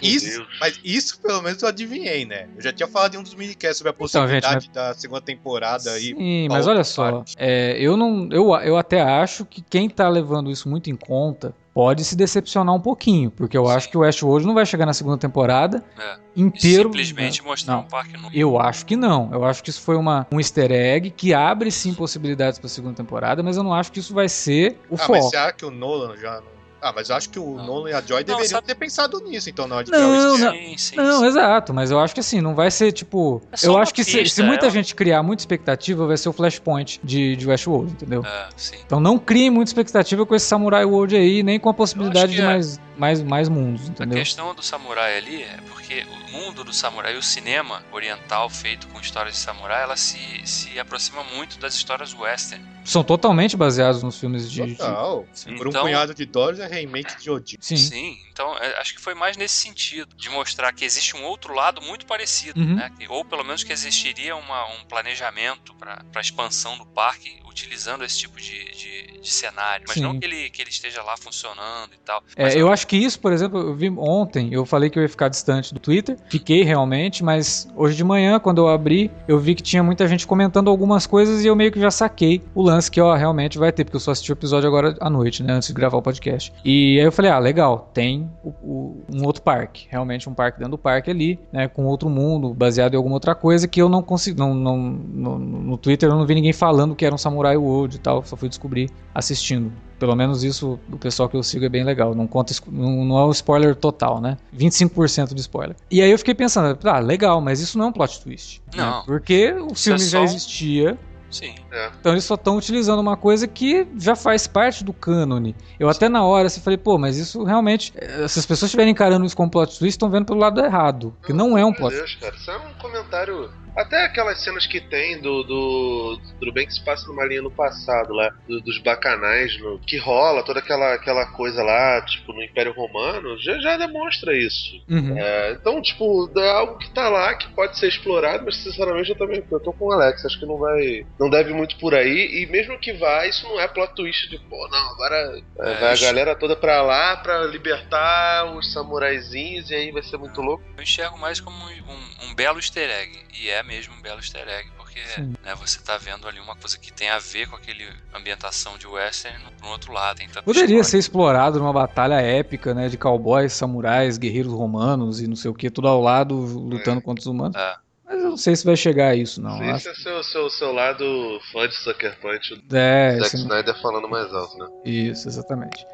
Isso, 0.03 0.47
mas 0.61 0.81
isso 0.83 1.21
pelo 1.21 1.43
menos 1.43 1.63
eu 1.63 1.69
adivinhei, 1.69 2.25
né? 2.25 2.49
Eu 2.57 2.63
já 2.63 2.73
tinha 2.73 2.89
falado 2.89 3.15
em 3.15 3.19
um 3.19 3.23
dos 3.23 3.35
minicasts 3.35 3.79
sobre 3.79 3.91
a 3.91 3.95
Então, 3.95 4.29
gente, 4.29 4.43
possibilidade 4.43 4.71
da 4.71 4.95
segunda 4.95 5.21
temporada 5.21 5.93
aí. 5.93 6.15
Sim, 6.17 6.49
mas 6.49 6.67
olha 6.67 6.83
só, 6.85 7.25
é, 7.37 7.77
eu 7.79 7.97
não, 7.97 8.29
eu, 8.33 8.55
eu 8.61 8.77
até 8.77 9.01
acho 9.01 9.45
que 9.45 9.61
quem 9.63 9.89
tá 9.89 10.09
levando 10.09 10.51
isso 10.51 10.69
muito 10.69 10.91
em 10.91 10.97
conta 10.97 11.55
pode 11.79 12.05
se 12.05 12.17
decepcionar 12.17 12.75
um 12.75 12.81
pouquinho, 12.81 13.31
porque 13.31 13.57
eu 13.57 13.65
Sim. 13.67 13.73
acho 13.73 13.89
que 13.89 13.97
o 13.97 14.01
Westworld 14.01 14.45
não 14.45 14.53
vai 14.53 14.67
chegar 14.67 14.85
na 14.85 14.93
segunda 14.93 15.17
temporada 15.17 15.85
É. 15.97 16.17
inteiro. 16.37 16.89
Simplesmente 16.89 17.41
né? 17.41 17.49
mostrar 17.49 17.75
Não. 17.75 17.81
um 17.83 17.85
parque 17.85 18.15
novo. 18.17 18.31
Eu 18.35 18.59
acho 18.59 18.85
que 18.85 18.97
não. 18.97 19.31
Eu 19.33 19.45
acho 19.45 19.63
que 19.63 19.71
isso 19.71 19.81
foi 19.83 19.95
uma, 19.95 20.27
um 20.33 20.41
easter 20.41 20.73
egg 20.73 21.11
que 21.11 21.33
abre 21.33 21.71
sim 21.71 21.95
possibilidades 21.95 22.59
pra 22.59 22.69
segunda 22.69 22.97
temporada, 22.97 23.45
mas 23.45 23.57
eu 23.57 23.63
não 23.63 23.73
acho 23.73 23.93
que 23.93 24.01
isso 24.01 24.13
vai 24.13 24.29
ser 24.29 24.73
o 24.91 24.97
Ah, 24.97 24.99
mas 24.99 25.07
foco. 25.07 25.23
você 25.31 25.37
acha 25.37 25.53
que 25.53 25.65
o 25.65 25.71
Nolan 25.71 26.17
já 26.17 26.41
não. 26.41 26.58
Ah, 26.81 26.93
mas 26.95 27.11
eu 27.11 27.17
acho 27.17 27.29
que 27.31 27.39
o 27.39 27.57
Não. 27.57 27.65
Nolan 27.67 27.91
e 27.91 27.93
a 27.93 28.01
Joy 28.01 28.23
deveriam 28.23 28.49
sabe- 28.49 28.67
ter 28.67 28.75
pensado 28.77 29.21
nisso, 29.21 29.51
então, 29.51 29.67
na 29.67 29.77
hora 29.77 29.85
de 29.85 29.91
Não, 29.91 29.99
criar 29.99 30.31
o 30.33 30.39
não. 30.39 30.53
Sim, 30.53 30.77
sim, 30.79 30.97
Não, 30.97 31.19
sim. 31.21 31.27
exato, 31.27 31.75
mas 31.75 31.91
eu 31.91 31.99
acho 31.99 32.15
que 32.15 32.21
assim, 32.21 32.41
não 32.41 32.55
vai 32.55 32.71
ser 32.71 32.93
tipo. 32.93 33.43
É 33.53 33.67
eu 33.67 33.77
acho 33.77 33.93
que 33.93 34.05
se, 34.05 34.19
pista, 34.19 34.37
se 34.37 34.43
muita 34.43 34.67
é. 34.67 34.71
gente 34.71 34.95
criar 34.95 35.23
muita 35.23 35.43
expectativa, 35.43 36.07
vai 36.07 36.17
ser 36.17 36.29
o 36.29 36.33
Flashpoint 36.33 37.01
de, 37.03 37.35
de 37.37 37.47
Westworld, 37.49 37.93
entendeu? 37.93 38.23
Sim. 38.57 38.77
Então 38.87 39.01
não 39.01 39.19
criem 39.19 39.51
muita 39.51 39.71
expectativa 39.71 40.25
com 40.25 40.35
esse 40.35 40.47
Samurai 40.47 40.85
World 40.85 41.17
aí, 41.17 41.43
nem 41.43 41.59
com 41.59 41.69
a 41.69 41.75
possibilidade 41.75 42.33
de 42.33 42.41
é. 42.41 42.45
mais, 42.45 42.81
mais, 42.97 43.23
mais 43.23 43.49
mundos, 43.49 43.87
A 43.87 43.91
entendeu? 43.91 44.19
questão 44.19 44.55
do 44.55 44.63
samurai 44.63 45.17
ali 45.19 45.43
é 45.43 45.57
porque 45.69 46.05
o 46.29 46.33
mundo 46.39 46.63
do 46.65 46.73
samurai, 46.73 47.17
o 47.17 47.23
cinema 47.23 47.83
oriental 47.93 48.49
feito 48.49 48.87
com 48.89 49.01
histórias 49.01 49.35
de 49.35 49.41
samurai, 49.41 49.83
ela 49.83 49.97
se, 49.97 50.19
se 50.45 50.79
aproxima 50.79 51.23
muito 51.37 51.59
das 51.59 51.75
histórias 51.75 52.15
western. 52.15 52.65
São 52.85 53.05
totalmente 53.05 53.55
baseados 53.57 54.03
nos 54.03 54.19
filmes 54.19 54.51
de. 54.51 54.63
de- 54.65 54.75
Total. 54.77 55.27
Por 55.59 55.67
um 55.67 55.71
Então- 55.71 55.83
punhado 55.83 56.15
de 56.15 56.25
dólares 56.25 56.59
é 56.61 56.67
remake 56.69 57.21
de 57.21 57.31
Odin. 57.31 57.57
Sim. 57.61 57.77
Sim, 57.77 58.19
então 58.31 58.57
é, 58.59 58.81
acho 58.81 58.95
que 58.95 59.01
foi 59.01 59.15
mais 59.15 59.37
nesse 59.37 59.55
sentido, 59.57 60.15
de 60.17 60.29
mostrar 60.31 60.73
que 60.73 60.85
existe 60.85 61.17
um 61.17 61.25
outro 61.25 61.53
lado 61.55 61.81
muito 61.83 62.07
parecido, 62.07 62.61
Uhum. 62.61 62.77
né? 62.77 62.91
Ou 63.09 63.25
pelo 63.25 63.45
menos 63.45 63.65
que 63.65 63.73
existiria 63.73 64.37
uma, 64.37 64.67
um 64.75 64.85
planejamento 64.85 65.75
para 65.75 66.05
a 66.15 66.21
expansão 66.21 66.77
do 66.79 66.87
parque 66.87 67.41
utilizando 67.63 68.05
esse 68.05 68.19
tipo 68.19 68.39
de, 68.39 68.65
de, 68.73 69.21
de 69.21 69.29
cenário. 69.31 69.85
Mas 69.87 69.95
Sim. 69.97 70.03
não 70.03 70.19
que 70.19 70.25
ele, 70.25 70.51
que 70.51 70.63
ele 70.63 70.71
esteja 70.71 71.03
lá 71.03 71.17
funcionando 71.17 71.91
e 71.95 71.99
tal. 72.05 72.23
É, 72.37 72.45
Mas 72.45 72.57
eu 72.57 72.71
acho 72.73 72.87
que 72.87 72.97
isso, 72.97 73.19
por 73.21 73.33
exemplo, 73.33 73.59
eu 73.59 73.75
vi 73.75 73.91
ontem, 73.97 74.53
eu 74.53 74.65
falei 74.65 74.89
que 74.91 74.99
eu 74.99 75.03
ia 75.03 75.09
ficar 75.09 75.29
distante 75.29 75.73
do 75.75 75.81
Twitter, 75.81 76.17
fiquei 76.31 76.63
realmente, 76.63 77.23
mas 77.25 77.69
hoje 77.77 77.97
de 77.97 78.05
manhã, 78.05 78.39
quando 78.39 78.59
eu 78.59 78.69
abri, 78.69 79.11
eu 79.27 79.39
vi 79.39 79.55
que 79.55 79.63
tinha 79.63 79.83
muita 79.83 80.07
gente 80.07 80.27
comentando 80.27 80.69
algumas 80.71 81.07
coisas 81.07 81.45
e 81.45 81.47
eu 81.47 81.57
meio 81.57 81.73
que 81.73 81.81
já 81.81 81.91
saquei 81.91 82.43
o 82.55 82.63
lance 82.63 82.91
que, 82.91 83.01
ó, 83.01 83.15
realmente 83.15 83.59
vai 83.59 83.73
ter, 83.73 83.85
porque 83.85 83.97
eu 83.97 84.01
só 84.01 84.11
assisti 84.13 84.31
o 84.33 84.35
episódio 84.35 84.69
agora 84.69 84.97
à 85.01 85.11
noite, 85.11 85.43
né, 85.43 85.53
antes 85.55 85.69
de 85.69 85.75
gravar 85.75 85.99
o 85.99 86.03
podcast. 86.03 86.53
E 86.65 86.99
aí 86.99 87.05
eu 87.07 87.13
falei, 87.13 87.31
ah, 87.31 87.39
legal, 87.39 87.91
tem 87.93 88.31
o- 88.45 88.49
o- 88.63 89.05
um 89.13 89.25
outro 89.25 89.43
parque, 89.43 89.87
realmente 89.91 90.29
um 90.29 90.35
parque 90.35 90.59
dentro 90.59 90.73
do 90.73 90.79
parque 90.79 91.11
ali, 91.11 91.39
né, 91.53 91.69
com 91.69 91.85
outro 91.87 92.09
mundo, 92.09 92.53
baseado 92.55 92.95
em 92.95 92.97
alguma 92.97 93.17
outra 93.17 93.35
coisa 93.35 93.67
que 93.67 93.81
eu 93.81 93.89
não 93.89 94.03
consegui, 94.03 94.39
não, 94.39 94.55
não, 94.55 94.77
no, 94.79 95.39
no 95.39 95.77
Twitter 95.79 96.09
eu 96.09 96.15
não 96.15 96.27
vi 96.27 96.35
ninguém 96.35 96.53
falando 96.53 96.95
que 96.95 97.05
era 97.05 97.15
um 97.15 97.19
Samurai 97.19 97.48
World 97.57 97.97
e 97.97 97.99
tal, 97.99 98.25
só 98.25 98.37
fui 98.37 98.49
descobrir 98.49 98.91
assistindo. 99.15 99.73
Pelo 99.99 100.15
menos 100.15 100.45
isso, 100.45 100.79
o 100.93 100.97
pessoal 100.99 101.29
que 101.29 101.37
eu 101.37 101.43
sigo 101.43 101.65
é 101.65 101.69
bem 101.69 101.83
legal. 101.83 102.15
Não 102.15 102.27
conta, 102.27 102.55
não, 102.71 103.05
não 103.05 103.19
é 103.19 103.25
o 103.25 103.31
spoiler 103.33 103.75
total, 103.75 104.21
né? 104.21 104.37
25% 104.57 105.35
de 105.35 105.41
spoiler. 105.41 105.75
E 105.91 106.01
aí 106.01 106.11
eu 106.11 106.19
fiquei 106.19 106.35
pensando, 106.35 106.79
ah, 106.85 106.99
legal, 107.01 107.41
mas 107.41 107.61
isso 107.61 107.77
não 107.79 107.87
é 107.87 107.89
um 107.89 107.93
plot 107.93 108.21
twist. 108.23 108.63
né? 108.77 108.83
Não. 108.85 109.05
Porque 109.05 109.53
o 109.55 109.73
Isso 109.73 109.85
filme 109.85 110.01
é 110.01 110.05
já 110.05 110.11
só 110.11 110.21
um- 110.21 110.25
existia, 110.25 110.99
Sim. 111.31 111.53
então 112.01 112.13
eles 112.13 112.25
só 112.25 112.35
estão 112.37 112.57
utilizando 112.57 113.01
uma 113.01 113.17
coisa 113.17 113.47
que 113.49 113.87
já 113.99 114.15
faz 114.17 114.47
parte 114.47 114.83
do 114.85 114.93
cânone. 114.93 115.55
Eu 115.81 115.89
até 115.89 116.09
na 116.09 116.25
hora 116.25 116.47
assim, 116.47 116.61
falei, 116.61 116.79
pô, 116.79 116.97
mas 116.97 117.19
isso 117.19 117.43
realmente. 117.43 117.93
eh, 117.97 118.27
Se 118.29 118.39
as 118.39 118.47
pessoas 118.47 118.69
estiverem 118.69 118.93
encarando 118.93 119.27
isso 119.27 119.37
como 119.37 119.51
plot 119.51 119.79
twist, 119.79 119.89
estão 119.97 120.09
vendo 120.09 120.27
pelo 120.27 120.39
lado 120.39 120.61
errado. 120.65 121.13
Que 121.27 121.33
não 121.33 121.59
é 121.59 121.65
um 121.65 121.71
Meu 121.71 121.77
plot 121.77 121.95
Deus, 121.97 122.15
cara, 122.15 122.35
isso 122.37 122.51
é 122.51 122.57
um 122.57 122.73
comentário. 122.81 123.51
Até 123.79 124.05
aquelas 124.05 124.43
cenas 124.43 124.67
que 124.67 124.81
tem 124.81 125.21
do. 125.21 125.43
do 125.45 126.21
tudo 126.41 126.53
bem 126.53 126.67
que 126.67 126.73
se 126.75 126.85
passa 126.85 127.07
numa 127.09 127.25
linha 127.25 127.43
no 127.43 127.51
passado 127.51 128.13
lá, 128.13 128.31
do- 128.47 128.61
dos 128.61 128.79
bacanais, 128.79 129.57
no- 129.61 129.79
que 129.81 129.97
rola 129.97 130.43
toda 130.43 130.59
aquela, 130.61 130.95
aquela 130.95 131.27
coisa 131.27 131.63
lá, 131.63 132.01
tipo, 132.03 132.33
no 132.33 132.43
Império 132.43 132.73
Romano, 132.73 133.39
já, 133.41 133.59
já 133.61 133.77
demonstra 133.77 134.37
isso. 134.37 134.83
Uhum. 134.89 135.17
É, 135.19 135.53
então, 135.53 135.81
tipo, 135.81 136.31
é 136.37 136.51
algo 136.51 136.79
que 136.79 136.91
tá 136.91 137.09
lá, 137.09 137.35
que 137.35 137.49
pode 137.55 137.79
ser 137.79 137.89
explorado, 137.89 138.45
mas 138.45 138.57
sinceramente 138.57 139.11
eu 139.11 139.17
também 139.17 139.45
eu 139.51 139.61
tô 139.61 139.73
com 139.73 139.87
o 139.87 139.93
Alex, 139.93 140.25
acho 140.25 140.39
que 140.41 140.47
não 140.47 140.59
vai. 140.59 141.07
Não 141.19 141.31
deve 141.31 141.53
muito 141.53 141.77
por 141.79 141.95
aí, 141.95 142.43
e 142.43 142.47
mesmo 142.47 142.79
que 142.79 142.93
vá, 142.95 143.27
isso 143.27 143.47
não 143.49 143.61
é 143.61 143.69
plot 143.69 143.95
twist 143.95 144.29
de, 144.29 144.39
pô, 144.39 144.69
não, 144.71 144.91
agora 144.93 145.17
é, 145.61 145.71
É, 145.71 145.75
vai 145.75 145.91
a 145.91 145.95
isso- 145.95 146.05
galera 146.05 146.35
toda 146.35 146.57
pra 146.57 146.83
lá 146.83 147.17
pra 147.19 147.45
libertar 147.45 148.57
os 148.57 148.73
samuraizinhos, 148.73 149.71
e 149.71 149.75
aí 149.75 149.91
vai 149.93 150.03
ser 150.03 150.17
muito 150.17 150.41
louco. 150.41 150.65
Eu 150.77 150.83
enxergo 150.83 151.19
mais 151.19 151.41
como 151.41 151.57
um, 151.57 152.27
um 152.31 152.35
belo 152.35 152.59
easter 152.59 152.89
egg. 152.91 153.29
E 153.41 153.51
é 153.51 153.63
mesmo 153.69 153.95
um 153.95 154.01
belo 154.01 154.19
easter 154.19 154.49
egg, 154.49 154.71
porque 154.77 154.99
né, 155.45 155.55
você 155.55 155.79
tá 155.81 155.99
vendo 155.99 156.27
ali 156.27 156.41
uma 156.41 156.57
coisa 156.57 156.79
que 156.79 156.91
tem 156.91 157.11
a 157.11 157.19
ver 157.19 157.47
com 157.49 157.55
aquele 157.57 157.85
ambientação 158.15 158.79
de 158.79 158.87
western 158.87 159.39
no, 159.45 159.51
no 159.67 159.73
outro 159.73 159.93
lado. 159.93 160.19
Poderia 160.45 160.83
ser 160.83 160.99
explorado 160.99 161.59
numa 161.59 161.73
batalha 161.73 162.15
épica, 162.21 162.73
né? 162.75 162.89
De 162.89 162.97
cowboys, 162.97 163.53
samurais, 163.53 164.17
guerreiros 164.17 164.53
romanos 164.53 165.21
e 165.21 165.27
não 165.29 165.37
sei 165.37 165.51
o 165.51 165.55
que, 165.55 165.71
tudo 165.71 165.87
ao 165.87 166.01
lado 166.01 166.35
lutando 166.35 167.03
contra 167.03 167.21
os 167.21 167.27
humanos. 167.27 167.55
É. 167.57 167.77
Mas 168.07 168.23
eu 168.23 168.31
não 168.31 168.37
sei 168.39 168.57
se 168.57 168.65
vai 168.65 168.75
chegar 168.75 169.09
a 169.09 169.15
isso, 169.15 169.39
não. 169.43 169.63
Esse 169.63 169.87
Acho... 169.87 170.01
é 170.01 170.03
seu, 170.03 170.25
seu, 170.25 170.49
seu 170.51 170.73
lado 170.73 171.05
fã 171.53 171.69
de 171.69 171.75
Sucker 171.77 172.19
Punch 172.21 172.57
do 172.57 172.75
É, 172.77 173.13
Zack 173.17 173.27
esse- 173.27 173.37
Snyder 173.37 173.79
falando 173.83 174.09
mais 174.09 174.33
alto, 174.33 174.57
né? 174.57 174.67
isso, 174.87 175.29
exatamente. 175.29 175.85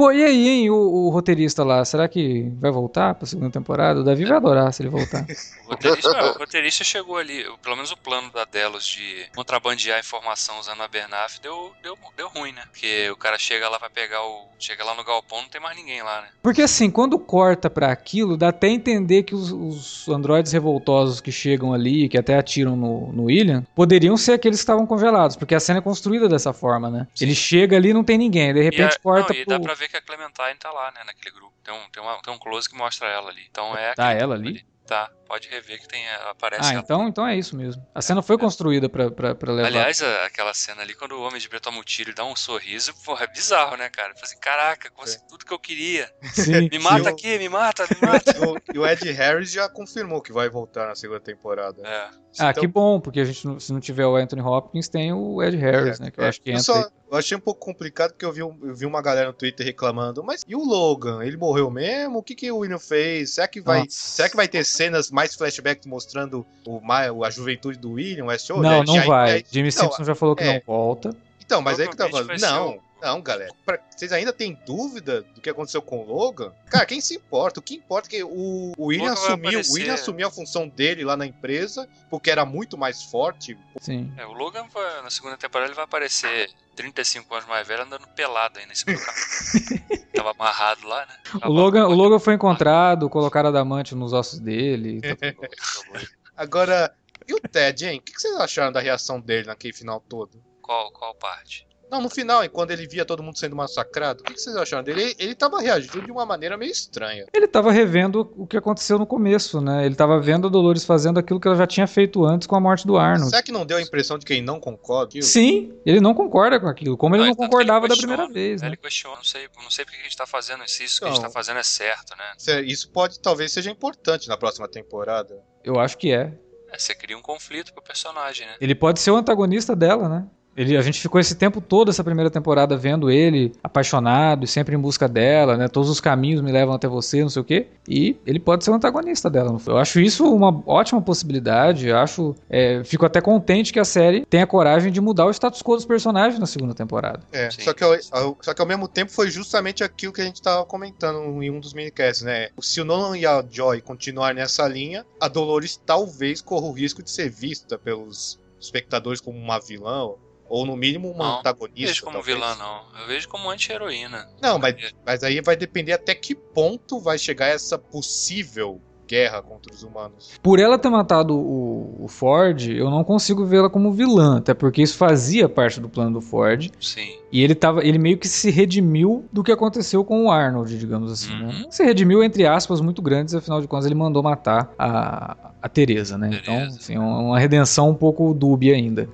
Pô, 0.00 0.10
e 0.10 0.24
aí, 0.24 0.48
hein, 0.48 0.70
o, 0.70 0.74
o 0.76 1.10
roteirista 1.10 1.62
lá, 1.62 1.84
será 1.84 2.08
que 2.08 2.50
vai 2.58 2.70
voltar 2.70 3.14
pra 3.14 3.26
segunda 3.26 3.50
temporada? 3.50 4.00
O 4.00 4.02
Davi 4.02 4.24
vai 4.24 4.38
adorar 4.38 4.72
se 4.72 4.80
ele 4.82 4.88
voltar. 4.88 5.26
O 5.70 5.74
roteirista, 5.74 6.32
o 6.34 6.38
roteirista 6.38 6.82
chegou 6.82 7.16
ali, 7.16 7.44
pelo 7.62 7.76
menos 7.76 7.92
o 7.92 7.96
plano 7.96 8.28
da 8.32 8.44
Delos 8.44 8.84
de 8.84 9.26
contrabandear 9.36 10.00
informação 10.00 10.58
usando 10.58 10.82
a 10.82 10.88
Bernaf 10.88 11.38
deu, 11.40 11.70
deu, 11.80 11.96
deu 12.16 12.28
ruim, 12.28 12.50
né? 12.50 12.62
Porque 12.72 13.08
o 13.08 13.14
cara 13.14 13.38
chega 13.38 13.68
lá, 13.68 13.78
vai 13.78 13.88
pegar 13.88 14.20
o. 14.24 14.48
Chega 14.58 14.82
lá 14.84 14.96
no 14.96 15.04
galpão, 15.04 15.42
não 15.42 15.48
tem 15.48 15.60
mais 15.60 15.76
ninguém 15.76 16.02
lá, 16.02 16.22
né? 16.22 16.28
Porque 16.42 16.60
assim, 16.60 16.90
quando 16.90 17.16
corta 17.20 17.70
pra 17.70 17.92
aquilo, 17.92 18.36
dá 18.36 18.48
até 18.48 18.66
entender 18.68 19.22
que 19.22 19.32
os, 19.34 19.52
os 19.52 20.08
androides 20.08 20.50
revoltosos 20.52 21.20
que 21.20 21.30
chegam 21.30 21.72
ali, 21.72 22.08
que 22.08 22.18
até 22.18 22.36
atiram 22.36 22.74
no, 22.76 23.12
no 23.12 23.24
William, 23.26 23.64
poderiam 23.74 24.16
ser 24.16 24.32
aqueles 24.32 24.58
que 24.58 24.62
estavam 24.64 24.84
congelados, 24.86 25.36
porque 25.36 25.54
a 25.54 25.60
cena 25.60 25.78
é 25.78 25.82
construída 25.82 26.28
dessa 26.28 26.52
forma, 26.52 26.90
né? 26.90 27.06
Sim. 27.14 27.26
Ele 27.26 27.34
chega 27.34 27.76
ali 27.76 27.90
e 27.90 27.94
não 27.94 28.02
tem 28.04 28.18
ninguém, 28.18 28.52
de 28.52 28.60
repente 28.60 28.96
a- 28.96 28.98
corta 29.00 29.32
não, 29.32 29.40
e 29.40 29.44
dá 29.46 29.54
pro... 29.54 29.64
pra 29.66 29.74
ver 29.74 29.88
que 29.90 29.96
a 29.96 30.02
Clementine 30.02 30.54
tá 30.58 30.70
lá, 30.70 30.90
né? 30.92 31.02
Naquele 31.04 31.34
grupo. 31.34 31.52
Tem 31.62 31.74
um, 31.74 31.90
tem, 31.90 32.02
uma, 32.02 32.20
tem 32.22 32.32
um 32.32 32.38
close 32.38 32.68
que 32.68 32.76
mostra 32.76 33.08
ela 33.08 33.30
ali. 33.30 33.42
Então 33.50 33.76
é 33.76 33.94
Tá 33.94 34.12
ela 34.12 34.36
grupo 34.36 34.48
ali? 34.50 34.70
Tá, 34.86 35.08
pode 35.24 35.46
rever 35.48 35.78
que 35.80 35.86
tem, 35.86 36.02
aparece 36.28 36.68
Ah, 36.68 36.72
ela. 36.72 36.80
então, 36.82 37.06
então 37.06 37.24
é 37.24 37.36
isso 37.36 37.54
mesmo. 37.54 37.86
A 37.94 38.02
cena 38.02 38.22
foi 38.22 38.36
construída 38.36 38.88
pra, 38.88 39.08
pra, 39.08 39.36
pra 39.36 39.52
levar. 39.52 39.68
Aliás, 39.68 40.02
a- 40.02 40.24
aquela 40.26 40.52
cena 40.52 40.82
ali, 40.82 40.94
quando 40.94 41.12
o 41.12 41.22
Homem 41.22 41.38
de 41.40 41.48
Preto 41.48 41.62
toma 41.62 41.78
um 41.78 41.82
tiro 41.84 42.10
e 42.10 42.12
dá 42.12 42.24
um 42.24 42.34
sorriso, 42.34 42.92
porra, 43.04 43.22
é 43.22 43.26
bizarro, 43.28 43.76
né, 43.76 43.88
cara? 43.88 44.12
Fala 44.14 44.24
assim, 44.24 44.40
caraca, 44.40 44.90
consegui 44.90 45.28
tudo 45.28 45.44
que 45.44 45.52
eu 45.54 45.60
queria. 45.60 46.12
Sim. 46.32 46.68
Me 46.68 46.78
mata 46.80 47.04
Sim. 47.04 47.08
aqui, 47.10 47.38
me 47.38 47.48
mata, 47.48 47.86
me 47.88 48.08
mata. 48.08 48.32
E 48.36 48.40
o- 48.44 48.60
e 48.74 48.78
o 48.80 48.84
Ed 48.86 49.12
Harris 49.12 49.52
já 49.52 49.68
confirmou 49.68 50.20
que 50.20 50.32
vai 50.32 50.48
voltar 50.48 50.88
na 50.88 50.96
segunda 50.96 51.20
temporada. 51.20 51.86
É. 51.86 52.08
Ah, 52.40 52.50
Então- 52.50 52.54
que 52.60 52.66
bom, 52.66 53.00
porque 53.00 53.20
a 53.20 53.24
gente, 53.24 53.62
se 53.62 53.72
não 53.72 53.78
tiver 53.78 54.06
o 54.06 54.16
Anthony 54.16 54.42
Hopkins, 54.42 54.88
tem 54.88 55.12
o 55.12 55.40
Ed 55.40 55.56
Harris, 55.56 56.00
É, 56.00 56.04
né? 56.04 56.10
Que 56.10 56.18
eu 56.18 56.24
é. 56.24 56.28
acho 56.28 56.40
que 56.40 56.50
Eu 56.50 56.54
entra. 56.54 56.64
só- 56.64 56.78
aí. 56.78 56.90
Eu 57.10 57.16
achei 57.18 57.36
um 57.36 57.40
pouco 57.40 57.60
complicado 57.60 58.12
porque 58.12 58.24
eu 58.24 58.32
vi, 58.32 58.40
eu 58.40 58.56
vi 58.74 58.86
uma 58.86 59.02
galera 59.02 59.26
no 59.28 59.32
Twitter 59.32 59.66
reclamando, 59.66 60.22
mas 60.22 60.44
e 60.46 60.54
o 60.54 60.64
Logan? 60.64 61.24
Ele 61.24 61.36
morreu 61.36 61.70
mesmo? 61.70 62.18
O 62.18 62.22
que, 62.22 62.34
que 62.34 62.50
o 62.50 62.58
William 62.58 62.78
fez? 62.78 63.30
Será 63.34 63.48
que 63.48 63.60
vai, 63.60 63.80
Nossa. 63.80 63.90
será 63.90 64.28
que 64.28 64.36
vai 64.36 64.46
ter 64.46 64.64
cenas 64.64 65.10
mais 65.10 65.34
flashbacks 65.34 65.86
mostrando 65.86 66.46
o, 66.66 66.80
a 67.24 67.30
juventude 67.30 67.78
do 67.78 67.92
William, 67.92 68.26
Westworld? 68.26 68.68
Não, 68.68 68.80
Aí- 68.80 68.86
não 68.86 68.94
aí- 69.00 69.06
vai. 69.06 69.32
aí- 69.32 69.44
Jimmy 69.50 69.68
então, 69.70 69.88
Simpson 69.88 70.04
já 70.04 70.14
falou 70.14 70.36
que 70.36 70.44
é. 70.44 70.54
não 70.54 70.62
volta. 70.66 71.14
Então, 71.44 71.60
mas 71.60 71.80
aí 71.80 71.88
que 71.88 71.96
tá 71.96 72.08
falando. 72.08 72.38
Não, 72.40 72.78
não, 73.02 73.20
galera. 73.22 73.52
Pra- 73.64 73.78
vocês 73.90 74.12
ainda 74.12 74.32
têm 74.32 74.58
dúvida 74.66 75.22
do 75.22 75.40
que 75.40 75.50
aconteceu 75.50 75.80
com 75.82 76.00
o 76.00 76.06
Logan? 76.06 76.52
Cara, 76.70 76.86
quem 76.86 77.00
se 77.00 77.14
importa? 77.16 77.60
O 77.60 77.62
que 77.62 77.74
importa 77.74 78.08
é 78.08 78.10
que 78.10 78.22
o, 78.24 78.72
o 78.76 78.86
William 78.86 79.12
assumiu, 79.12 79.60
o. 79.60 79.72
William 79.74 79.94
assumiu 79.94 80.28
a 80.28 80.30
função 80.30 80.68
dele 80.68 81.04
lá 81.04 81.16
na 81.16 81.26
empresa, 81.26 81.88
porque 82.08 82.30
era 82.30 82.44
muito 82.44 82.76
mais 82.78 83.02
forte. 83.02 83.56
Sim. 83.80 84.12
É, 84.16 84.26
o 84.26 84.32
Logan, 84.32 84.66
vai- 84.72 85.02
na 85.02 85.10
segunda 85.10 85.36
temporada, 85.36 85.68
ele 85.68 85.74
vai 85.76 85.84
aparecer 85.84 86.50
35 86.76 87.34
anos 87.34 87.46
mais 87.48 87.66
velho 87.66 87.82
andando 87.82 88.06
pelado 88.08 88.58
aí 88.58 88.66
nesse 88.66 88.84
carro. 88.84 88.98
Tava 90.14 90.30
amarrado 90.32 90.86
lá, 90.86 91.06
né? 91.06 91.14
O 91.44 91.48
Logan, 91.52 91.86
o 91.86 91.94
Logan 91.94 92.18
foi 92.18 92.34
encontrado, 92.34 93.08
colocaram 93.08 93.48
adamante 93.48 93.94
nos 93.94 94.12
ossos 94.12 94.38
dele. 94.40 95.00
tá. 95.00 95.16
Agora, 96.36 96.94
e 97.28 97.34
o 97.34 97.40
Ted, 97.40 97.86
hein? 97.86 97.98
O 97.98 98.02
que 98.02 98.12
que 98.12 98.20
vocês 98.20 98.34
acharam 98.36 98.72
da 98.72 98.80
reação 98.80 99.20
dele 99.20 99.46
naquele 99.46 99.72
final 99.74 100.00
todo? 100.00 100.42
Qual, 100.62 100.90
qual 100.92 101.14
parte? 101.14 101.66
Não, 101.90 102.00
no 102.00 102.08
final, 102.08 102.44
e 102.44 102.48
quando 102.48 102.70
ele 102.70 102.86
via 102.86 103.04
todo 103.04 103.22
mundo 103.22 103.38
sendo 103.38 103.56
massacrado, 103.56 104.20
o 104.20 104.24
que 104.24 104.34
que 104.34 104.40
vocês 104.40 104.54
acharam 104.56 104.82
dele? 104.84 105.02
Ele, 105.02 105.14
ele 105.18 105.34
tava 105.34 105.60
reagindo 105.60 106.02
de 106.02 106.10
uma 106.10 106.24
maneira 106.24 106.56
meio 106.56 106.70
estranha. 106.70 107.26
Ele 107.32 107.48
tava 107.48 107.72
revendo 107.72 108.32
o 108.36 108.46
que 108.46 108.56
aconteceu 108.56 108.98
no 108.98 109.06
começo, 109.06 109.60
né? 109.60 109.84
Ele 109.84 109.94
tava 109.94 110.20
vendo 110.20 110.46
a 110.46 110.50
Dolores 110.50 110.84
fazendo 110.84 111.18
aquilo 111.18 111.40
que 111.40 111.48
ela 111.48 111.56
já 111.56 111.66
tinha 111.66 111.86
feito 111.86 112.24
antes 112.24 112.46
com 112.46 112.54
a 112.56 112.60
morte 112.60 112.86
do 112.86 112.96
Arnold. 112.96 113.30
Será 113.30 113.42
que 113.42 113.50
não 113.52 113.66
deu 113.66 113.76
a 113.78 113.82
impressão 113.82 114.18
de 114.18 114.24
que 114.24 114.32
ele 114.34 114.42
não 114.42 114.60
concorda? 114.60 115.20
Sim, 115.22 115.72
ele 115.84 116.00
não 116.00 116.14
concorda 116.14 116.60
com 116.60 116.66
aquilo, 116.68 116.96
como 116.96 117.16
ele 117.16 117.24
Não, 117.24 117.30
que 117.30 117.36
concordava 117.36 117.86
ele 117.86 117.94
da 117.94 117.96
primeira 117.98 118.28
vez, 118.28 118.62
né? 118.62 118.68
Ele 118.68 118.76
questiona, 118.76 119.16
não 119.16 119.24
sei, 119.24 119.48
não 119.62 119.70
sei 119.70 119.84
porque 119.84 119.98
a 120.00 120.04
gente 120.04 120.16
tá 120.16 120.26
fazendo 120.26 120.64
isso, 120.64 120.82
isso 120.82 121.00
que 121.00 121.06
a 121.06 121.10
gente 121.10 121.20
tá 121.20 121.30
fazendo 121.30 121.58
é 121.58 121.62
certo, 121.62 122.16
né? 122.16 122.24
Cê- 122.38 122.60
Isso 122.62 122.90
pode, 122.90 123.18
talvez, 123.20 123.52
seja 123.52 123.70
importante 123.70 124.28
na 124.28 124.36
próxima 124.36 124.68
temporada. 124.68 125.34
Eu 125.64 125.78
acho 125.80 125.98
que 125.98 126.12
é. 126.12 126.32
É, 126.72 126.78
você 126.78 126.94
cria 126.94 127.18
um 127.18 127.22
conflito 127.22 127.72
pro 127.74 127.82
personagem, 127.82 128.46
né? 128.46 128.54
Ele 128.60 128.74
pode 128.74 129.00
ser 129.00 129.10
o 129.10 129.16
antagonista 129.16 129.74
dela, 129.74 130.08
né? 130.08 130.26
Ele, 130.60 130.76
a 130.76 130.82
gente 130.82 131.00
ficou 131.00 131.18
esse 131.18 131.34
tempo 131.34 131.58
todo, 131.58 131.88
essa 131.90 132.04
primeira 132.04 132.30
temporada, 132.30 132.76
vendo 132.76 133.10
ele 133.10 133.50
apaixonado 133.62 134.44
e 134.44 134.46
sempre 134.46 134.74
em 134.76 134.78
busca 134.78 135.08
dela, 135.08 135.56
né? 135.56 135.68
Todos 135.68 135.88
os 135.88 136.00
caminhos 136.00 136.42
me 136.42 136.52
levam 136.52 136.74
até 136.74 136.86
você, 136.86 137.22
não 137.22 137.30
sei 137.30 137.40
o 137.40 137.44
quê. 137.44 137.68
E 137.88 138.16
ele 138.26 138.38
pode 138.38 138.62
ser 138.62 138.70
o 138.70 138.74
antagonista 138.74 139.30
dela. 139.30 139.56
Eu 139.66 139.78
acho 139.78 139.98
isso 140.00 140.22
uma 140.30 140.62
ótima 140.66 141.00
possibilidade. 141.00 141.88
Eu 141.88 141.96
acho, 141.96 142.34
é, 142.50 142.82
fico 142.84 143.06
até 143.06 143.22
contente 143.22 143.72
que 143.72 143.80
a 143.80 143.84
série 143.86 144.26
tenha 144.26 144.46
coragem 144.46 144.92
de 144.92 145.00
mudar 145.00 145.24
o 145.24 145.30
status 145.30 145.62
quo 145.62 145.76
dos 145.76 145.86
personagens 145.86 146.38
na 146.38 146.46
segunda 146.46 146.74
temporada. 146.74 147.20
É, 147.32 147.50
Sim. 147.50 147.62
só 147.62 147.72
que, 147.72 147.82
ao, 147.82 147.92
ao- 148.10 148.36
só 148.42 148.52
que 148.52 148.60
ao 148.60 148.68
mesmo 148.68 148.86
tempo 148.86 149.10
foi 149.10 149.30
justamente 149.30 149.82
aquilo 149.82 150.12
que 150.12 150.20
a 150.20 150.24
gente 150.24 150.42
tava 150.42 150.66
comentando 150.66 151.42
em 151.42 151.50
um 151.50 151.58
dos 151.58 151.72
minicasts, 151.72 152.22
né? 152.22 152.48
Se 152.60 152.82
o 152.82 152.84
Nolan 152.84 153.16
e 153.16 153.24
a 153.24 153.42
Joy 153.50 153.80
continuarem 153.80 154.36
nessa 154.36 154.68
linha, 154.68 155.06
a 155.18 155.26
Dolores 155.26 155.80
talvez 155.86 156.42
corra 156.42 156.66
o 156.66 156.72
risco 156.72 157.02
de 157.02 157.10
ser 157.10 157.30
vista 157.30 157.78
pelos 157.78 158.38
espectadores 158.60 159.22
como 159.22 159.38
uma 159.38 159.58
vilã, 159.58 160.10
ou 160.50 160.66
no 160.66 160.76
mínimo 160.76 161.08
uma 161.10 161.18
Não, 161.24 161.30
Não 161.32 161.38
antagonista. 161.38 161.86
vejo 161.86 162.02
como 162.02 162.16
talvez. 162.16 162.36
vilã, 162.36 162.54
não. 162.56 163.00
Eu 163.00 163.06
vejo 163.06 163.28
como 163.28 163.48
anti-heroína. 163.48 164.28
Não, 164.42 164.58
mas, 164.58 164.74
mas 165.06 165.22
aí 165.22 165.40
vai 165.40 165.56
depender 165.56 165.92
até 165.92 166.14
que 166.14 166.34
ponto 166.34 166.98
vai 167.00 167.16
chegar 167.16 167.46
essa 167.46 167.78
possível 167.78 168.80
guerra 169.06 169.42
contra 169.42 169.74
os 169.74 169.82
humanos. 169.82 170.38
Por 170.40 170.60
ela 170.60 170.78
ter 170.78 170.88
matado 170.88 171.36
o, 171.36 172.04
o 172.04 172.06
Ford, 172.06 172.68
eu 172.68 172.88
não 172.90 173.02
consigo 173.02 173.44
vê-la 173.44 173.68
como 173.68 173.90
vilã, 173.92 174.38
até 174.38 174.54
porque 174.54 174.80
isso 174.82 174.96
fazia 174.96 175.48
parte 175.48 175.80
do 175.80 175.88
plano 175.88 176.12
do 176.12 176.20
Ford. 176.20 176.70
Sim. 176.80 177.18
E 177.32 177.42
ele 177.42 177.56
tava, 177.56 177.84
ele 177.84 177.98
meio 177.98 178.16
que 178.18 178.28
se 178.28 178.50
redimiu 178.52 179.24
do 179.32 179.42
que 179.42 179.50
aconteceu 179.50 180.04
com 180.04 180.26
o 180.26 180.30
Arnold, 180.30 180.78
digamos 180.78 181.10
assim, 181.10 181.30
né? 181.36 181.46
Uhum. 181.64 181.70
Se 181.72 181.82
redimiu 181.84 182.22
entre 182.22 182.46
aspas 182.46 182.80
muito 182.80 183.02
grandes, 183.02 183.34
afinal 183.34 183.60
de 183.60 183.66
contas 183.66 183.86
ele 183.86 183.96
mandou 183.96 184.22
matar 184.22 184.72
a, 184.78 185.36
a 185.60 185.68
Teresa, 185.68 186.16
né? 186.16 186.30
Então, 186.40 186.54
Teresa. 186.54 186.76
assim, 186.78 186.94
é 186.94 187.00
uma 187.00 187.38
redenção 187.38 187.90
um 187.90 187.94
pouco 187.94 188.32
dúbia 188.32 188.74
ainda. 188.76 189.08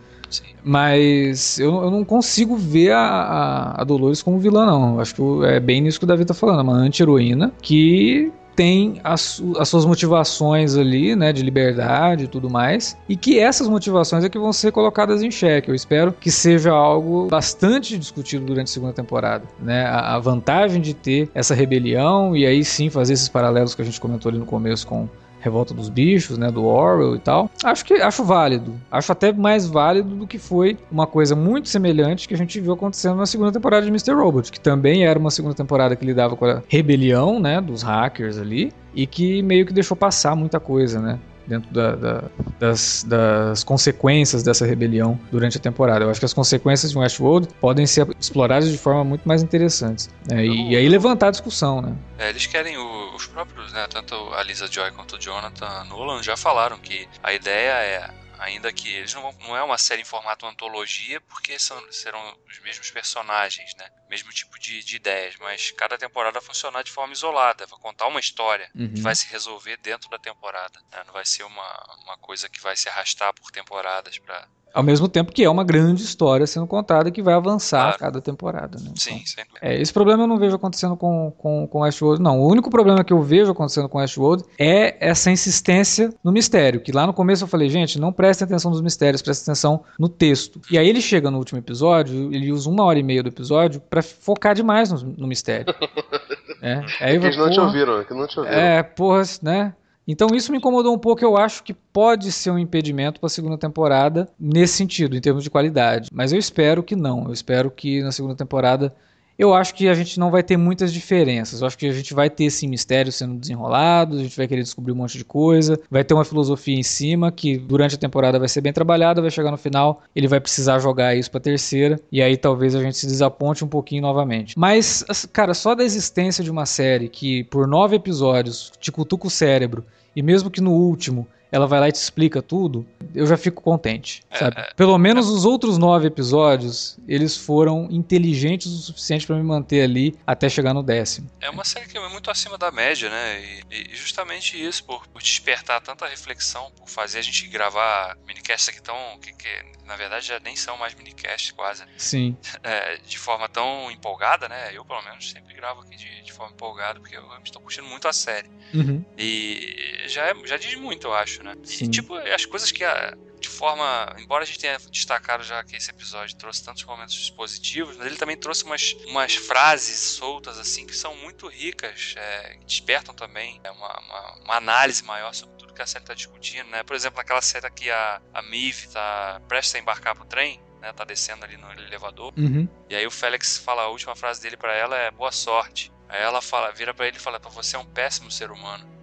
Mas 0.65 1.59
eu, 1.59 1.75
eu 1.83 1.91
não 1.91 2.05
consigo 2.05 2.57
ver 2.57 2.93
a, 2.93 3.01
a, 3.01 3.81
a 3.83 3.85
Dolores 3.85 4.23
como 4.23 4.39
vilã, 4.39 4.67
não. 4.67 5.01
Acho 5.01 5.15
que 5.15 5.23
é 5.45 5.61
bem 5.61 5.81
nisso 5.81 5.99
que 5.99 6.05
o 6.05 6.09
Davi 6.09 6.25
tá 6.25 6.35
falando, 6.35 6.61
é 6.61 6.63
uma 6.63 6.75
anti-heroína 6.75 7.53
que 7.63 8.33
tem 8.57 8.99
as, 9.05 9.41
as 9.59 9.69
suas 9.69 9.85
motivações 9.85 10.77
ali, 10.77 11.15
né, 11.15 11.31
de 11.31 11.43
liberdade 11.43 12.25
e 12.25 12.27
tudo 12.27 12.49
mais, 12.49 12.97
e 13.07 13.15
que 13.15 13.39
essas 13.39 13.69
motivações 13.69 14.25
é 14.25 14.31
que 14.31 14.39
vão 14.39 14.53
ser 14.53 14.73
colocadas 14.73 15.23
em 15.23 15.31
xeque. 15.31 15.69
Eu 15.69 15.75
espero 15.75 16.11
que 16.11 16.31
seja 16.31 16.73
algo 16.73 17.29
bastante 17.29 17.99
discutido 17.99 18.47
durante 18.47 18.69
a 18.69 18.73
segunda 18.73 18.95
temporada, 18.95 19.45
né, 19.61 19.85
a, 19.85 20.15
a 20.15 20.19
vantagem 20.19 20.81
de 20.81 20.95
ter 20.95 21.29
essa 21.35 21.55
rebelião 21.55 22.35
e 22.35 22.47
aí 22.47 22.65
sim 22.65 22.89
fazer 22.89 23.13
esses 23.13 23.29
paralelos 23.29 23.75
que 23.75 23.83
a 23.83 23.85
gente 23.85 24.01
comentou 24.01 24.31
ali 24.31 24.39
no 24.39 24.47
começo 24.47 24.87
com 24.87 25.07
Revolta 25.47 25.73
dos 25.73 25.89
Bichos, 25.89 26.37
né, 26.37 26.51
do 26.51 26.65
Orwell 26.65 27.15
e 27.15 27.19
tal. 27.19 27.51
Acho 27.63 27.85
que 27.85 27.95
acho 27.95 28.25
válido. 28.25 28.75
Acho 28.91 29.13
até 29.13 29.33
mais 29.33 29.67
válido 29.67 30.15
do 30.15 30.27
que 30.27 30.39
foi 30.39 30.77
uma 30.91 31.07
coisa 31.07 31.37
muito 31.37 31.69
semelhante 31.69 32.27
que 32.27 32.35
a 32.35 32.37
gente 32.37 32.61
viu 32.61 32.73
acontecendo 32.73 33.17
na 33.17 33.27
segunda 33.27 33.53
temporada 33.53 33.85
de 33.85 33.91
Mr. 33.91 34.13
Robot, 34.13 34.51
que 34.51 34.61
também 34.61 35.07
era 35.07 35.19
uma 35.19 35.31
segunda 35.31 35.55
temporada 35.55 35.95
que 35.95 36.05
lidava 36.05 36.37
com 36.37 36.45
a 36.45 36.63
rebelião, 36.69 37.39
né, 37.39 37.61
dos 37.61 37.83
hackers 37.83 38.39
ali 38.39 38.73
e 38.95 39.07
que 39.07 39.43
meio 39.43 39.65
que 39.65 39.73
deixou 39.73 39.97
passar 39.97 40.35
muita 40.35 40.59
coisa, 40.59 41.01
né? 41.01 41.19
dentro 41.47 41.73
da, 41.73 41.95
da, 41.95 42.25
das, 42.59 43.05
das 43.07 43.63
consequências 43.63 44.43
dessa 44.43 44.67
rebelião 44.67 45.19
durante 45.31 45.57
a 45.57 45.61
temporada. 45.61 46.05
Eu 46.05 46.11
acho 46.11 46.21
que 46.21 46.27
as 46.27 46.35
consequências 46.35 46.91
de 46.91 46.99
Westworld 46.99 47.49
podem 47.61 47.87
ser 47.87 48.07
exploradas 48.19 48.71
de 48.71 48.79
forma 48.79 49.05
muito 49.05 49.27
mais 49.27 49.43
interessante. 49.43 50.09
Né? 50.29 50.45
E, 50.45 50.73
e, 50.73 50.77
aí 50.77 50.89
levantar 50.89 51.29
a 51.29 51.31
discussão, 51.31 51.81
né? 51.81 51.93
É, 52.19 52.31
eles 52.31 52.47
querem 52.47 52.77
o, 52.77 52.96
os 53.17 53.27
próprios, 53.27 53.73
né? 53.73 53.87
Tanto 53.89 54.15
a 54.35 54.43
Lisa 54.43 54.67
Joy 54.67 54.93
quanto 54.93 55.17
o 55.17 55.19
Jonathan 55.19 55.85
Nolan 55.85 56.23
já 56.23 56.37
falaram 56.37 56.79
que 56.79 57.09
a 57.23 57.33
ideia 57.33 57.73
é 57.73 58.27
Ainda 58.39 58.73
que 58.73 58.89
eles 58.89 59.15
não, 59.15 59.23
vão, 59.23 59.33
não 59.41 59.57
é 59.57 59.63
uma 59.63 59.79
série 59.79 60.03
em 60.03 60.05
formato 60.05 60.47
antologia, 60.47 61.21
porque 61.23 61.59
são, 61.59 61.81
serão 61.91 62.39
os 62.47 62.59
mesmos 62.61 62.91
personagens, 62.91 63.75
né? 63.77 63.89
Mesmo 64.11 64.31
tipo 64.31 64.59
de, 64.59 64.85
de 64.85 64.97
ideias, 64.97 65.37
mas 65.37 65.71
cada 65.71 65.97
temporada 65.97 66.39
vai 66.39 66.47
funcionar 66.47 66.83
de 66.83 66.91
forma 66.91 67.13
isolada, 67.13 67.67
vai 67.67 67.79
contar 67.79 68.07
uma 68.07 68.21
história 68.21 68.71
uhum. 68.75 68.93
que 68.93 69.01
vai 69.01 69.15
se 69.15 69.27
resolver 69.29 69.77
dentro 69.79 70.11
da 70.11 70.19
temporada. 70.19 70.79
Né? 70.93 71.03
Não 71.07 71.15
vai 71.15 71.25
ser 71.25 71.45
uma, 71.45 71.97
uma 72.05 72.19
coisa 72.19 72.49
que 72.49 72.61
vai 72.61 72.77
se 72.77 72.89
arrastar 72.89 73.33
por 73.35 73.51
temporadas 73.51 74.19
para 74.19 74.47
ao 74.77 74.83
mesmo 74.83 75.09
tempo 75.09 75.33
que 75.33 75.43
é 75.43 75.49
uma 75.49 75.65
grande 75.65 76.03
história 76.03 76.47
sendo 76.47 76.67
contada 76.67 77.11
que 77.11 77.23
vai 77.23 77.33
avançar 77.33 77.81
claro. 77.81 77.95
a 77.95 77.99
cada 77.99 78.21
temporada. 78.21 78.79
Né? 78.79 78.91
Sim, 78.95 79.23
então, 79.33 79.45
é, 79.63 79.81
Esse 79.81 79.91
problema 79.91 80.25
eu 80.25 80.27
não 80.27 80.37
vejo 80.37 80.55
acontecendo 80.55 80.95
com, 80.95 81.33
com, 81.39 81.67
com 81.67 81.81
Westworld, 81.81 82.23
não. 82.23 82.39
O 82.39 82.47
único 82.47 82.69
problema 82.69 83.03
que 83.03 83.11
eu 83.11 83.23
vejo 83.23 83.51
acontecendo 83.51 83.89
com 83.89 83.97
Westworld 83.97 84.45
é 84.59 84.95
essa 85.01 85.31
insistência 85.31 86.13
no 86.23 86.31
mistério. 86.31 86.79
Que 86.79 86.93
lá 86.93 87.07
no 87.07 87.15
começo 87.15 87.45
eu 87.45 87.49
falei, 87.49 87.71
gente, 87.71 87.99
não 87.99 88.13
prestem 88.13 88.45
atenção 88.45 88.71
nos 88.71 88.83
mistérios, 88.83 89.23
prestem 89.23 89.53
atenção 89.53 89.83
no 89.99 90.11
texto. 90.11 90.61
E 90.71 90.77
aí 90.77 90.87
ele 90.87 91.01
chega 91.01 91.31
no 91.31 91.39
último 91.39 91.59
episódio, 91.59 92.31
ele 92.31 92.53
usa 92.53 92.69
uma 92.69 92.85
hora 92.85 92.99
e 92.99 93.03
meia 93.03 93.23
do 93.23 93.31
episódio 93.31 93.81
para 93.81 94.03
focar 94.03 94.55
demais 94.55 94.93
no, 94.93 95.15
no 95.17 95.27
mistério. 95.27 95.75
é, 96.61 96.85
aí, 97.01 97.17
é 97.17 97.19
que 97.19 97.25
eles 97.25 97.39
não 97.39 97.49
te 97.49 97.61
ouviram, 97.61 97.99
é 97.99 98.05
que 98.05 98.13
não 98.13 98.27
te 98.27 98.39
ouviram. 98.39 98.59
É, 98.59 98.83
porra, 98.83 99.23
né? 99.41 99.73
Então 100.07 100.29
isso 100.35 100.53
me 100.53 100.59
incomodou 100.59 100.95
um 100.95 100.99
pouco, 100.99 101.25
eu 101.25 101.37
acho 101.37 101.65
que 101.65 101.75
pode 101.75 102.31
ser 102.31 102.51
um 102.51 102.59
impedimento 102.59 103.19
para 103.19 103.27
a 103.27 103.31
segunda 103.31 103.59
temporada 103.59 104.29
nesse 104.39 104.75
sentido, 104.75 105.17
em 105.17 105.21
termos 105.21 105.43
de 105.43 105.51
qualidade. 105.51 106.09
Mas 106.13 106.33
eu 106.33 106.39
espero 106.39 106.83
que 106.83 106.95
não. 106.95 107.25
Eu 107.25 107.33
espero 107.33 107.71
que 107.71 108.03
na 108.03 108.13
segunda 108.13 108.37
temporada 108.37 108.95
eu 109.39 109.55
acho 109.55 109.75
que 109.75 109.89
a 109.89 109.95
gente 109.95 110.19
não 110.19 110.31
vai 110.31 110.43
ter 110.43 110.57
muitas 110.57 110.93
diferenças. 110.93 111.61
Eu 111.61 111.67
acho 111.67 111.77
que 111.77 111.87
a 111.87 111.93
gente 111.93 112.15
vai 112.15 112.31
ter 112.31 112.45
esse 112.45 112.67
mistério 112.67 113.13
sendo 113.13 113.35
desenrolado, 113.35 114.17
a 114.17 114.23
gente 114.23 114.37
vai 114.37 114.49
querer 114.49 114.63
descobrir 114.63 114.93
um 114.93 114.97
monte 114.97 115.19
de 115.19 115.25
coisa, 115.25 115.79
vai 115.91 116.05
ter 116.05 116.15
uma 116.15 116.25
filosofia 116.25 116.79
em 116.79 116.83
cima 116.83 117.31
que 117.31 117.57
durante 117.57 117.95
a 117.95 117.99
temporada 117.99 118.39
vai 118.39 118.49
ser 118.49 118.61
bem 118.61 118.73
trabalhada, 118.73 119.21
vai 119.21 119.31
chegar 119.31 119.51
no 119.51 119.57
final, 119.57 120.03
ele 120.15 120.29
vai 120.29 120.41
precisar 120.41 120.79
jogar 120.79 121.15
isso 121.15 121.31
pra 121.31 121.41
terceira, 121.41 122.01
e 122.11 122.23
aí 122.23 122.37
talvez 122.37 122.75
a 122.75 122.83
gente 122.83 122.97
se 122.97 123.07
desaponte 123.07 123.65
um 123.65 123.69
pouquinho 123.69 124.03
novamente. 124.03 124.59
Mas, 124.59 125.05
cara, 125.33 125.55
só 125.55 125.75
da 125.75 125.85
existência 125.85 126.43
de 126.43 126.51
uma 126.51 126.67
série 126.67 127.09
que 127.09 127.45
por 127.45 127.67
nove 127.67 127.97
episódios 127.97 128.73
te 128.81 128.91
cutuca 128.91 129.27
o 129.27 129.31
cérebro 129.31 129.85
e 130.15 130.23
mesmo 130.23 130.51
que 130.51 130.63
no 130.63 130.73
último 130.73 131.27
ela 131.51 131.67
vai 131.67 131.81
lá 131.81 131.89
e 131.89 131.93
te 131.93 131.97
explica 131.97 132.43
tudo, 132.43 132.87
eu 133.15 133.27
já 133.27 133.37
fico 133.37 133.63
contente, 133.63 134.23
é, 134.31 134.39
sabe? 134.39 134.61
É, 134.61 134.75
Pelo 134.75 134.97
menos 134.99 135.27
é, 135.27 135.31
os 135.31 135.45
outros 135.45 135.79
nove 135.79 136.07
episódios, 136.07 136.99
eles 137.09 137.37
foram 137.37 137.89
inteligentes 137.91 138.67
o 138.73 138.79
suficiente 138.79 139.27
para 139.27 139.37
me 139.37 139.43
manter 139.43 139.83
ali 139.83 140.15
até 140.27 140.49
chegar 140.49 140.75
no 140.75 140.83
décimo. 140.83 141.31
É 141.41 141.49
uma 141.49 141.65
série 141.65 141.87
que 141.87 141.97
é 141.97 142.09
muito 142.09 142.31
acima 142.31 142.59
da 142.59 142.71
média, 142.71 143.09
né? 143.09 143.41
E, 143.71 143.93
e 143.93 143.97
justamente 143.97 144.61
isso, 144.61 144.85
por, 144.85 145.07
por, 145.09 145.23
despertar 145.23 145.81
tanta 145.81 146.07
reflexão, 146.07 146.71
por 146.77 146.89
fazer 146.89 147.19
a 147.19 147.23
gente 147.23 147.47
gravar 147.49 148.17
minicasts 148.27 148.69
aqui 148.69 148.83
tão... 148.83 148.97
Que, 149.21 149.33
que, 149.33 149.76
na 149.87 149.97
verdade 149.97 150.27
já 150.27 150.41
nem 150.41 150.57
são 150.57 150.77
mais 150.77 150.95
minicasts 150.95 151.53
quase. 151.53 151.85
Né? 151.85 151.93
Sim. 151.97 152.37
É, 152.63 152.97
de 152.97 153.19
forma 153.19 153.49
tão 153.49 153.91
empolgada, 153.91 154.49
né? 154.49 154.71
Eu, 154.73 154.85
pelo 154.85 155.01
menos, 155.03 155.31
sempre 155.31 155.55
gravo 155.55 155.83
aqui 155.83 155.95
de, 155.95 156.23
de 156.23 156.33
forma 156.33 156.53
empolgada, 156.53 156.99
porque 156.99 157.17
eu 157.17 157.25
estou 157.45 157.63
curtindo 157.63 157.87
muito 157.87 158.09
a 158.09 158.13
série. 158.13 158.49
Uhum. 158.75 159.05
E 159.17 160.05
já, 160.09 160.27
é, 160.27 160.35
já 160.45 160.57
diz 160.57 160.75
muito, 160.75 161.07
eu 161.07 161.15
acho, 161.15 161.45
né? 161.45 161.55
Sim. 161.63 161.85
E, 161.85 161.89
tipo, 161.89 162.15
as 162.17 162.45
coisas 162.45 162.73
que 162.73 162.83
a, 162.83 163.17
forma. 163.57 164.15
Embora 164.19 164.45
a 164.45 164.47
gente 164.47 164.59
tenha 164.59 164.79
destacado 164.91 165.43
já 165.43 165.63
que 165.65 165.77
esse 165.77 165.91
episódio 165.91 166.37
trouxe 166.37 166.63
tantos 166.65 166.85
momentos 166.85 167.31
positivos, 167.31 167.97
mas 167.97 168.07
ele 168.07 168.17
também 168.17 168.37
trouxe 168.37 168.65
umas, 168.65 168.93
umas 169.07 169.35
frases 169.35 169.99
soltas, 169.99 170.59
assim, 170.59 170.87
que 170.87 170.95
são 170.95 171.15
muito 171.17 171.49
ricas, 171.49 172.15
é, 172.17 172.59
despertam 172.67 173.15
também 173.15 173.61
é, 173.65 173.71
uma, 173.71 174.01
uma, 174.01 174.35
uma, 174.45 174.55
análise 174.57 175.03
maior 175.05 175.33
sobre 175.33 175.57
tudo 175.57 175.73
que 175.73 175.83
a 175.83 175.87
série 175.87 176.03
está 176.05 176.15
discutindo, 176.15 176.69
né? 176.69 176.83
Por 176.83 176.95
exemplo, 176.95 177.17
naquela 177.17 177.43
cena 177.43 177.71
que 177.71 177.91
a, 177.91 178.21
a 178.33 178.43
Miv 178.43 178.87
tá 178.93 179.41
prestes 179.49 179.75
a 179.75 179.79
embarcar 179.79 180.15
pro 180.15 180.25
trem, 180.25 180.61
né? 180.81 180.93
Tá 180.93 181.05
descendo 181.05 181.45
ali 181.45 181.57
no 181.57 181.71
elevador. 181.73 182.33
Uhum. 182.37 182.69
E 182.89 182.95
aí 182.95 183.07
o 183.07 183.11
Félix 183.11 183.59
fala, 183.59 183.83
a 183.83 183.89
última 183.89 184.15
frase 184.15 184.41
dele 184.41 184.57
para 184.57 184.75
ela 184.75 184.97
é 184.97 185.11
boa 185.11 185.33
sorte. 185.33 185.93
Aí 186.09 186.23
ela 186.23 186.41
fala, 186.41 186.71
vira 186.73 186.95
para 186.95 187.09
ele 187.09 187.17
e 187.17 187.21
fala, 187.21 187.39
você 187.39 187.77
é 187.77 187.79
um 187.79 187.85
péssimo 187.85 188.31
ser 188.31 188.51
humano. 188.51 188.96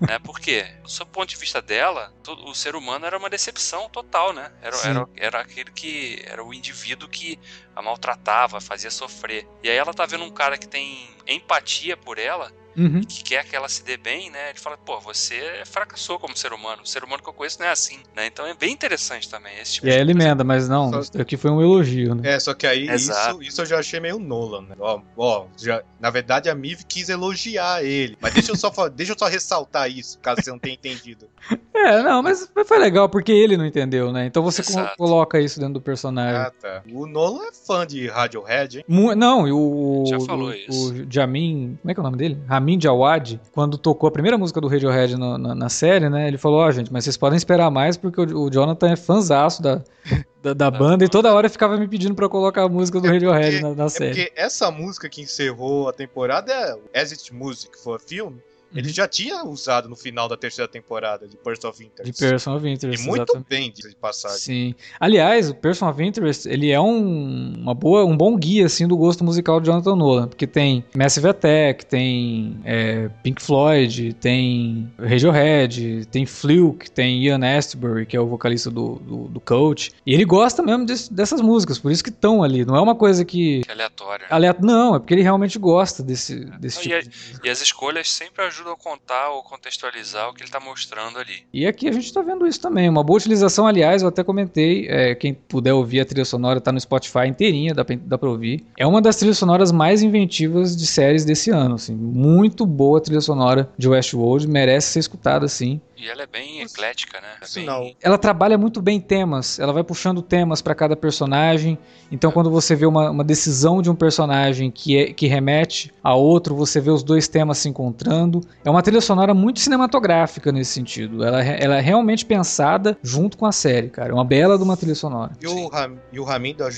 Né? 0.00 0.18
Por 0.24 0.38
quê? 0.40 0.66
Do 0.82 0.90
seu 0.90 1.06
ponto 1.06 1.28
de 1.28 1.36
vista 1.36 1.60
dela, 1.60 2.12
todo, 2.22 2.44
o 2.46 2.54
ser 2.54 2.76
humano 2.76 3.06
era 3.06 3.18
uma 3.18 3.30
decepção 3.30 3.88
total, 3.88 4.32
né? 4.32 4.52
Era, 4.62 4.76
era, 4.78 5.08
era 5.16 5.40
aquele 5.40 5.70
que. 5.70 6.22
Era 6.26 6.44
o 6.44 6.52
indivíduo 6.52 7.08
que 7.08 7.38
a 7.74 7.82
maltratava, 7.82 8.60
fazia 8.60 8.90
sofrer. 8.90 9.46
E 9.62 9.70
aí 9.70 9.76
ela 9.76 9.94
tá 9.94 10.06
vendo 10.06 10.24
um 10.24 10.30
cara 10.30 10.58
que 10.58 10.68
tem 10.68 11.08
empatia 11.26 11.96
por 11.96 12.18
ela 12.18 12.52
uhum. 12.76 13.00
que 13.02 13.22
quer 13.22 13.44
que 13.44 13.54
ela 13.54 13.68
se 13.68 13.84
dê 13.84 13.96
bem, 13.96 14.30
né? 14.30 14.50
Ele 14.50 14.58
fala, 14.58 14.76
pô, 14.76 15.00
você 15.00 15.62
fracassou 15.64 16.18
como 16.18 16.36
ser 16.36 16.52
humano. 16.52 16.82
O 16.82 16.86
ser 16.86 17.04
humano 17.04 17.22
que 17.22 17.28
eu 17.28 17.32
conheço 17.32 17.58
não 17.60 17.66
é 17.66 17.70
assim, 17.70 17.98
né? 18.16 18.26
Então 18.26 18.46
é 18.46 18.54
bem 18.54 18.72
interessante 18.72 19.28
também 19.28 19.58
esse 19.60 19.74
tipo 19.74 19.86
E 19.86 19.90
aí 19.90 20.00
ele 20.00 20.12
emenda, 20.12 20.44
mas 20.44 20.68
não, 20.68 20.90
só... 20.90 21.00
isso 21.00 21.20
aqui 21.20 21.36
foi 21.36 21.50
um 21.50 21.60
elogio, 21.60 22.14
né? 22.14 22.34
É, 22.34 22.40
só 22.40 22.54
que 22.54 22.66
aí 22.66 22.86
isso, 22.86 23.12
isso 23.42 23.60
eu 23.62 23.66
já 23.66 23.78
achei 23.78 24.00
meio 24.00 24.18
Nolan, 24.18 24.62
né? 24.62 24.76
Ó, 24.78 25.00
ó 25.16 25.46
já, 25.56 25.82
na 26.00 26.10
verdade 26.10 26.48
a 26.48 26.54
Miv 26.54 26.82
quis 26.86 27.08
elogiar 27.08 27.84
ele. 27.84 28.16
Mas 28.20 28.34
deixa 28.34 28.52
eu 28.52 28.56
só, 28.56 28.70
deixa 28.88 29.12
eu 29.12 29.18
só 29.18 29.26
ressaltar 29.26 29.90
isso, 29.90 30.18
caso 30.20 30.42
você 30.42 30.50
não 30.50 30.58
tenha 30.58 30.74
entendido. 30.74 31.28
É, 31.76 32.02
não, 32.02 32.22
mas 32.22 32.50
foi 32.64 32.78
legal 32.78 33.08
porque 33.08 33.32
ele 33.32 33.56
não 33.56 33.66
entendeu, 33.66 34.12
né? 34.12 34.24
Então 34.24 34.42
você 34.44 34.62
Exato. 34.62 34.96
coloca 34.96 35.40
isso 35.40 35.58
dentro 35.58 35.74
do 35.74 35.80
personagem. 35.80 36.40
Ah, 36.40 36.50
tá. 36.50 36.82
O 36.90 37.04
Nolan 37.04 37.44
é 37.44 37.52
fã 37.52 37.84
de 37.84 38.06
Radiohead, 38.06 38.78
hein? 38.78 38.84
Não, 39.16 39.46
e 39.46 39.52
o. 39.52 40.04
Já 40.06 40.18
falou 40.20 40.48
o, 40.48 40.54
isso. 40.54 40.94
O 40.94 41.12
Jamin. 41.12 41.76
Como 41.82 41.90
é 41.90 41.94
que 41.94 42.00
é 42.00 42.02
o 42.02 42.04
nome 42.04 42.16
dele? 42.16 42.38
Ramin 42.46 42.63
Djawad, 42.78 43.38
quando 43.52 43.78
tocou 43.78 44.08
a 44.08 44.10
primeira 44.10 44.36
música 44.38 44.60
do 44.60 44.68
Radiohead 44.68 45.16
no, 45.16 45.38
na, 45.38 45.54
na, 45.54 45.68
série, 45.68 46.08
né? 46.08 46.26
Ele 46.28 46.38
falou: 46.38 46.60
Ó, 46.60 46.66
oh, 46.66 46.72
gente, 46.72 46.92
mas 46.92 47.04
vocês 47.04 47.16
podem 47.16 47.36
esperar 47.36 47.70
mais 47.70 47.96
porque 47.96 48.20
o, 48.20 48.44
o 48.44 48.50
Jonathan 48.50 48.90
é 48.90 48.96
fãzaço 48.96 49.62
da, 49.62 49.82
da, 50.42 50.54
da 50.54 50.70
banda 50.70 51.04
e 51.04 51.08
toda 51.08 51.32
hora 51.32 51.48
ficava 51.48 51.76
me 51.76 51.86
pedindo 51.86 52.14
para 52.14 52.28
colocar 52.28 52.62
a 52.62 52.68
música 52.68 53.00
do 53.00 53.06
é 53.06 53.10
Radiohead 53.10 53.60
na, 53.60 53.74
na 53.74 53.88
série. 53.88 54.22
É 54.22 54.24
porque 54.24 54.40
essa 54.40 54.70
música 54.70 55.08
que 55.08 55.22
encerrou 55.22 55.88
a 55.88 55.92
temporada 55.92 56.52
é 56.92 57.00
As 57.00 57.12
It 57.12 57.32
Music 57.34 57.78
for 57.78 57.96
a 57.96 57.98
Film 57.98 58.34
ele 58.74 58.88
já 58.88 59.06
tinha 59.06 59.44
usado 59.44 59.88
no 59.88 59.96
final 59.96 60.28
da 60.28 60.36
terceira 60.36 60.68
temporada 60.68 61.28
de 61.28 61.36
Person 61.36 61.68
of 61.68 61.84
Interest. 61.84 62.12
De 62.12 62.18
Person 62.18 62.56
of 62.56 62.68
Interest. 62.68 63.02
E 63.02 63.06
muito 63.06 63.22
exatamente. 63.22 63.48
bem 63.48 63.70
de 63.70 63.96
passagem. 63.96 64.38
Sim. 64.38 64.74
Aliás, 64.98 65.50
o 65.50 65.54
Person 65.54 65.88
of 65.88 66.02
Interest, 66.02 66.48
ele 66.48 66.70
é 66.70 66.80
um, 66.80 67.54
uma 67.56 67.74
boa, 67.74 68.04
um 68.04 68.16
bom 68.16 68.36
guia 68.36 68.66
assim 68.66 68.86
do 68.86 68.96
gosto 68.96 69.22
musical 69.24 69.60
de 69.60 69.66
Jonathan 69.66 69.96
Nolan, 69.96 70.28
porque 70.28 70.46
tem 70.46 70.84
Massive 70.94 71.28
Attack, 71.28 71.86
tem 71.86 72.60
é, 72.64 73.08
Pink 73.22 73.40
Floyd, 73.40 74.14
tem 74.14 74.92
Radiohead, 74.98 76.06
tem 76.06 76.26
Fluke, 76.26 76.90
tem 76.90 77.22
Ian 77.24 77.40
Astbury, 77.44 78.06
que 78.06 78.16
é 78.16 78.20
o 78.20 78.26
vocalista 78.26 78.70
do, 78.70 78.96
do, 78.96 79.28
do 79.28 79.40
Coach. 79.40 79.92
E 80.04 80.12
ele 80.12 80.24
gosta 80.24 80.62
mesmo 80.62 80.84
de, 80.84 80.94
dessas 81.10 81.40
músicas, 81.40 81.78
por 81.78 81.92
isso 81.92 82.02
que 82.02 82.10
estão 82.10 82.42
ali. 82.42 82.64
Não 82.64 82.76
é 82.76 82.80
uma 82.80 82.94
coisa 82.94 83.24
que. 83.24 83.62
que 83.62 83.70
aleatório. 83.70 84.26
Aleatório. 84.28 84.66
Não, 84.66 84.96
é 84.96 84.98
porque 84.98 85.14
ele 85.14 85.22
realmente 85.22 85.58
gosta 85.58 86.02
desse, 86.02 86.44
desse 86.58 86.76
Não, 86.76 87.00
tipo. 87.00 87.14
E, 87.14 87.48
a, 87.48 87.48
e 87.48 87.50
as 87.50 87.60
escolhas 87.60 88.10
sempre 88.10 88.44
ajudam 88.44 88.63
ajudam 88.64 88.72
a 88.72 88.76
contar 88.76 89.28
ou 89.30 89.42
contextualizar 89.42 90.28
o 90.28 90.32
que 90.32 90.40
ele 90.40 90.48
está 90.48 90.58
mostrando 90.58 91.18
ali. 91.18 91.44
E 91.52 91.66
aqui 91.66 91.86
a 91.88 91.92
gente 91.92 92.06
está 92.06 92.22
vendo 92.22 92.46
isso 92.46 92.60
também. 92.60 92.88
Uma 92.88 93.04
boa 93.04 93.18
utilização, 93.18 93.66
aliás, 93.66 94.02
eu 94.02 94.08
até 94.08 94.24
comentei. 94.24 94.88
É, 94.88 95.14
quem 95.14 95.34
puder 95.34 95.74
ouvir 95.74 96.00
a 96.00 96.04
trilha 96.04 96.24
sonora 96.24 96.58
está 96.58 96.72
no 96.72 96.80
Spotify 96.80 97.26
inteirinha, 97.28 97.74
dá 97.74 97.84
pra, 97.84 97.96
dá 97.96 98.18
pra 98.18 98.28
ouvir. 98.28 98.64
É 98.76 98.86
uma 98.86 99.02
das 99.02 99.16
trilhas 99.16 99.38
sonoras 99.38 99.70
mais 99.70 100.02
inventivas 100.02 100.74
de 100.74 100.86
séries 100.86 101.24
desse 101.24 101.50
ano. 101.50 101.74
Assim. 101.74 101.94
Muito 101.94 102.64
boa 102.64 102.98
a 102.98 103.00
trilha 103.00 103.20
sonora 103.20 103.70
de 103.76 103.88
Westworld, 103.88 104.48
merece 104.48 104.92
ser 104.92 105.00
escutada 105.00 105.44
assim. 105.44 105.80
E 105.96 106.08
ela 106.08 106.22
é 106.22 106.26
bem 106.26 106.60
eclética, 106.60 107.20
né? 107.20 107.28
É 107.40 107.60
bem... 107.60 107.96
Ela 108.02 108.18
trabalha 108.18 108.58
muito 108.58 108.82
bem 108.82 109.00
temas, 109.00 109.58
ela 109.58 109.72
vai 109.72 109.84
puxando 109.84 110.20
temas 110.22 110.60
para 110.60 110.74
cada 110.74 110.96
personagem. 110.96 111.78
Então, 112.10 112.32
quando 112.32 112.50
você 112.50 112.74
vê 112.74 112.86
uma, 112.86 113.10
uma, 113.10 113.24
decisão 113.24 113.80
de 113.80 113.90
um 113.90 113.94
personagem 113.94 114.70
que, 114.70 114.96
é, 114.96 115.12
que 115.12 115.26
remete 115.26 115.92
a 116.02 116.14
outro, 116.14 116.54
você 116.54 116.80
vê 116.80 116.90
os 116.90 117.02
dois 117.02 117.28
temas 117.28 117.58
se 117.58 117.68
encontrando. 117.68 118.40
É 118.64 118.70
uma 118.70 118.82
trilha 118.82 119.00
sonora 119.00 119.32
muito 119.32 119.60
cinematográfica 119.60 120.50
nesse 120.50 120.72
sentido. 120.72 121.24
Ela, 121.24 121.42
ela 121.42 121.76
é 121.76 121.80
realmente 121.80 122.24
pensada 122.24 122.98
junto 123.02 123.38
com 123.38 123.46
a 123.46 123.52
série, 123.52 123.88
cara. 123.88 124.10
É 124.10 124.14
uma 124.14 124.24
bela 124.24 124.58
de 124.58 124.64
uma 124.64 124.76
trilha 124.76 124.94
sonora. 124.94 125.32
E 125.40 125.46
o, 125.46 125.68
Ram, 125.68 125.96
e 126.12 126.18
o 126.18 126.24
Ramin 126.24 126.54
da 126.54 126.70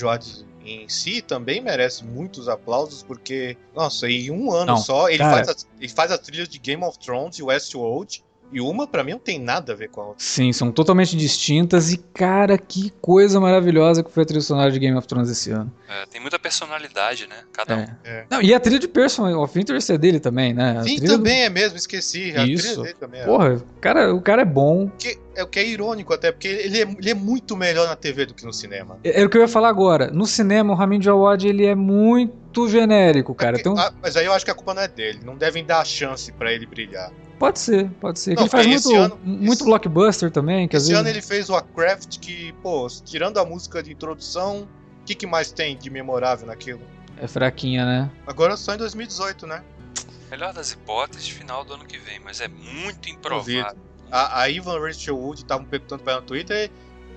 em 0.67 0.89
si 0.89 1.21
também 1.21 1.61
merece 1.61 2.03
muitos 2.03 2.49
aplausos, 2.49 3.01
porque, 3.01 3.55
nossa, 3.73 4.09
em 4.09 4.29
um 4.29 4.51
ano 4.51 4.73
Não, 4.73 4.77
só 4.77 5.09
ele 5.09 5.23
faz, 5.23 5.47
as, 5.47 5.67
ele 5.79 5.89
faz 5.89 6.11
as 6.11 6.19
trilhas 6.19 6.49
de 6.49 6.59
Game 6.59 6.83
of 6.83 6.99
Thrones 6.99 7.39
e 7.39 7.43
Westworld 7.43 8.21
E 8.51 8.61
uma, 8.61 8.87
pra 8.87 9.03
mim, 9.03 9.11
não 9.11 9.19
tem 9.19 9.37
nada 9.39 9.73
a 9.73 9.75
ver 9.75 9.89
com 9.89 9.99
a 10.01 10.03
outra. 10.07 10.23
Sim, 10.23 10.53
são 10.53 10.71
totalmente 10.71 11.17
distintas 11.17 11.91
e, 11.91 11.97
cara, 11.97 12.57
que 12.57 12.91
coisa 13.01 13.39
maravilhosa 13.41 14.01
que 14.01 14.09
foi 14.09 14.23
a 14.23 14.25
trilha 14.25 14.41
sonora 14.41 14.71
de 14.71 14.79
Game 14.79 14.97
of 14.97 15.05
Thrones 15.05 15.29
esse 15.29 15.51
ano. 15.51 15.69
É, 15.89 16.05
tem 16.05 16.21
muita 16.21 16.39
personalidade, 16.39 17.27
né? 17.27 17.35
Cada 17.51 17.75
um. 17.75 17.79
É. 17.79 17.97
É. 18.05 18.25
Não, 18.29 18.41
e 18.41 18.53
a 18.53 18.59
trilha 18.59 18.79
de 18.79 18.87
Person 18.87 19.37
of 19.37 19.59
Interest 19.59 19.91
é 19.91 19.97
dele 19.97 20.19
também, 20.19 20.53
né? 20.53 20.77
A 20.79 20.83
Sim, 20.83 20.95
trilha 20.95 21.11
do- 21.13 21.17
também 21.17 21.41
é 21.43 21.49
mesmo, 21.49 21.77
esqueci. 21.77 22.33
A 22.37 22.45
Isso. 22.45 22.63
trilha 22.67 22.83
dele 22.83 22.95
também 22.99 23.21
é. 23.21 23.25
Porra, 23.25 23.53
o 23.55 23.79
cara, 23.81 24.13
o 24.15 24.21
cara 24.21 24.41
é 24.43 24.45
bom. 24.45 24.89
Que- 24.97 25.17
é 25.35 25.43
o 25.43 25.47
que 25.47 25.59
é 25.59 25.67
irônico 25.67 26.13
até, 26.13 26.31
porque 26.31 26.47
ele 26.47 26.77
é, 26.81 26.81
ele 26.83 27.09
é 27.09 27.13
muito 27.13 27.55
melhor 27.55 27.87
na 27.87 27.95
TV 27.97 28.25
do 28.25 28.33
que 28.33 28.45
no 28.45 28.53
cinema. 28.53 28.97
É, 29.03 29.21
é 29.21 29.25
o 29.25 29.29
que 29.29 29.37
eu 29.37 29.41
ia 29.41 29.47
falar 29.47 29.67
agora. 29.69 30.07
No 30.09 30.25
cinema, 30.25 30.73
o 30.73 30.75
Ramin 30.75 30.99
Djawad, 30.99 31.43
ele 31.45 31.65
é 31.65 31.75
muito 31.75 32.67
genérico, 32.69 33.35
cara. 33.35 33.57
É 33.57 33.59
porque- 33.61 33.69
Então, 33.69 33.77
ah, 33.83 33.93
mas 34.01 34.15
aí 34.17 34.25
eu 34.25 34.33
acho 34.33 34.45
que 34.45 34.51
a 34.51 34.55
culpa 34.55 34.73
não 34.73 34.81
é 34.81 34.87
dele. 34.87 35.19
Não 35.23 35.35
devem 35.35 35.65
dar 35.65 35.79
a 35.81 35.85
chance 35.85 36.31
pra 36.31 36.51
ele 36.51 36.65
brilhar. 36.65 37.11
Pode 37.39 37.59
ser, 37.59 37.89
pode 37.99 38.19
ser. 38.19 38.35
Não, 38.35 38.43
ele 38.43 38.49
faz 38.49 38.65
porque 38.67 38.87
muito, 38.89 39.01
ano- 39.01 39.19
muito 39.23 39.53
esse- 39.53 39.63
blockbuster 39.63 40.31
também, 40.31 40.67
que 40.67 40.75
às 40.75 40.83
Esse 40.83 40.91
vezes... 40.91 40.99
ano 41.01 41.09
ele 41.09 41.21
fez 41.21 41.49
o 41.49 41.55
A 41.55 41.61
Craft, 41.61 42.19
que, 42.19 42.53
pô, 42.63 42.87
tirando 43.05 43.37
a 43.39 43.45
música 43.45 43.81
de 43.83 43.91
introdução, 43.91 44.67
o 45.01 45.05
que, 45.05 45.15
que 45.15 45.25
mais 45.27 45.51
tem 45.51 45.77
de 45.77 45.89
memorável 45.89 46.47
naquilo? 46.47 46.81
É 47.19 47.27
fraquinha, 47.27 47.85
né? 47.85 48.11
Agora 48.27 48.55
só 48.57 48.73
em 48.75 48.77
2018, 48.77 49.47
né? 49.47 49.63
Melhor 50.29 50.53
das 50.53 50.71
hipóteses, 50.71 51.27
final 51.29 51.63
do 51.63 51.73
ano 51.73 51.85
que 51.85 51.97
vem, 51.97 52.19
mas 52.19 52.41
é 52.41 52.47
muito 52.47 53.09
improvável. 53.09 53.65
A, 54.11 54.41
a 54.41 54.49
Ivan 54.49 54.79
Rachel 54.79 55.17
Wood 55.17 55.45
tava 55.45 55.61
me 55.63 55.67
perguntando 55.67 56.03
pra 56.03 56.13
ela 56.13 56.21
no 56.21 56.27
Twitter. 56.27 56.69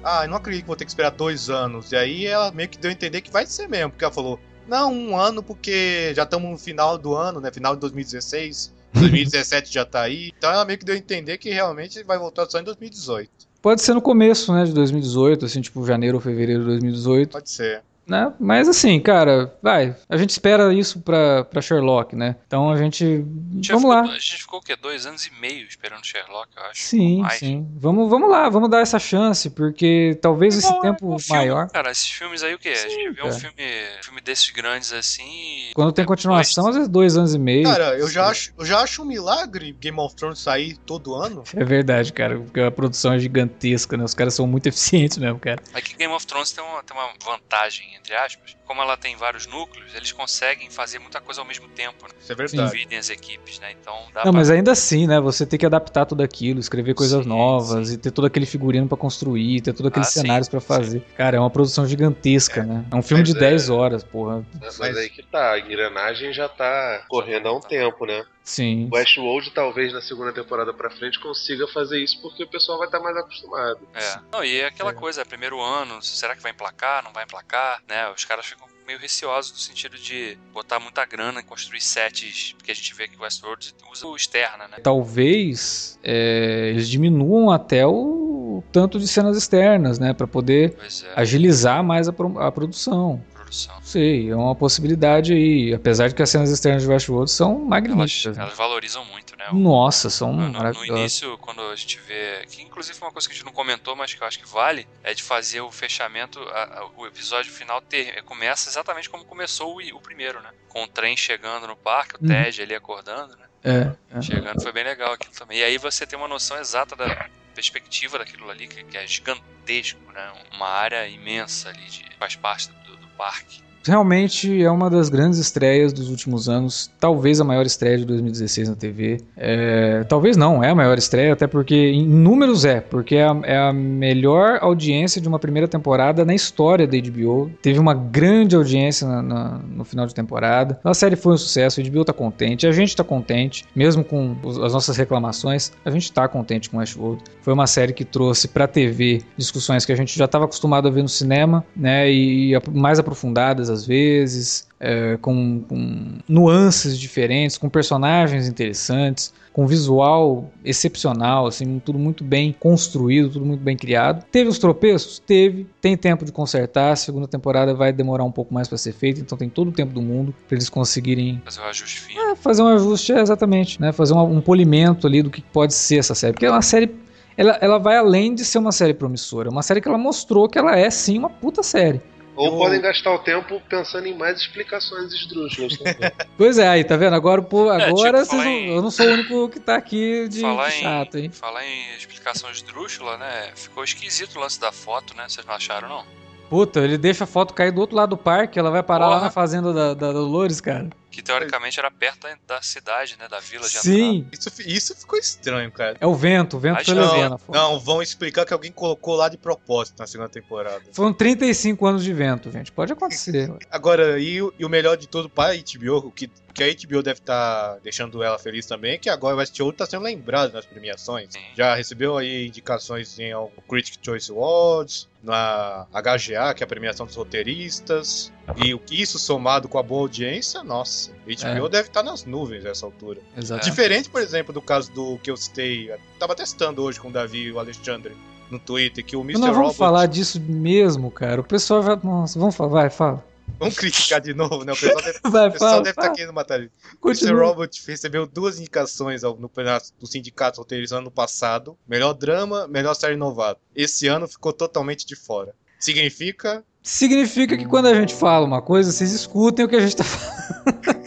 Ah, 0.02 0.24
eu 0.24 0.30
não 0.30 0.36
acredito 0.38 0.62
que 0.62 0.66
vou 0.68 0.76
ter 0.76 0.84
que 0.84 0.90
esperar 0.90 1.10
dois 1.10 1.50
anos. 1.50 1.92
E 1.92 1.96
aí 1.96 2.26
ela 2.26 2.50
meio 2.52 2.68
que 2.68 2.78
deu 2.78 2.88
a 2.88 2.92
entender 2.92 3.20
que 3.20 3.30
vai 3.30 3.44
ser 3.46 3.68
mesmo, 3.68 3.90
porque 3.90 4.04
ela 4.04 4.12
falou: 4.14 4.40
Não, 4.66 4.92
um 4.92 5.16
ano, 5.16 5.42
porque 5.42 6.12
já 6.14 6.22
estamos 6.22 6.50
no 6.50 6.56
final 6.58 6.96
do 6.96 7.14
ano, 7.14 7.40
né? 7.40 7.50
Final 7.52 7.74
de 7.74 7.80
2016. 7.80 8.72
2017 8.95 9.72
já 9.72 9.84
tá 9.84 10.03
aí. 10.03 10.32
Então 10.36 10.51
ela 10.51 10.64
meio 10.64 10.78
que 10.78 10.84
deu 10.84 10.95
a 10.95 10.99
entender 10.99 11.38
que 11.38 11.51
realmente 11.51 12.03
vai 12.03 12.18
voltar 12.18 12.49
só 12.49 12.59
em 12.59 12.64
2018. 12.64 13.30
Pode 13.62 13.82
ser 13.82 13.95
no 13.95 14.01
começo, 14.01 14.53
né, 14.53 14.64
de 14.64 14.72
2018, 14.72 15.45
assim, 15.45 15.61
tipo 15.61 15.86
janeiro 15.86 16.16
ou 16.16 16.20
fevereiro 16.20 16.61
de 16.61 16.66
2018, 16.68 17.30
Pode 17.30 17.51
ser. 17.51 17.82
Né? 18.11 18.32
Mas 18.40 18.68
assim, 18.68 18.98
cara, 19.00 19.54
vai. 19.62 19.94
A 20.08 20.16
gente 20.16 20.30
espera 20.30 20.74
isso 20.74 21.00
pra, 21.00 21.44
pra 21.44 21.62
Sherlock, 21.62 22.14
né? 22.16 22.36
Então 22.46 22.70
a 22.70 22.76
gente... 22.76 23.04
A 23.04 23.54
gente 23.54 23.68
Vamos 23.72 23.82
ficou- 23.82 23.88
lá. 23.94 24.00
A 24.02 24.06
gente 24.18 24.36
ficou 24.38 24.58
o 24.58 24.62
quê? 24.62 24.76
Dois 24.76 25.06
anos 25.06 25.24
e 25.26 25.32
meio 25.40 25.66
esperando 25.66 26.04
Sherlock, 26.04 26.48
eu 26.56 26.62
acho. 26.64 26.82
Sim, 26.82 27.22
sim. 27.38 27.66
Vamos, 27.76 28.11
vamos 28.11 28.28
lá, 28.30 28.48
vamos 28.48 28.68
dar 28.68 28.80
essa 28.80 28.98
chance, 28.98 29.48
porque 29.50 30.18
talvez 30.20 30.56
esse 30.56 30.66
é 30.72 30.80
tempo 30.80 31.04
igual 31.06 31.18
filme, 31.18 31.38
maior... 31.40 31.68
Cara, 31.70 31.90
esses 31.90 32.08
filmes 32.11 32.42
aí 32.42 32.54
o 32.54 32.58
quê? 32.58 32.70
a 32.70 32.76
Sim, 32.76 32.88
gente 32.90 33.11
vê 33.12 33.22
um 33.24 33.32
filme, 33.32 33.54
filme 34.02 34.20
desses 34.20 34.50
grandes 34.50 34.92
assim. 34.92 35.22
e- 35.70 35.72
Quando 35.74 35.92
tem 35.92 36.04
continuação, 36.04 36.66
às 36.68 36.74
vezes 36.74 36.88
dois 36.88 37.16
anos 37.16 37.34
e 37.34 37.38
meio. 37.38 37.64
Cara, 37.64 37.96
eu 37.96 38.08
já, 38.08 38.26
acho, 38.28 38.52
eu 38.58 38.64
já 38.66 38.80
acho 38.80 39.02
um 39.02 39.06
milagre 39.06 39.72
Game 39.80 39.98
of 40.00 40.14
Thrones 40.16 40.40
sair 40.40 40.76
todo 40.84 41.14
ano. 41.14 41.44
É 41.54 41.64
verdade, 41.64 42.12
cara, 42.12 42.38
porque 42.38 42.61
a 42.61 42.70
produção 42.70 43.12
é 43.12 43.18
gigantesca, 43.18 43.96
né? 43.96 44.04
Os 44.04 44.14
caras 44.14 44.34
são 44.34 44.46
muito 44.46 44.66
eficientes 44.68 45.18
mesmo, 45.18 45.38
cara. 45.38 45.62
É 45.74 45.80
que 45.80 45.94
Game 45.96 46.12
of 46.12 46.26
Thrones 46.26 46.50
tem 46.52 46.64
uma, 46.64 46.82
tem 46.82 46.96
uma 46.96 47.11
vantagem, 47.24 47.86
entre 48.01 48.14
aspas. 48.14 48.57
Como 48.66 48.80
ela 48.82 48.96
tem 48.96 49.14
vários 49.16 49.46
núcleos, 49.46 49.94
eles 49.94 50.12
conseguem 50.12 50.70
fazer 50.70 50.98
muita 50.98 51.20
coisa 51.20 51.40
ao 51.40 51.46
mesmo 51.46 51.68
tempo, 51.68 52.05
né? 52.07 52.14
Isso 52.20 52.32
é 52.32 52.34
verdade. 52.34 52.70
Dividem 52.70 52.98
as 52.98 53.11
equipes, 53.11 53.59
né? 53.59 53.72
Então 53.80 53.94
dá 54.14 54.24
Não, 54.24 54.32
pra... 54.32 54.40
mas 54.40 54.51
ainda 54.51 54.72
assim, 54.72 55.07
né? 55.07 55.20
Você 55.20 55.44
tem 55.46 55.59
que 55.59 55.66
adaptar 55.66 56.07
tudo 56.07 56.22
aquilo, 56.22 56.61
escrever 56.61 56.94
coisas 56.94 57.22
Sim, 57.22 57.28
novas 57.28 57.88
sim. 57.88 57.94
e 57.94 57.98
ter 57.98 58.11
todo 58.11 58.26
aquele 58.26 58.46
figurino 58.46 58.88
pra 58.88 58.96
construir, 58.96 59.61
ter 59.61 59.72
todos 59.72 59.90
aqueles 59.90 60.09
Ah, 60.09 60.11
sim, 60.12 60.20
cenários 60.20 60.48
pra 60.48 60.61
fazer. 60.61 61.01
Cara, 61.16 61.36
é 61.36 61.40
uma 61.40 61.51
produção 61.51 61.86
gigantesca, 61.86 62.62
né? 62.64 62.84
É 62.90 62.94
um 62.96 63.03
filme 63.03 63.22
Mas 63.22 63.30
de 63.32 63.36
é- 63.36 63.40
10 63.40 63.68
horas, 63.70 64.03
porra. 64.05 64.44
Mas, 64.61 64.78
Mas- 64.78 64.96
aí 64.96 65.11
que 65.11 65.22
tá, 65.22 65.53
a 65.53 65.59
engrenagem 65.59 66.32
já 66.32 66.48
tá 66.48 67.05
correndo 67.09 67.48
há 67.48 67.57
um 67.57 67.61
tempo, 67.61 68.07
né? 68.07 68.24
Sim. 68.42 68.88
O 68.90 68.96
Westworld 68.96 69.51
talvez 69.53 69.92
na 69.92 70.01
segunda 70.01 70.32
temporada 70.32 70.72
pra 70.72 70.90
frente 70.90 71.20
consiga 71.20 71.68
fazer 71.68 72.03
isso 72.03 72.20
porque 72.20 72.42
o 72.42 72.48
pessoal 72.48 72.78
vai 72.78 72.88
estar 72.88 72.98
mais 72.98 73.16
acostumado. 73.16 73.78
É. 73.94 74.18
Não, 74.32 74.42
e 74.42 74.61
é 74.61 74.66
aquela 74.66 74.90
É. 74.90 74.94
coisa, 74.94 75.20
é 75.20 75.24
primeiro 75.24 75.61
ano, 75.61 76.03
será 76.03 76.34
que 76.34 76.42
vai 76.42 76.51
emplacar, 76.51 77.05
não 77.05 77.12
vai 77.12 77.24
emplacar, 77.24 77.80
né? 77.91 78.09
Os 78.16 78.24
caras 78.24 78.47
ficam 78.47 78.66
meio 78.86 78.99
receosos 78.99 79.53
no 79.53 79.59
sentido 79.59 79.97
de 79.99 80.36
botar 80.53 80.80
muita 80.80 81.05
grana 81.05 81.41
em 81.41 81.45
construir 81.45 81.80
sets, 81.80 82.55
porque 82.57 82.70
a 82.72 82.74
gente 82.74 82.93
vê 82.95 83.07
que 83.07 83.16
o 83.16 83.22
Westworld 83.22 83.72
usa 83.93 84.07
o 84.07 84.16
externa, 84.16 84.66
né? 84.66 84.76
Talvez 84.82 85.99
é, 86.03 86.70
eles 86.70 86.88
diminuam 86.88 87.51
até 87.51 87.86
o 87.86 88.64
tanto 88.72 88.99
de 88.99 89.07
cenas 89.07 89.36
externas, 89.36 89.99
né? 89.99 90.12
Pra 90.12 90.26
poder 90.26 90.76
é, 91.07 91.12
agilizar 91.20 91.84
mais 91.84 92.09
a, 92.09 92.12
pro- 92.12 92.38
a 92.41 92.51
produção. 92.51 93.22
Produção. 93.51 93.74
Sei, 93.82 94.30
é 94.30 94.36
uma 94.36 94.55
possibilidade 94.55 95.32
aí. 95.32 95.74
Apesar 95.74 96.09
de 96.09 96.14
que 96.14 96.22
as 96.22 96.30
cenas 96.30 96.51
externas 96.51 96.82
de 96.82 96.88
Westworld 96.88 97.30
são 97.30 97.57
Elas, 97.57 97.68
magníficas. 97.68 98.36
né? 98.36 98.44
elas 98.44 98.57
valorizam 98.57 99.05
muito, 99.07 99.36
né? 99.36 99.46
Nossa, 99.53 100.09
são 100.09 100.32
No, 100.32 100.42
no- 100.42 100.46
no 100.48 100.53
maravilhosas. 100.59 101.01
início, 101.01 101.36
quando 101.38 101.61
a 101.62 101.76
gente 101.76 101.98
vê. 102.01 102.46
Que 102.51 102.62
inclusive 102.62 102.96
foi 102.98 103.09
uma 103.09 103.12
coisa 103.12 103.28
que 103.28 103.34
a 103.34 103.36
gente 103.36 103.44
não 103.46 103.53
comentou, 103.53 103.94
mas 103.96 104.14
que 104.14 104.22
eu 104.22 104.26
acho 104.26 104.38
que 104.38 104.48
vale, 104.48 104.86
é 105.03 105.12
de 105.12 105.22
fazer 105.22 105.61
o 105.61 105.70
fechamento. 105.70 106.40
a- 106.40 106.80
a- 106.80 106.86
o 106.96 107.07
episódio 107.07 107.53
final 107.53 107.80
ter, 107.80 108.22
começa 108.22 108.68
exatamente 108.68 109.09
como 109.11 109.24
começou 109.24 109.76
o, 109.76 109.96
o 109.96 110.01
primeiro, 110.01 110.40
né? 110.42 110.51
Com 110.68 110.84
o 110.84 110.88
trem 110.88 111.16
chegando 111.16 111.66
no 111.66 111.76
parque, 111.76 112.16
o 112.16 112.18
Uhum. 112.22 112.28
Ted 112.28 112.62
ali 112.62 112.74
acordando, 112.74 113.36
né? 113.36 113.44
É, 113.62 114.16
é. 114.16 114.22
Chegando 114.22 114.62
foi 114.62 114.72
bem 114.72 114.84
legal 114.84 115.12
aquilo 115.12 115.32
também. 115.34 115.59
E 115.59 115.64
aí 115.64 115.76
você 115.78 116.07
tem 116.07 116.18
uma 116.18 116.28
noção 116.28 116.59
exata 116.59 116.94
da 116.96 117.28
perspectiva 117.55 118.18
daquilo 118.18 118.48
ali, 118.51 118.66
que, 118.68 118.96
é 118.96 119.07
gigantesco, 119.07 120.01
né? 120.12 120.32
Uma 120.55 120.66
área 120.68 121.07
imensa 121.09 121.68
ali 121.68 121.84
de 121.86 122.05
faz 122.18 122.36
parte 122.36 122.68
do 122.70 122.74
parque. 123.20 123.69
Realmente 123.82 124.62
é 124.62 124.70
uma 124.70 124.90
das 124.90 125.08
grandes 125.08 125.38
estreias 125.38 125.92
dos 125.92 126.10
últimos 126.10 126.48
anos, 126.48 126.90
talvez 127.00 127.40
a 127.40 127.44
maior 127.44 127.64
estreia 127.64 127.96
de 127.96 128.04
2016 128.04 128.68
na 128.68 128.76
TV. 128.76 129.20
É, 129.36 130.04
talvez 130.08 130.36
não, 130.36 130.62
é 130.62 130.68
a 130.70 130.74
maior 130.74 130.98
estreia, 130.98 131.32
até 131.32 131.46
porque 131.46 131.74
em 131.74 132.04
números 132.06 132.64
é, 132.66 132.80
porque 132.80 133.16
é 133.16 133.24
a, 133.26 133.40
é 133.44 133.56
a 133.58 133.72
melhor 133.72 134.58
audiência 134.60 135.20
de 135.20 135.26
uma 135.28 135.38
primeira 135.38 135.66
temporada 135.66 136.24
na 136.24 136.34
história 136.34 136.86
da 136.86 136.96
HBO. 136.98 137.50
Teve 137.62 137.78
uma 137.78 137.94
grande 137.94 138.54
audiência 138.54 139.08
na- 139.08 139.22
na- 139.22 139.58
no 139.66 139.84
final 139.84 140.06
de 140.06 140.14
temporada. 140.14 140.78
A 140.84 140.92
série 140.92 141.16
foi 141.16 141.32
um 141.34 141.38
sucesso, 141.38 141.80
a 141.80 141.82
HBO 141.82 142.04
tá 142.04 142.12
contente, 142.12 142.66
a 142.66 142.72
gente 142.72 142.94
tá 142.94 143.02
contente, 143.02 143.64
mesmo 143.74 144.04
com 144.04 144.36
os- 144.44 144.58
as 144.58 144.74
nossas 144.74 144.96
reclamações, 144.98 145.72
a 145.84 145.90
gente 145.90 146.12
tá 146.12 146.28
contente 146.28 146.68
com 146.68 146.76
Westworld. 146.78 147.22
Foi 147.40 147.54
uma 147.54 147.66
série 147.66 147.94
que 147.94 148.04
trouxe 148.04 148.46
pra 148.48 148.66
TV 148.68 149.22
discussões 149.38 149.86
que 149.86 149.92
a 149.92 149.96
gente 149.96 150.18
já 150.18 150.26
estava 150.26 150.44
acostumado 150.44 150.86
a 150.86 150.90
ver 150.90 151.02
no 151.02 151.08
cinema, 151.08 151.64
né, 151.74 152.12
e 152.12 152.54
ap- 152.54 152.68
mais 152.68 152.98
aprofundadas 152.98 153.69
às 153.70 153.86
vezes, 153.86 154.66
é, 154.78 155.16
com, 155.20 155.62
com 155.68 156.18
nuances 156.28 156.98
diferentes, 156.98 157.56
com 157.56 157.68
personagens 157.68 158.48
interessantes, 158.48 159.32
com 159.52 159.66
visual 159.66 160.50
excepcional, 160.64 161.46
assim, 161.46 161.80
tudo 161.84 161.98
muito 161.98 162.22
bem 162.22 162.54
construído, 162.58 163.30
tudo 163.30 163.44
muito 163.44 163.60
bem 163.62 163.76
criado. 163.76 164.24
Teve 164.30 164.48
os 164.48 164.58
tropeços? 164.58 165.18
Teve. 165.18 165.66
Tem 165.80 165.96
tempo 165.96 166.24
de 166.24 166.32
consertar. 166.32 166.92
A 166.92 166.96
segunda 166.96 167.26
temporada 167.26 167.74
vai 167.74 167.92
demorar 167.92 168.24
um 168.24 168.30
pouco 168.32 168.54
mais 168.54 168.68
para 168.68 168.78
ser 168.78 168.92
feita, 168.92 169.20
então 169.20 169.36
tem 169.36 169.48
todo 169.48 169.68
o 169.68 169.72
tempo 169.72 169.92
do 169.92 170.00
mundo 170.00 170.34
para 170.48 170.56
eles 170.56 170.68
conseguirem 170.68 171.42
Fazer 171.44 171.60
o 171.60 171.64
ajuste 171.64 172.00
fino. 172.00 172.20
é, 172.20 172.36
fazer 172.36 172.62
um 172.62 172.68
ajuste, 172.68 173.12
é, 173.12 173.20
exatamente, 173.20 173.80
né? 173.80 173.92
Fazer 173.92 174.14
um, 174.14 174.36
um 174.36 174.40
polimento 174.40 175.06
ali 175.06 175.22
do 175.22 175.30
que 175.30 175.42
pode 175.42 175.74
ser 175.74 175.96
essa 175.98 176.14
série. 176.14 176.32
Porque 176.32 176.46
é 176.46 176.50
uma 176.50 176.62
série. 176.62 176.90
Ela, 177.36 177.58
ela 177.60 177.78
vai 177.78 177.96
além 177.96 178.34
de 178.34 178.44
ser 178.44 178.58
uma 178.58 178.72
série 178.72 178.94
promissora. 178.94 179.48
É 179.48 179.52
uma 179.52 179.62
série 179.62 179.80
que 179.80 179.88
ela 179.88 179.98
mostrou 179.98 180.48
que 180.48 180.58
ela 180.58 180.76
é 180.76 180.90
sim 180.90 181.18
uma 181.18 181.30
puta 181.30 181.62
série. 181.62 182.00
Ou 182.41 182.53
Eu- 182.53 182.59
podem 182.59 182.80
gastar 182.80 183.12
o 183.14 183.18
tempo 183.18 183.61
pensando 183.68 184.07
em 184.07 184.16
mais 184.16 184.38
explicações 184.41 185.12
esdrúxulas 185.12 185.76
também. 185.76 185.95
Pois 186.38 186.57
é, 186.59 186.66
aí, 186.68 186.82
tá 186.84 186.97
vendo? 186.97 187.14
Agora, 187.14 187.43
pô, 187.43 187.70
É, 187.72 187.84
agora 187.84 188.22
tipo, 188.22 188.30
vocês 188.36 188.47
em- 188.47 188.68
eu 188.74 188.80
não 188.80 188.91
sou 188.91 189.07
o 189.07 189.11
único 189.12 189.49
que 189.51 189.61
tá 189.61 189.76
aqui 189.76 190.26
de, 190.28 190.41
falar, 190.41 190.68
de 190.70 190.76
em, 190.76 190.80
chato, 190.80 191.18
hein? 191.18 191.30
falar 191.30 191.66
em 191.66 191.97
explicação 191.99 192.51
esdrúxula, 192.51 193.18
né? 193.18 193.51
Ficou 193.55 193.84
esquisito 193.84 194.36
o 194.36 194.41
lance 194.41 194.59
da 194.59 194.72
foto, 194.72 195.14
né? 195.16 195.24
Vocês 195.28 195.45
não 195.47 195.55
acharam, 195.55 195.88
não? 195.88 196.05
Puta, 196.49 196.80
ele 196.80 196.97
deixa 196.99 197.24
a 197.24 197.26
foto 197.26 197.53
cair 197.55 197.70
do 197.72 197.80
outro 197.80 197.95
lado 197.95 198.11
do 198.11 198.16
parque, 198.16 198.59
ela 198.59 198.70
vai 198.70 198.82
parar 198.82 199.07
lá 199.07 199.12
Porra. 199.16 199.24
na 199.26 199.30
fazenda 199.30 199.72
da, 199.72 199.95
da 199.95 200.12
Dolores, 200.12 200.61
cara. 200.61 200.88
Que 201.11 201.22
teoricamente 201.22 201.78
era 201.78 201.90
perto 201.90 202.20
da, 202.20 202.36
da 202.56 202.62
cidade, 202.62 203.16
né? 203.18 203.26
Da 203.28 203.40
vila 203.40 203.68
de 203.68 203.78
Sim, 203.78 204.26
Isso, 204.32 204.48
isso 204.64 204.94
ficou 204.96 205.18
estranho, 205.18 205.70
cara. 205.72 205.96
é 206.00 206.06
o 206.06 206.14
vento, 206.14 206.56
o 206.56 206.61
vento 206.61 206.84
foi 206.84 206.94
levando 206.94 207.40
Não, 207.48 207.72
não, 207.72 207.80
vão 207.80 208.00
explicar 208.00 208.46
que 208.46 208.52
alguém 208.52 208.70
colocou 208.70 209.16
lá 209.16 209.28
de 209.28 209.36
propósito 209.36 209.98
na 209.98 210.06
segunda 210.06 210.28
temporada. 210.28 210.82
Foram 210.92 211.12
35 211.12 211.84
anos 211.86 212.04
de 212.04 212.12
vento, 212.12 212.50
gente. 212.52 212.70
Pode 212.70 212.92
acontecer. 212.92 213.52
Agora, 213.70 214.18
e, 214.20 214.40
o- 214.40 214.52
e 214.58 214.64
o 214.64 214.68
melhor 214.68 214.96
de 214.96 215.08
tudo 215.08 215.28
para 215.28 215.52
a 215.52 215.56
HBO, 215.56 215.96
o 216.08 216.11
que, 216.12 216.30
que 216.54 216.62
a 216.62 216.66
HBO 216.72 217.02
deve 217.02 217.18
estar 217.20 217.78
deixando 217.82 218.22
ela 218.22 218.38
feliz 218.38 218.66
também, 218.66 218.92
é 218.94 218.98
que 218.98 219.08
agora 219.08 219.34
o 219.34 219.38
Westworld 219.38 219.74
está 219.74 219.86
sendo 219.86 220.02
lembrado 220.02 220.52
nas 220.52 220.66
premiações. 220.66 221.32
Sim. 221.32 221.40
Já 221.56 221.74
recebeu 221.74 222.16
aí 222.18 222.46
indicações 222.46 223.18
em 223.18 223.32
ao 223.32 223.48
Critic 223.68 223.98
Choice 224.04 224.30
Awards, 224.30 225.08
na 225.22 225.86
HGA, 225.92 226.52
que 226.54 226.62
é 226.62 226.64
a 226.64 226.66
premiação 226.66 227.06
dos 227.06 227.14
roteiristas, 227.14 228.32
e 228.56 228.74
o 228.74 228.78
que 228.78 229.00
isso 229.00 229.18
somado 229.18 229.68
com 229.68 229.78
a 229.78 229.82
boa 229.82 230.02
audiência, 230.02 230.62
nossa, 230.64 230.99
HBO 231.09 231.66
É. 231.66 231.68
deve 231.68 231.88
estar 231.88 232.03
nas 232.03 232.24
nuvens 232.24 232.64
nessa 232.64 232.84
altura. 232.86 233.20
Exato. 233.36 233.64
Diferente, 233.64 234.09
por 234.11 234.20
exemplo, 234.20 234.53
do 234.53 234.61
caso 234.62 234.90
do 234.92 235.18
que 235.18 235.30
eu 235.30 235.36
citei, 235.36 235.90
eu 235.92 235.98
tava 236.18 236.34
testando 236.34 236.82
hoje 236.82 237.01
com 237.01 237.09
o 237.09 237.12
Davi 237.12 237.44
e 237.44 237.53
o 237.53 237.59
Alexandre 237.59 238.16
no 238.51 238.59
Twitter, 238.59 239.05
que 239.05 239.16
o 239.16 239.20
Mr. 239.22 239.38
Nós 239.38 239.51
vamos 239.51 239.59
Robot... 239.68 239.78
falar 239.78 240.07
disso 240.07 240.40
mesmo, 240.40 241.11
cara. 241.11 241.40
O 241.40 241.44
pessoal 241.44 241.82
vai. 241.82 241.98
Nossa, 242.03 242.38
vamos 242.38 242.55
falar, 242.57 242.70
vai, 242.70 242.90
fala. 242.90 243.24
Vamos 243.59 243.76
criticar 243.76 244.20
de 244.20 244.32
novo, 244.32 244.64
né? 244.64 244.72
O 244.72 244.76
pessoal 244.76 245.03
deve, 245.03 245.18
Vai, 245.28 245.48
o 245.48 245.53
pessoal 245.53 245.70
fala, 245.72 245.82
deve 245.82 245.90
estar 245.90 246.03
fala. 246.03 246.14
querendo 246.14 246.32
matar 246.32 246.59
ele. 246.61 246.70
Mr. 247.05 247.32
Robot 247.32 247.82
recebeu 247.86 248.26
duas 248.26 248.59
indicações 248.59 249.22
ao- 249.22 249.36
no 249.36 249.48
pedaço 249.48 249.92
do 250.01 250.07
sindicato 250.07 250.59
roteirizando 250.61 251.03
ano 251.03 251.11
passado: 251.11 251.76
melhor 251.86 252.12
drama, 252.14 252.66
melhor 252.68 252.94
série 252.94 253.16
novato. 253.16 253.61
Esse 253.74 254.07
ano 254.07 254.26
ficou 254.26 254.53
totalmente 254.53 255.05
de 255.07 255.14
fora. 255.14 255.53
Significa 255.78 256.64
Significa 256.82 257.56
que 257.56 257.66
quando 257.66 257.86
a 257.86 257.94
gente 257.94 258.14
fala 258.14 258.46
uma 258.46 258.62
coisa, 258.62 258.90
vocês 258.90 259.12
escutem 259.12 259.64
o 259.64 259.68
que 259.68 259.76
a 259.76 259.80
gente 259.80 259.96
tá 259.96 260.04
falando. 260.04 260.99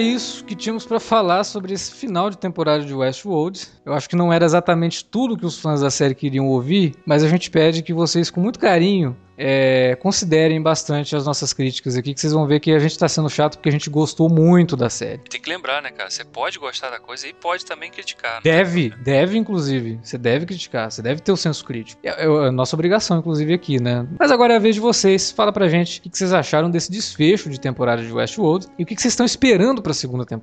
Isso 0.00 0.39
que 0.50 0.56
tínhamos 0.56 0.84
pra 0.84 0.98
falar 0.98 1.44
sobre 1.44 1.72
esse 1.72 1.94
final 1.94 2.28
de 2.28 2.36
temporada 2.36 2.84
de 2.84 2.92
Westworld. 2.92 3.68
Eu 3.84 3.92
acho 3.92 4.08
que 4.08 4.16
não 4.16 4.32
era 4.32 4.44
exatamente 4.44 5.04
tudo 5.04 5.36
que 5.36 5.46
os 5.46 5.60
fãs 5.60 5.80
da 5.80 5.92
série 5.92 6.12
queriam 6.12 6.48
ouvir, 6.48 6.96
mas 7.06 7.22
a 7.22 7.28
gente 7.28 7.48
pede 7.48 7.84
que 7.84 7.94
vocês, 7.94 8.32
com 8.32 8.40
muito 8.40 8.58
carinho, 8.58 9.16
é, 9.42 9.96
considerem 9.96 10.60
bastante 10.60 11.16
as 11.16 11.24
nossas 11.24 11.54
críticas 11.54 11.96
aqui, 11.96 12.12
que 12.12 12.20
vocês 12.20 12.34
vão 12.34 12.46
ver 12.46 12.60
que 12.60 12.70
a 12.72 12.78
gente 12.78 12.98
tá 12.98 13.08
sendo 13.08 13.30
chato 13.30 13.56
porque 13.56 13.70
a 13.70 13.72
gente 13.72 13.88
gostou 13.88 14.28
muito 14.28 14.76
da 14.76 14.90
série. 14.90 15.22
Tem 15.30 15.40
que 15.40 15.48
lembrar, 15.48 15.80
né, 15.80 15.90
cara? 15.90 16.10
Você 16.10 16.22
pode 16.22 16.58
gostar 16.58 16.90
da 16.90 16.98
coisa 16.98 17.26
e 17.26 17.32
pode 17.32 17.64
também 17.64 17.90
criticar. 17.90 18.34
né? 18.34 18.40
Deve, 18.44 18.90
deve, 19.02 19.38
inclusive. 19.38 19.98
Você 20.02 20.18
deve 20.18 20.44
criticar, 20.44 20.92
você 20.92 21.00
deve 21.00 21.22
ter 21.22 21.32
o 21.32 21.38
senso 21.38 21.64
crítico. 21.64 21.98
É, 22.04 22.22
é 22.22 22.26
a 22.26 22.52
nossa 22.52 22.76
obrigação, 22.76 23.18
inclusive, 23.18 23.54
aqui, 23.54 23.82
né? 23.82 24.06
Mas 24.18 24.30
agora 24.30 24.52
é 24.52 24.56
a 24.56 24.60
vez 24.60 24.74
de 24.74 24.80
vocês. 24.80 25.30
Fala 25.30 25.50
pra 25.50 25.68
gente 25.68 26.00
o 26.00 26.02
que 26.02 26.10
vocês 26.12 26.34
acharam 26.34 26.70
desse 26.70 26.90
desfecho 26.90 27.48
de 27.48 27.58
temporada 27.58 28.02
de 28.02 28.12
Westworld 28.12 28.66
e 28.78 28.82
o 28.82 28.86
que 28.86 28.94
vocês 28.94 29.12
estão 29.12 29.24
esperando 29.24 29.80
pra 29.80 29.94
segunda 29.94 30.26
temporada. 30.26 30.39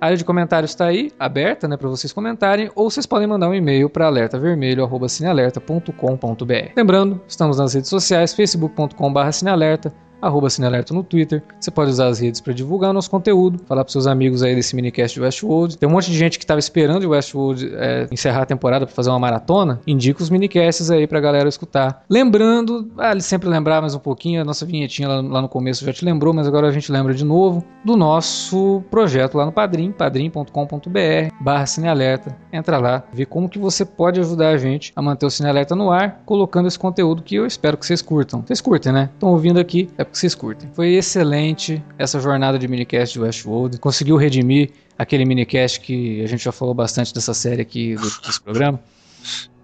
A 0.00 0.06
área 0.06 0.16
de 0.16 0.24
comentários 0.24 0.74
tá 0.74 0.86
aí, 0.86 1.12
aberta, 1.18 1.68
né, 1.68 1.76
pra 1.76 1.88
vocês 1.88 2.12
comentarem, 2.12 2.70
ou 2.74 2.90
vocês 2.90 3.06
podem 3.06 3.28
mandar 3.28 3.48
um 3.48 3.54
e-mail 3.54 3.88
pra 3.88 4.06
alertavermelho.cinealerta.com.br. 4.06 6.72
Lembrando, 6.76 7.20
estamos 7.28 7.58
nas 7.58 7.74
redes 7.74 7.88
sociais, 7.88 8.34
facebook.com.br 8.34 9.30
cinealerta, 9.32 9.94
arroba 10.22 10.48
Cinealerta 10.48 10.94
no 10.94 11.02
Twitter. 11.02 11.42
Você 11.58 11.70
pode 11.70 11.90
usar 11.90 12.06
as 12.06 12.20
redes 12.20 12.40
para 12.40 12.52
divulgar 12.52 12.90
o 12.90 12.92
nosso 12.92 13.10
conteúdo, 13.10 13.60
falar 13.66 13.84
pros 13.84 13.92
seus 13.92 14.06
amigos 14.06 14.42
aí 14.42 14.54
desse 14.54 14.76
minicast 14.76 15.14
de 15.14 15.20
Westworld. 15.20 15.76
Tem 15.76 15.88
um 15.88 15.92
monte 15.92 16.10
de 16.10 16.16
gente 16.16 16.38
que 16.38 16.46
tava 16.46 16.60
esperando 16.60 17.04
o 17.04 17.10
Westworld 17.10 17.72
é, 17.74 18.06
encerrar 18.10 18.42
a 18.42 18.46
temporada 18.46 18.86
para 18.86 18.94
fazer 18.94 19.10
uma 19.10 19.18
maratona. 19.18 19.80
Indica 19.86 20.22
os 20.22 20.30
minicasts 20.30 20.90
aí 20.90 21.06
pra 21.06 21.20
galera 21.20 21.48
escutar. 21.48 22.04
Lembrando, 22.08 22.88
vale 22.94 23.20
sempre 23.20 23.48
lembrar 23.48 23.80
mais 23.80 23.94
um 23.94 23.98
pouquinho, 23.98 24.40
a 24.40 24.44
nossa 24.44 24.64
vinhetinha 24.64 25.08
lá, 25.08 25.20
lá 25.20 25.42
no 25.42 25.48
começo 25.48 25.84
já 25.84 25.92
te 25.92 26.04
lembrou, 26.04 26.32
mas 26.32 26.46
agora 26.46 26.68
a 26.68 26.72
gente 26.72 26.92
lembra 26.92 27.12
de 27.12 27.24
novo 27.24 27.64
do 27.84 27.96
nosso 27.96 28.82
projeto 28.90 29.36
lá 29.36 29.44
no 29.44 29.52
Padrim, 29.52 29.90
padrim.com.br 29.90 31.34
barra 31.40 31.66
Cinealerta. 31.66 32.36
Entra 32.52 32.78
lá, 32.78 33.02
vê 33.12 33.26
como 33.26 33.48
que 33.48 33.58
você 33.58 33.84
pode 33.84 34.20
ajudar 34.20 34.50
a 34.50 34.56
gente 34.56 34.92
a 34.94 35.02
manter 35.02 35.26
o 35.26 35.30
Cinealerta 35.30 35.74
no 35.74 35.90
ar, 35.90 36.22
colocando 36.24 36.68
esse 36.68 36.78
conteúdo 36.78 37.22
que 37.22 37.34
eu 37.34 37.46
espero 37.46 37.76
que 37.76 37.84
vocês 37.84 38.00
curtam. 38.02 38.42
Vocês 38.42 38.60
curtem, 38.60 38.92
né? 38.92 39.10
Estão 39.12 39.30
ouvindo 39.30 39.58
aqui, 39.58 39.88
é 39.98 40.04
porque 40.12 40.18
vocês 40.18 40.34
curtem. 40.34 40.70
Foi 40.74 40.90
excelente 40.94 41.82
essa 41.98 42.20
jornada 42.20 42.58
de 42.58 42.68
minicast 42.68 43.14
de 43.14 43.20
Westworld. 43.20 43.78
Conseguiu 43.78 44.16
redimir 44.16 44.70
aquele 44.98 45.24
minicast 45.24 45.80
que 45.80 46.22
a 46.22 46.26
gente 46.28 46.44
já 46.44 46.52
falou 46.52 46.74
bastante 46.74 47.14
dessa 47.14 47.32
série 47.32 47.62
aqui, 47.62 47.96
desse 47.96 48.40
programa. 48.40 48.78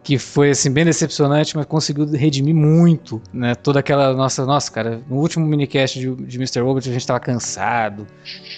Que 0.02 0.16
foi 0.16 0.50
assim 0.50 0.70
bem 0.70 0.86
decepcionante, 0.86 1.54
mas 1.54 1.66
conseguiu 1.66 2.06
redimir 2.06 2.54
muito, 2.54 3.20
né? 3.30 3.54
Toda 3.54 3.80
aquela 3.80 4.14
nossa, 4.14 4.46
nossa, 4.46 4.72
cara, 4.72 5.02
no 5.06 5.16
último 5.16 5.46
minicast 5.46 6.00
de, 6.00 6.14
de 6.14 6.38
Mr. 6.38 6.60
Robot 6.60 6.88
a 6.88 6.92
gente 6.94 7.06
tava 7.06 7.20
cansado, 7.20 8.06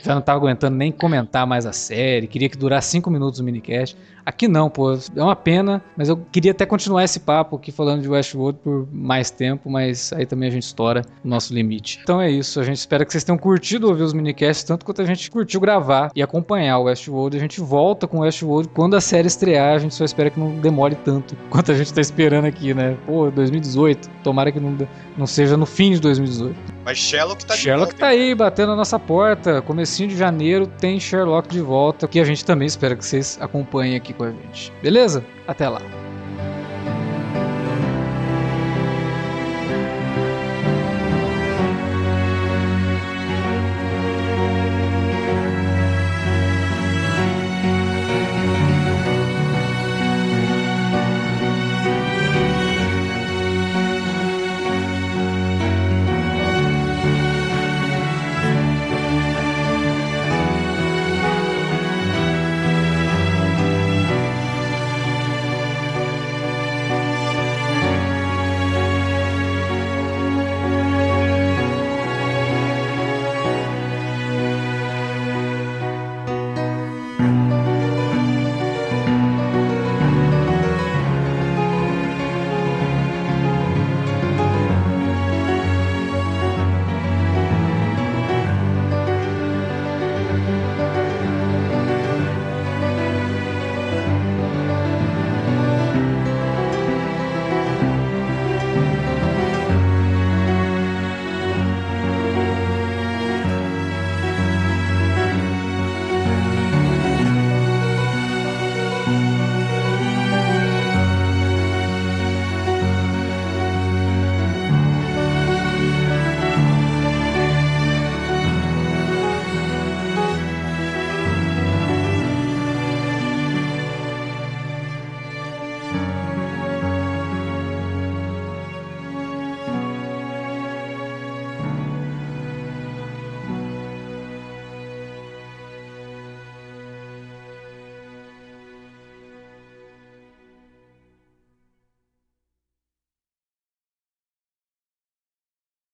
já 0.05 0.15
não 0.15 0.23
tava 0.23 0.39
aguentando 0.39 0.77
nem 0.77 0.93
comentar 0.93 1.45
mais 1.45 1.67
a 1.67 1.73
série, 1.73 2.29
queria 2.29 2.49
que 2.49 2.57
durasse 2.57 2.91
5 2.91 3.11
minutos 3.11 3.41
o 3.41 3.45
minicast. 3.45 3.97
Aqui 4.25 4.47
não, 4.49 4.69
pô, 4.69 4.93
é 4.93 5.23
uma 5.23 5.37
pena, 5.37 5.83
mas 5.97 6.09
eu 6.09 6.17
queria 6.31 6.53
até 6.53 6.67
continuar 6.67 7.05
esse 7.05 7.21
papo 7.21 7.57
aqui 7.57 7.73
falando 7.73 8.03
de 8.03 8.09
Westworld 8.09 8.59
por 8.63 8.89
mais 8.93 9.31
tempo, 9.31 9.71
mas 9.71 10.13
aí 10.13 10.27
também 10.27 10.49
a 10.49 10.53
gente 10.53 10.65
estoura 10.65 11.03
o 11.25 11.29
nosso 11.29 11.55
limite. 11.55 12.01
Então 12.03 12.21
é 12.21 12.31
isso, 12.31 12.61
a 12.61 12.63
gente 12.63 12.77
espera 12.77 13.05
que 13.05 13.13
vocês 13.13 13.25
tenham 13.25 13.39
curtido 13.39 13.89
ouvir 13.89 14.03
os 14.03 14.13
minicasts 14.13 14.65
tanto 14.65 14.85
quanto 14.85 15.03
a 15.03 15.05
gente 15.05 15.31
curtiu 15.31 15.61
gravar 15.61 16.11
e 16.15 16.23
acompanhar 16.23 16.79
o 16.79 16.85
Westworld. 16.85 17.37
A 17.37 17.41
gente 17.41 17.61
volta 17.61 18.07
com 18.07 18.19
o 18.19 18.21
Westworld 18.21 18.69
quando 18.71 18.97
a 18.97 19.01
série 19.01 19.27
estrear, 19.27 19.75
a 19.75 19.79
gente 19.79 19.95
só 19.95 20.05
espera 20.05 20.31
que 20.31 20.39
não 20.39 20.57
demore 20.57 20.95
tanto 20.95 21.37
quanto 21.51 21.73
a 21.73 21.75
gente 21.75 21.93
tá 21.93 22.01
esperando 22.01 22.45
aqui, 22.45 22.75
né? 22.75 22.97
Pô, 23.07 23.31
2018, 23.31 24.09
tomara 24.23 24.53
que 24.53 24.61
não, 24.61 24.77
não 25.17 25.27
seja 25.27 25.57
no 25.57 25.67
fim 25.67 25.93
de 25.93 26.01
2018. 26.01 26.57
Mas 26.85 26.99
Sherlock 26.99 27.45
tá 27.45 27.55
de 27.55 27.61
Sherlock 27.61 27.93
volta, 27.93 27.99
tá 27.99 28.09
aí, 28.09 28.35
batendo 28.35 28.71
na 28.71 28.77
nossa 28.77 28.99
porta. 28.99 29.63
Comecinho 29.63 30.09
de 30.09 30.17
janeiro 30.17 30.67
tem 30.67 30.99
Sherlock 30.99 31.49
de 31.49 31.61
volta, 31.61 32.09
que 32.09 32.19
a 32.19 32.25
gente 32.25 32.45
também 32.45 32.67
espera 32.67 32.97
que 32.97 33.05
vocês 33.05 33.39
acompanhem 33.41 33.97
aqui 33.97 34.13
com 34.21 34.25
a 34.25 34.31
gente. 34.31 34.73
Beleza? 34.83 35.25
Até 35.47 35.69
lá. 35.69 35.81